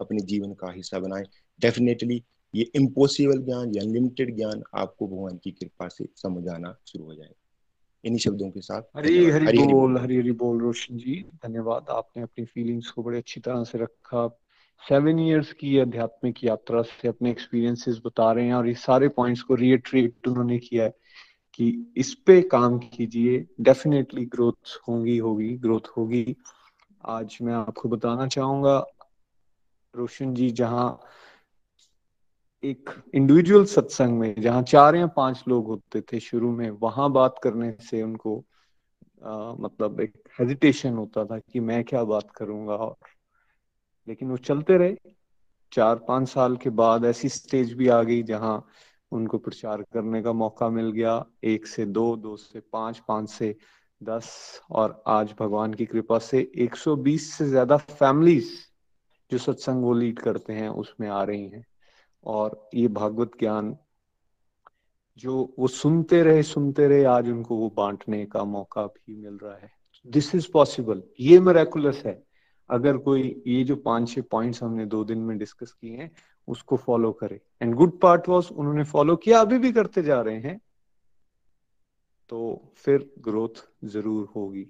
[0.01, 1.23] अपने जीवन का हिस्सा बनाए।
[1.61, 2.23] डेफिनेटली
[2.55, 7.15] ये इम्पॉसिबल ज्ञान या अनलिमिटेड ज्ञान आपको भगवान की कृपा से समझ आना शुरू हो
[7.15, 7.42] जाएगा।
[8.03, 12.23] इन्हीं शब्दों के साथ। हरी हरी, हरी बोल। हरी हरी बोल रोशन जी धन्यवाद। आपने
[12.23, 14.27] अपनी फीलिंग्स को बड़े अच्छी तरह से रखा।
[14.89, 19.41] सेवन इयर्स की आध्यात्मिक यात्रा से अपने एक्सपीरियंसेस बता रहे हैं और ये सारे पॉइंट्स
[19.41, 20.93] को रिएट्रेट उन्होंने किया है
[21.53, 26.35] कि इस पे काम कीजिए। डेफिनेटली ग्रोथ होगी होगी ग्रोथ होगी।
[27.05, 28.85] आज मैं आपको बताना चाहूँगा
[29.95, 30.99] रोशन जी जहाँ
[32.63, 37.35] एक इंडिविजुअल सत्संग में जहाँ चार या पाँच लोग होते थे शुरू में वहाँ बात
[37.43, 38.37] करने से उनको
[39.25, 42.95] आ, मतलब एक हेजिटेशन होता था कि मैं क्या बात करूँगा और
[44.07, 44.95] लेकिन वो चलते रहे।
[45.71, 48.67] चार पाँच साल के बाद ऐसी स्टेज भी आ गई जहाँ
[49.11, 53.55] उनको प्रचार करने का मौका मिल गया। एक से दो दो से पाँच पाँच से
[54.03, 58.51] दस और आज भगवान की कृपा से 120 से ज़्यादा फैमिलीज़
[59.31, 61.65] जो सत्संग वो लीड करते हैं उसमें आ रही हैं।
[62.23, 63.77] और ये भागवत ज्ञान
[65.17, 69.55] जो वो सुनते रहे सुनते रहे, आज उनको वो बांटने का मौका भी मिल रहा
[69.55, 69.71] है।
[70.07, 72.23] दिस इज़ पॉसिबल ये मेरेकुलस है।
[72.69, 76.11] अगर कोई ये जो पाँच, छह पॉइंट्स हमने दो दिन में डिस्कस किए हैं,
[76.47, 80.39] उसको फॉलो करे। एंड गुड पार्ट वॉज़ उन्होंने फॉलो किया, अभी भी करते जा रहे
[80.39, 80.61] हैं।
[82.29, 84.65] तो फिर ग्रोथ ज़रूर होगी।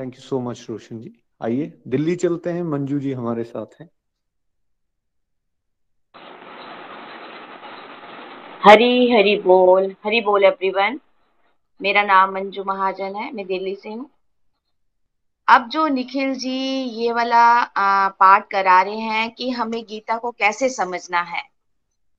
[0.00, 1.12] Thank you so much Roshan ji.
[1.42, 3.90] आइए, दिल्ली चलते हैं। मंजू जी हमारे साथ हैं।
[8.60, 10.98] हरी हरी बोल हरी बोल एवरीवन
[11.80, 14.10] मेरा नाम मंजू महाजन है, मैं दिल्ली से हूँ।
[15.48, 16.58] अब जो निखिल जी
[16.96, 17.44] ये वाला
[18.20, 21.42] पाठ करा रहे हैं कि हमें गीता को कैसे समझना है।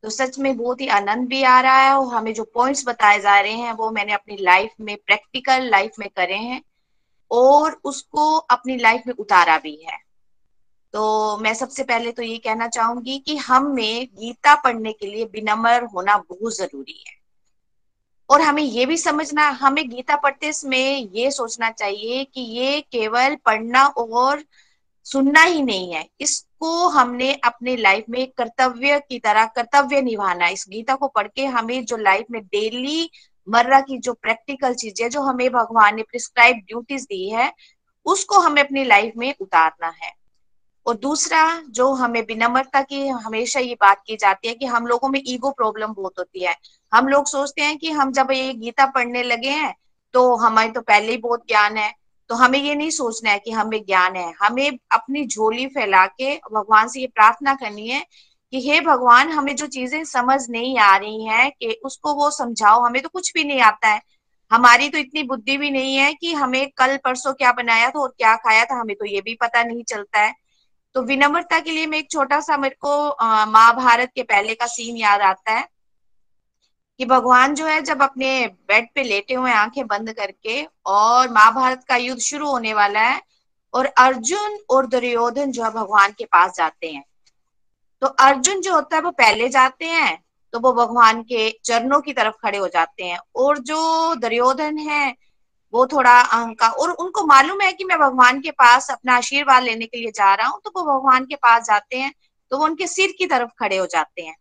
[0.04, 3.20] तो सच में बहुत ही आनंद भी आ रहा है और हमें जो पॉइंट्स बताए
[3.20, 6.62] जा रहे हैं वो मैंने अपनी लाइफ में प्रैक्टिकल लाइफ में करे हैं
[7.32, 9.98] और उसको अपनी लाइफ में उतारा भी है।
[10.94, 15.84] तो मैं सबसे पहले तो ये कहना चाहूँगी कि हमें गीता पढ़ने के लिए विनम्र
[15.86, 17.20] होना बहुत ज़रूरी है।
[18.30, 23.36] और हमें ये भी समझना, हमें गीता पढ़ते समय ये सोचना चाहिए कि ये केवल
[23.36, 24.44] पढ़ना और
[25.06, 30.66] सुनना ही नहीं है। इसको हमने अपने लाइफ में कर्तव्य की तरह कर्तव्य निभाना इस
[30.70, 33.10] गीता को पढ़ के हमें जो लाइफ में डेली
[33.48, 37.52] मर्रा की जो प्रैक्टिकल चीज़ें जो हमें भगवान ने प्रिस्क्राइब ड्यूटीज़ दी है,
[38.06, 40.21] उसको हमें अपनी लाइफ में उतारना है।
[40.86, 45.10] और दूसरा, जो हमें विनम्रता की हमेशा ये बात की जाती है कि हम लोगों
[45.10, 46.56] में ईगो प्रॉब्लम बहुत होती है।
[46.94, 49.74] हम लोग सोचते हैं कि हम जब ये गीता पढ़ने लगे हैं
[50.14, 51.94] तो हमारे तो पहले ही बहुत ज्ञान है।
[52.30, 56.36] तो हमें ये नहीं सोचना है कि हमें ज्ञान है। हमें अपनी झोली फैला के
[56.54, 58.06] भगवान से ये प्रार्थना करनी है
[58.54, 62.82] कि हे भगवान, हमें जो चीज़ें समझ नहीं आ रही हैं कि उसको वो समझाओ,
[62.82, 64.02] हमें तो कुछ भी नहीं आता है।
[64.52, 68.14] हमारी तो इतनी बुद्धि भी नहीं है कि हमें कल परसों क्या बनाया था और
[68.18, 70.34] क्या खाया था, हमें तो ये भी पता नहीं चलता है।
[70.96, 73.08] तो विनम्रता के लिए मैं एक छोटा सा मेरे को
[73.52, 75.68] महाभारत के पहले का सीन याद आता है।
[77.00, 78.32] कि भगवान जो है जब अपने
[78.68, 83.22] बेड पे लेटे हुए आँखें बंद करके और महाभारत का युद्ध शुरू होने वाला है
[83.74, 87.04] और अर्जुन और दुर्योधन जो है भगवान के पास जाते हैं।
[88.02, 90.18] तो अर्जुन जो होता है वो पहले जाते हैं
[90.54, 95.16] तो वो भगवान के चरणों की तरफ़ खड़े हो जाते हैं और जो दुर्योधन है
[95.74, 99.86] वो थोड़ा अहंकार, और उनको मालूम है कि मैं भगवान के पास अपना आशीर्वाद लेने
[99.86, 102.14] के लिए जा रहा हूँ तो वो भगवान के पास जाते हैं
[102.52, 104.36] तो वो उनके सिर की तरफ़ खड़े हो जाते हैं।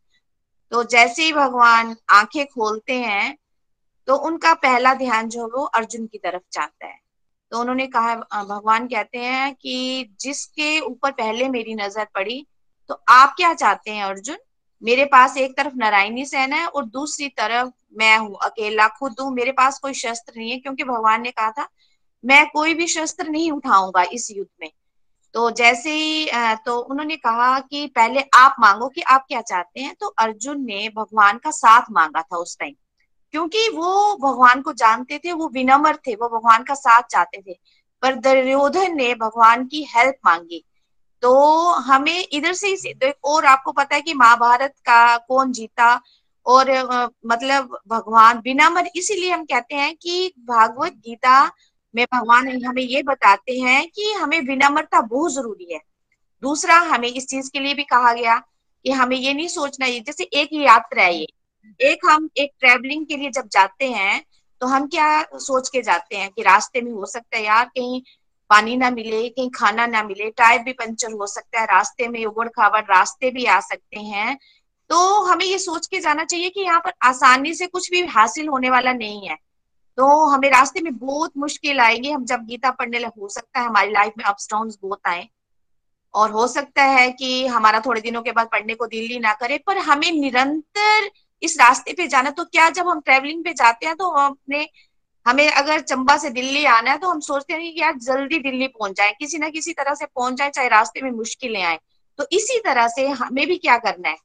[0.72, 3.36] तो जैसे ही भगवान आँखें खोलते हैं
[4.08, 6.98] तो उनका पहला ध्यान जो है वो अर्जुन की तरफ़ जाता है।
[7.52, 12.44] तो उन्होंने कहा भगवान कहते हैं कि जिसके ऊपर पहले मेरी नज़र पड़ी
[12.90, 14.36] तो आप क्या चाहते हैं अर्जुन?
[14.82, 19.32] मेरे पास एक तरफ़ नारायणी सेना है और दूसरी तरफ़ मैं हूँ, अकेला, खुद हूँ।
[19.34, 21.66] मेरे पास कोई शस्त्र नहीं है, क्योंकि भगवान ने कहा था,
[22.24, 24.70] मैं कोई भी शस्त्र नहीं उठाऊँगा इस युद्ध में।
[25.34, 26.28] तो जैसे ही
[26.66, 30.88] तो उन्होंने कहा कि पहले आप मांगो कि आप क्या चाहते हैं तो अर्जुन ने
[30.96, 32.74] भगवान का साथ मांगा था उस टाइम।
[33.34, 37.58] क्योंकि वो भगवान को जानते थे, वो विनम्र थे, वो भगवान का साथ चाहते थे।
[38.02, 40.64] पर दुर्योधन ने भगवान की हेल्प मांगी।
[41.22, 46.00] तो हमें इधर से ही और आपको पता है कि महाभारत का कौन जीता
[46.46, 46.70] और
[47.26, 51.44] मतलब भगवान विनम्र इसीलिए हम कहते हैं कि भागवत गीता
[51.94, 55.80] में भगवान हमें ये बताते हैं कि हमें विनम्रता बहुत ज़रूरी है।
[56.42, 58.36] दूसरा हमें इस चीज़ के लिए भी कहा गया
[58.84, 61.26] कि हमें ये नहीं सोचना ये जैसे एक यात्रा है ये।
[61.80, 64.22] एक हम एक ट्रेवलिंग के लिए जब जाते हैं
[64.60, 68.00] तो हम क्या सोच के जाते हैं कि रास्ते में हो सकता है यार कहीं
[68.50, 72.24] पानी ना मिले, कहीं खाना ना मिले, टायर भी पंचर हो सकता है, रास्ते में
[72.26, 74.38] उबड़ खाबड़ रास्ते भी आ सकते हैं।
[74.90, 78.48] तो हमें ये सोच के जाना चाहिए कि यहाँ पर आसानी से कुछ भी हासिल
[78.48, 79.36] होने वाला नहीं है।
[79.98, 83.66] तो हमें रास्ते में बहुत मुश्किल आएगी। हम जब गीता पढ़ने लगे, हो सकता है
[83.66, 85.28] हमारी लाइफ में अप्स डाउन बहुत आए।
[86.14, 89.32] और हो सकता है कि हमारा थोड़े दिनों के बाद पढ़ने को दिल ही ना
[89.32, 91.10] करे, पर हमें निरंतर
[91.42, 94.68] इस रास्ते पे जाना तो क्या जब हम ट्रेवलिंग पे जाते हैं तो हम अपने
[95.26, 98.66] हमें अगर चंबा से दिल्ली आना है तो हम सोचते हैं कि यार जल्दी दिल्ली
[98.66, 101.78] पहुँच जाए किसी ना किसी तरह से पहुँच जाए चाहे रास्ते में मुश्किलें आए।
[102.18, 104.16] तो इसी तरह से हमें भी क्या करना है?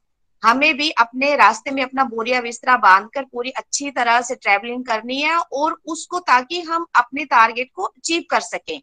[0.44, 5.20] हमें भी अपने रास्ते में अपना बोरिया बिस्तरा बांधकर पूरी अच्छी तरह से ट्रेवलिंग करनी
[5.20, 8.82] है और उसको ताकि हम अपने टारगेट को अचीव कर सकें।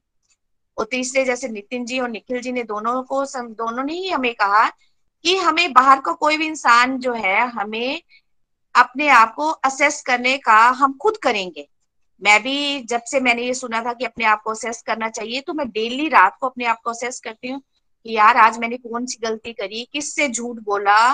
[0.77, 4.09] और तीसरे जैसे नितिन जी और निखिल जी ने दोनों को सम, दोनों ने ही
[4.09, 4.69] हमें कहा
[5.23, 8.01] कि हमें बाहर का को कोई भी इंसान जो है हमें
[8.75, 11.69] अपने आप को असेस करने का हम खुद करेंगे।
[12.23, 15.41] मैं भी जब से मैंने ये सुना था कि अपने आप को असेस करना चाहिए
[15.41, 17.61] तो मैं डेली रात को अपने आप को असेस करती हूँ
[18.05, 21.13] कि यार, आज मैंने कौन सी गलती करी, किससे झूठ बोला,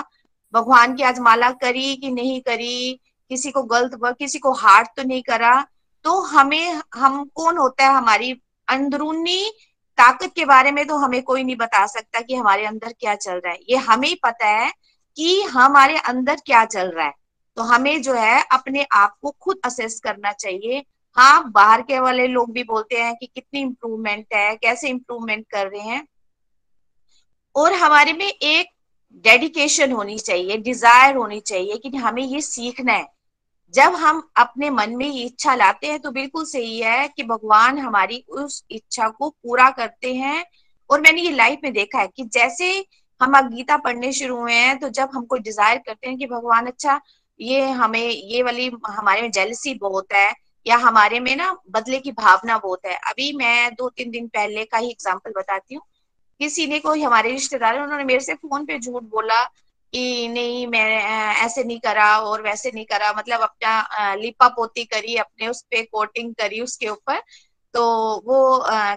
[0.54, 3.00] भगवान की आज माला करी कि नहीं करी,
[3.30, 5.66] किसी को गलत किसी को हार्ट तो नहीं करा।
[6.04, 8.32] तो हमें, हम, कौन होता है हमारी
[8.68, 9.52] अंदरूनी
[9.98, 13.32] ताकत के बारे में तो हमें कोई नहीं बता सकता कि हमारे अंदर क्या चल
[13.32, 14.72] रहा है। ये हमें पता है
[15.16, 17.12] कि हमारे अंदर क्या चल रहा है।
[17.56, 20.84] तो हमें जो है अपने आप को खुद असेस करना चाहिए
[21.16, 25.66] हाँ बाहर के वाले लोग भी बोलते हैं कि कितनी इम्प्रूवमेंट है, कैसे इम्प्रूवमेंट कर
[25.66, 26.06] रहे हैं।
[27.54, 28.66] और हमारे में एक
[29.24, 33.06] डेडिकेशन होनी चाहिए डिज़ायर होनी चाहिए कि हमें ये सीखना है।
[33.74, 37.78] जब हम अपने मन में ये इच्छा लाते हैं तो बिल्कुल सही है कि भगवान
[37.78, 40.44] हमारी उस इच्छा को पूरा करते हैं।
[40.90, 42.72] और मैंने ये लाइफ में देखा है कि जैसे
[43.20, 46.66] हम अब गीता पढ़ने शुरू हुए हैं तो जब हमको डिज़ायर करते हैं कि भगवान
[46.66, 47.00] अच्छा
[47.40, 50.32] ये हमें, ये वाली हमारे में जेलसी बहुत है
[50.66, 54.64] या हमारे में ना बदले की भावना बहुत है। अभी मैं दो तीन दिन पहले
[54.64, 55.82] का ही एग्ज़ाम्पल बताती हूँ।
[56.40, 59.42] किसी ने कोई हमारे रिश्तेदार उन्होंने मेरे से फ़ोन पे झूठ बोला
[59.92, 60.84] कि नहीं, मैं
[61.36, 65.82] ऐसे नहीं करा और वैसे नहीं करा। मतलब अपना लिपा पोती करी, अपने उस पे
[65.84, 67.20] कोटिंग करी उसके ऊपर।
[67.74, 67.82] तो
[68.26, 68.38] वो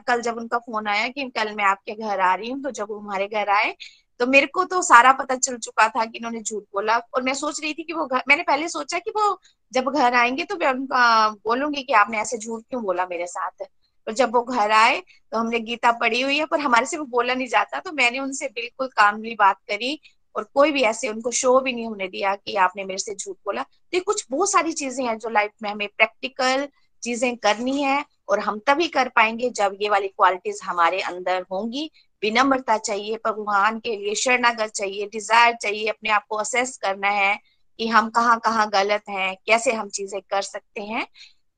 [0.08, 2.88] कल जब उनका फ़ोन आया कि कल मैं आपके घर आ रही हूँ तो जब
[2.90, 3.76] वो हमारे घर आए
[4.20, 7.34] तो मेरे को तो सारा पता चल चुका था कि इन्होंने झूठ बोला। और मैं
[7.34, 9.40] सोच रही थी कि वो घर, मैंने पहले सोचा कि वो
[9.74, 13.64] जब घर आएँगे तो मैं उनका बोलूँगी कि आपने ऐसे झूठ क्यों बोला मेरे साथ?
[14.08, 17.06] और जब वो घर आए तो हमने गीता पढ़ी हुई है, पर हमारे से वो
[17.08, 20.00] बोला नहीं जाता तो मैंने उनसे बिल्कुल कामली बात करी,
[20.36, 23.36] और कोई भी ऐसे उनको शो भी नहीं होने दिया कि आपने मेरे से झूठ
[23.46, 26.68] बोला। तो ये कुछ बहुत सारी चीज़ें हैं जो लाइफ में हमें प्रैक्टिकल
[27.04, 31.90] चीज़ें करनी है, और हम तभी कर पाएँगे जब ये वाली क्वालिटीज हमारे अंदर होंगी।
[32.24, 37.38] विनम्रता चाहिए, भगवान के लिए शरणागत चाहिए डिज़ायर चाहिए, अपने आप को असेस करना है।
[37.80, 41.06] कि हम कहाँ कहाँ गलत हैं, कैसे हम चीज़ें कर सकते हैं।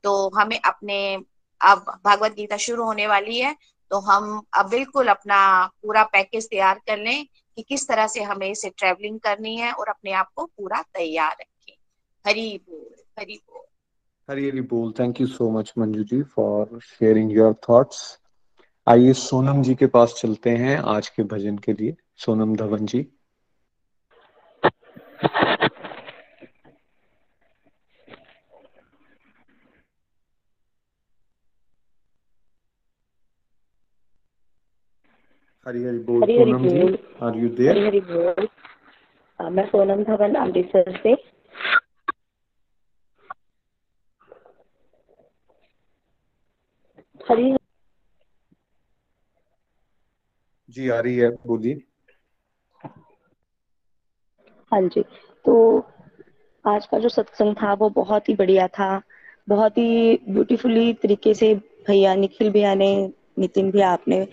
[0.03, 1.15] तो हमें अपने,
[1.61, 3.55] अब भागवत गीता शुरू होने वाली है
[3.91, 5.37] तो हम अब बिल्कुल अपना
[5.83, 7.25] पूरा पैकेज तैयार कर लें
[7.57, 11.31] कि किस तरह से हमें इसे ट्रेवलिंग करनी है और अपने आप को पूरा तैयार
[11.31, 11.73] रखें।
[12.25, 13.63] हरी बोल हरी बोल।
[14.29, 18.01] हरी हरी बोल। Thank you so much Manju ji for sharing your thoughts
[18.87, 23.05] आइए सोनम जी के पास चलते हैं आज के भजन के लिए। सोनम धवन जी।
[35.67, 38.47] हरी हरी बोल हरी हरी बोल। आर यू देयर हरी बोल।
[39.39, 41.13] अ, मैं सोनम धवन अमृतसर से।
[47.29, 47.55] हरी
[50.69, 51.81] जी आ रही है बोलिए।
[54.71, 55.01] हाँ जी
[55.45, 55.55] तो
[56.65, 59.01] आज का जो सत्संग था वो बहुत ही बढ़िया था।
[59.49, 61.53] बहुत ही ब्यूटीफुली तरीके से
[61.87, 64.25] भैया निखिल भैया ने नितिन भैया आपने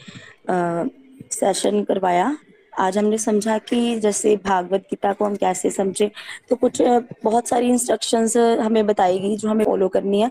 [1.32, 2.36] सेशन करवाया।
[2.78, 6.10] आज हमने समझा कि जैसे भागवत गीता को हम कैसे समझे
[6.48, 6.80] तो कुछ
[7.24, 10.30] बहुत सारी इंस्ट्रक्शंस हमें बताई गई जो हमें फॉलो करनी है।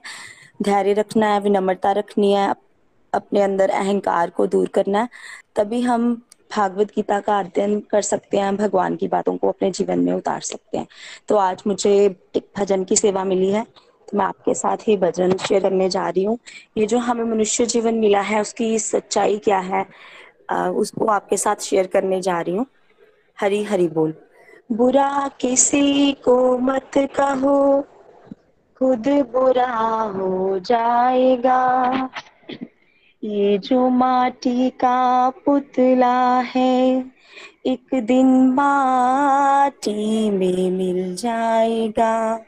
[0.62, 2.54] धैर्य रखना है, विनम्रता रखनी है
[3.14, 5.10] अपने अंदर अहंकार को दूर करना है।
[5.56, 6.14] तभी हम
[6.52, 10.42] भागवत गीता का अध्ययन कर सकते हैं, भगवान की बातों को अपने जीवन में उतार
[10.42, 10.88] सकते हैं।
[11.28, 11.94] तो आज मुझे
[12.36, 13.64] एक भजन की सेवा मिली है।
[14.08, 16.38] तो मैं आपके साथ ही भजन शेयर करने जा रही हूँ।
[16.78, 19.86] ये जो हमें मनुष्य जीवन मिला है, उसकी सच्चाई क्या है?
[20.52, 22.66] उसको आपके साथ शेयर करने जा रही हूँ।
[23.42, 24.14] हरी हरी बोल।
[24.72, 27.82] बुरा किसी को मत कहो,
[28.80, 29.74] खुद बुरा
[30.16, 32.10] हो जाएगा।
[33.24, 37.06] ये जो माटी का पुतला है,
[37.66, 42.46] एक दिन माटी में मिल जाएगा।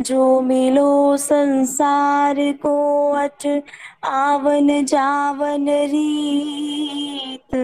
[0.00, 3.62] जो मिलो संसार को अट
[4.04, 7.56] आवन जावन रीत।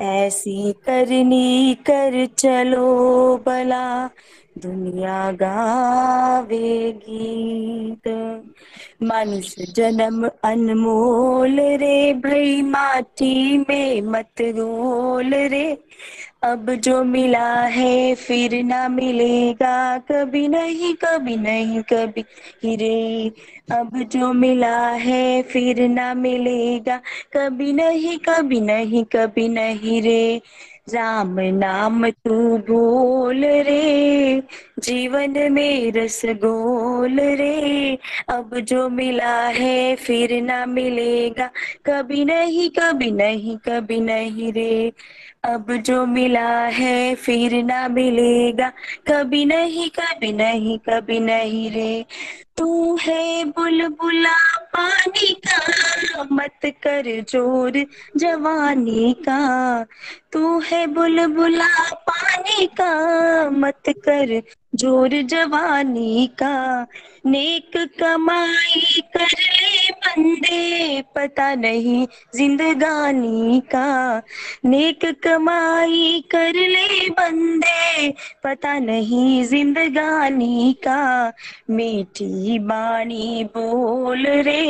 [0.00, 4.10] ऐसी करनी कर चलो भला,
[4.58, 8.08] दुनिया गावे गीत।
[9.02, 15.78] मनुष्य जन्म अनमोल रे, भई माटी में मत रोल रे।
[16.42, 22.24] अब जो मिला है फिर ना मिलेगा, कभी नहीं कभी नहीं, कभी
[22.64, 23.28] ही रे
[23.72, 26.96] अब जो मिला है फिर ना मिलेगा,
[27.36, 30.40] कभी नहीं कभी नहीं कभी नहीं रे।
[30.94, 34.40] राम नाम तू बोल रे,
[34.78, 37.98] जीवन में रस गोल रे।
[38.28, 41.46] अब जो मिला है फिर ना मिलेगा,
[41.86, 44.92] कभी नहीं कभी नहीं कभी नहीं रे।
[45.44, 48.68] अब जो मिला है फिर ना मिलेगा।
[49.08, 52.04] कभी नहीं कभी नहीं कभी नहीं रे।
[52.56, 54.36] तू है बुलबुला,
[54.74, 57.86] पानी का मत कर ज़ोर,
[58.16, 59.84] जवानी का।
[60.32, 64.40] तू है बुलबुला, पानी का मत कर
[64.74, 66.86] ज़ोर, जवानी का।
[67.26, 72.06] नेक कमाई कर ले बंदे पता नहीं
[72.36, 74.22] जिंदगानी का।
[74.64, 78.10] नेक कमाई कर ले बंदे,
[78.44, 81.32] पता नहीं जिंदगानी का।
[81.70, 84.60] मीठी बाणी बोल रे,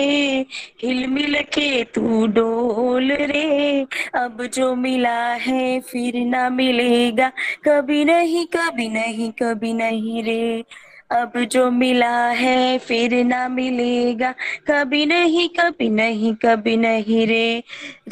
[0.82, 7.28] हिल मिल के तू डोल रे। अब जो मिला है फिर ना मिलेगा,
[7.64, 10.64] कभी नहीं कभी नहीं कभी नहीं रे।
[11.12, 14.34] अब जो मिला है फिर ना मिलेगा।
[14.70, 17.62] कभी नहीं कभी नहीं कभी नहीं रे।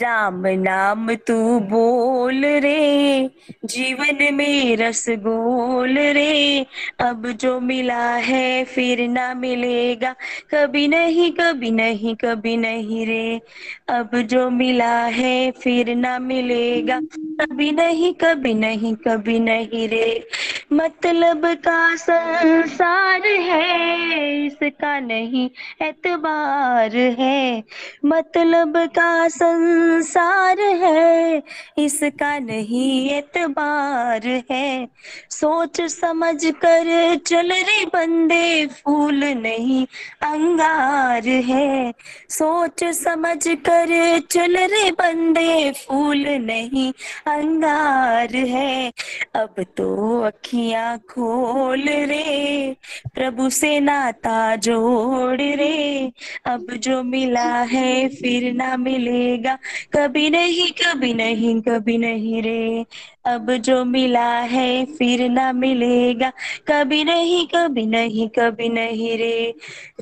[0.02, 3.30] राम नाम तू बोल रे।
[3.64, 6.66] जीवन में रस गोल रे।
[7.00, 10.14] अब जो मिला है फिर ना मिलेगा।
[10.54, 13.40] कभी नहीं कभी नहीं कभी नहीं रे।
[13.88, 17.00] अब जो मिला है फिर ना मिलेगा।
[17.40, 20.28] कभी नहीं कभी नहीं कभी नहीं रे।
[20.72, 22.89] मतलब का संसार
[23.24, 25.50] है, इसका नहीं
[25.82, 27.64] एतबार है।
[28.04, 31.42] मतलब का संसार है,
[31.78, 34.88] इसका नहीं एतबार है।
[35.30, 39.86] सोच समझ कर चल रे बंदे, फूल नहीं
[40.22, 41.94] अंगार है।
[42.28, 46.92] सोच समझ कर चल रे बंदे, फूल नहीं
[47.26, 48.92] अंगार है।
[49.34, 52.69] अब तो अखियाँ खोल रे।
[53.14, 56.12] प्रभु से नाता जोड़ रे।
[56.46, 59.58] अब जो मिला है फिर ना मिलेगा।
[59.96, 62.86] कभी नहीं कभी नहीं कभी नहीं रे।
[63.24, 66.30] अब जो मिला है फिर ना मिलेगा।
[66.68, 69.54] कभी नहीं कभी नहीं कभी नहीं रे।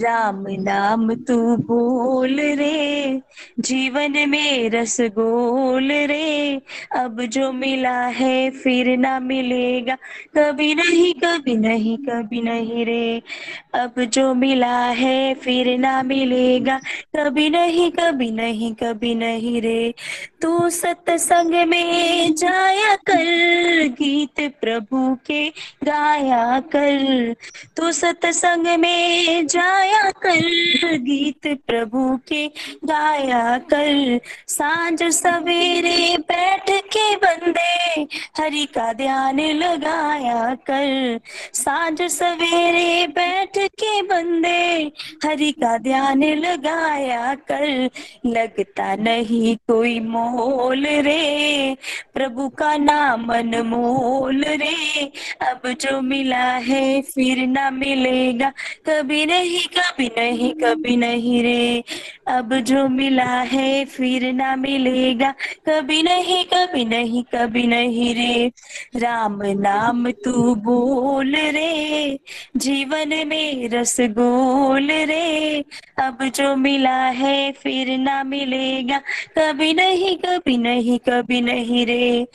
[0.02, 3.20] राम नाम तू बोल रे।
[3.60, 6.60] जीवन में रस गोल रे।
[6.96, 9.94] अब जो मिला है फिर ना मिलेगा।
[10.38, 13.22] कभी नहीं कभी नहीं कभी नहीं रे।
[13.74, 16.78] अब जो मिला है फिर ना मिलेगा।
[17.16, 19.94] कभी नहीं कभी नहीं कभी नहीं रे।
[20.42, 23.24] तू सत्संग में जाया कर,
[23.88, 25.48] गीत प्रभु के
[25.84, 27.34] गाया कर।
[27.76, 30.40] तू सत्संग में जाया कर,
[30.98, 32.46] गीत प्रभु के
[32.84, 38.02] गाया कर। साँझ सवेरे बैठ के बंदे,
[38.36, 41.20] हरि का ध्यान लगाया कर।
[41.54, 44.92] साँझ सवेरे बैठ के बंदे,
[45.24, 47.90] हरि का ध्यान लगाया कर।
[48.26, 51.76] लगता नहीं कोई मोल रे,
[52.14, 55.04] प्रभु का नाम अनमोल रे।
[55.42, 58.48] अब जो मिला है फिर ना मिलेगा,
[58.88, 61.84] कभी नहीं कभी नहीं कभी नहीं रे।
[62.28, 65.30] अब जो मिला है फिर ना मिलेगा,
[65.68, 68.50] कभी नहीं कभी नहीं कभी नहीं रे।
[68.96, 72.18] राम नाम तू बोल रे,
[72.56, 75.64] जीवन में रस गोल रे।
[75.98, 78.98] अब जो मिला है फिर ना मिलेगा,
[79.38, 82.26] कभी नहीं कभी नहीं कभी नहीं रे।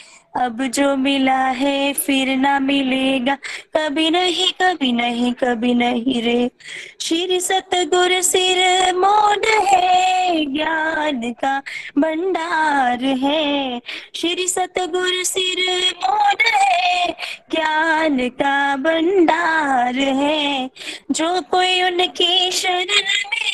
[0.42, 3.36] अब जो मिला है फिर ना मिलेगा।
[3.78, 6.50] कभी नहीं कभी नहीं कभी नहीं रे।
[7.02, 8.58] श्री सतगुर सिर
[8.96, 11.62] मोड है, ज्ञान का
[11.98, 13.82] भंडार है।
[14.16, 17.16] श्री सतगुर सिर मोड है,
[17.52, 20.70] ज्ञान का भंडार है।
[21.12, 23.53] जो कोई उनकी शरण में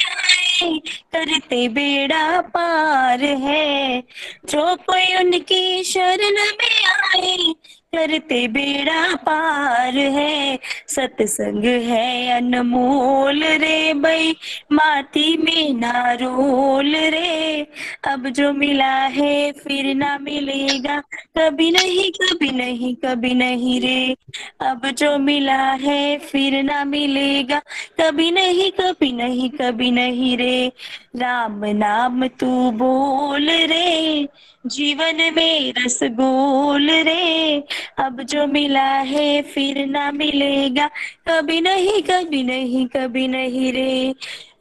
[1.15, 4.03] करते बेड़ा पार है।
[4.45, 7.53] जो कोई उनकी शरण में आए
[7.93, 14.35] करते बेड़ा पार है। सत्संग है अनमोल रे भाई
[14.71, 17.61] माती में ना रोल रे।
[18.07, 20.99] अब जो मिला है फिर ना मिलेगा,
[21.37, 24.15] कभी नहीं कभी नहीं कभी नहीं रे।
[24.61, 27.59] अब जो मिला है फिर ना मिलेगा,
[28.01, 30.71] कभी नहीं कभी नहीं कभी नहीं रे।
[31.15, 34.27] राम नाम तू बोल रे।
[34.69, 37.63] जीवन में रस गोल रे।
[37.97, 40.87] अब जो मिला है फिर ना मिलेगा।
[41.27, 44.15] कभी नहीं कभी नहीं कभी नहीं रे।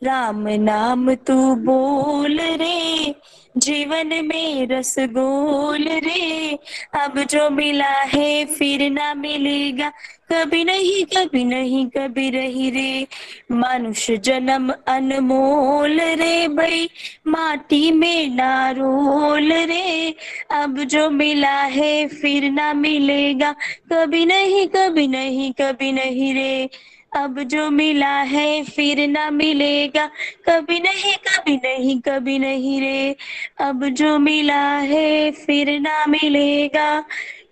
[0.04, 3.14] राम नाम तू बोल रे।
[3.58, 6.58] जीवन में रसगोल रे।
[6.94, 9.92] अब जो मिला है फिर ना मिलेगा।
[10.32, 13.06] कभी नहीं कभी नहीं, कभी रही रे।
[13.52, 16.90] मनुष्य जन्म अनमोल रे भाई।
[17.26, 20.14] माटी में ना रोल रे।
[20.50, 23.54] अब जो मिला है फिर ना मिलेगा।
[23.92, 26.68] कभी नहीं कभी नहीं कभी नहीं रे।
[27.12, 30.06] अब जो मिला है फिर ना मिलेगा।
[30.48, 33.16] कभी नहीं कभी नहीं कभी नहीं रे।
[33.60, 37.00] अब जो मिला है फिर ना मिलेगा।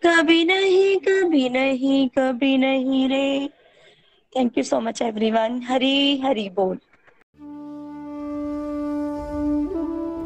[0.06, 3.48] कभी नहीं कभी नहीं कभी नहीं रे।
[4.36, 6.78] Thank you so much everyone Hari Hari बोल।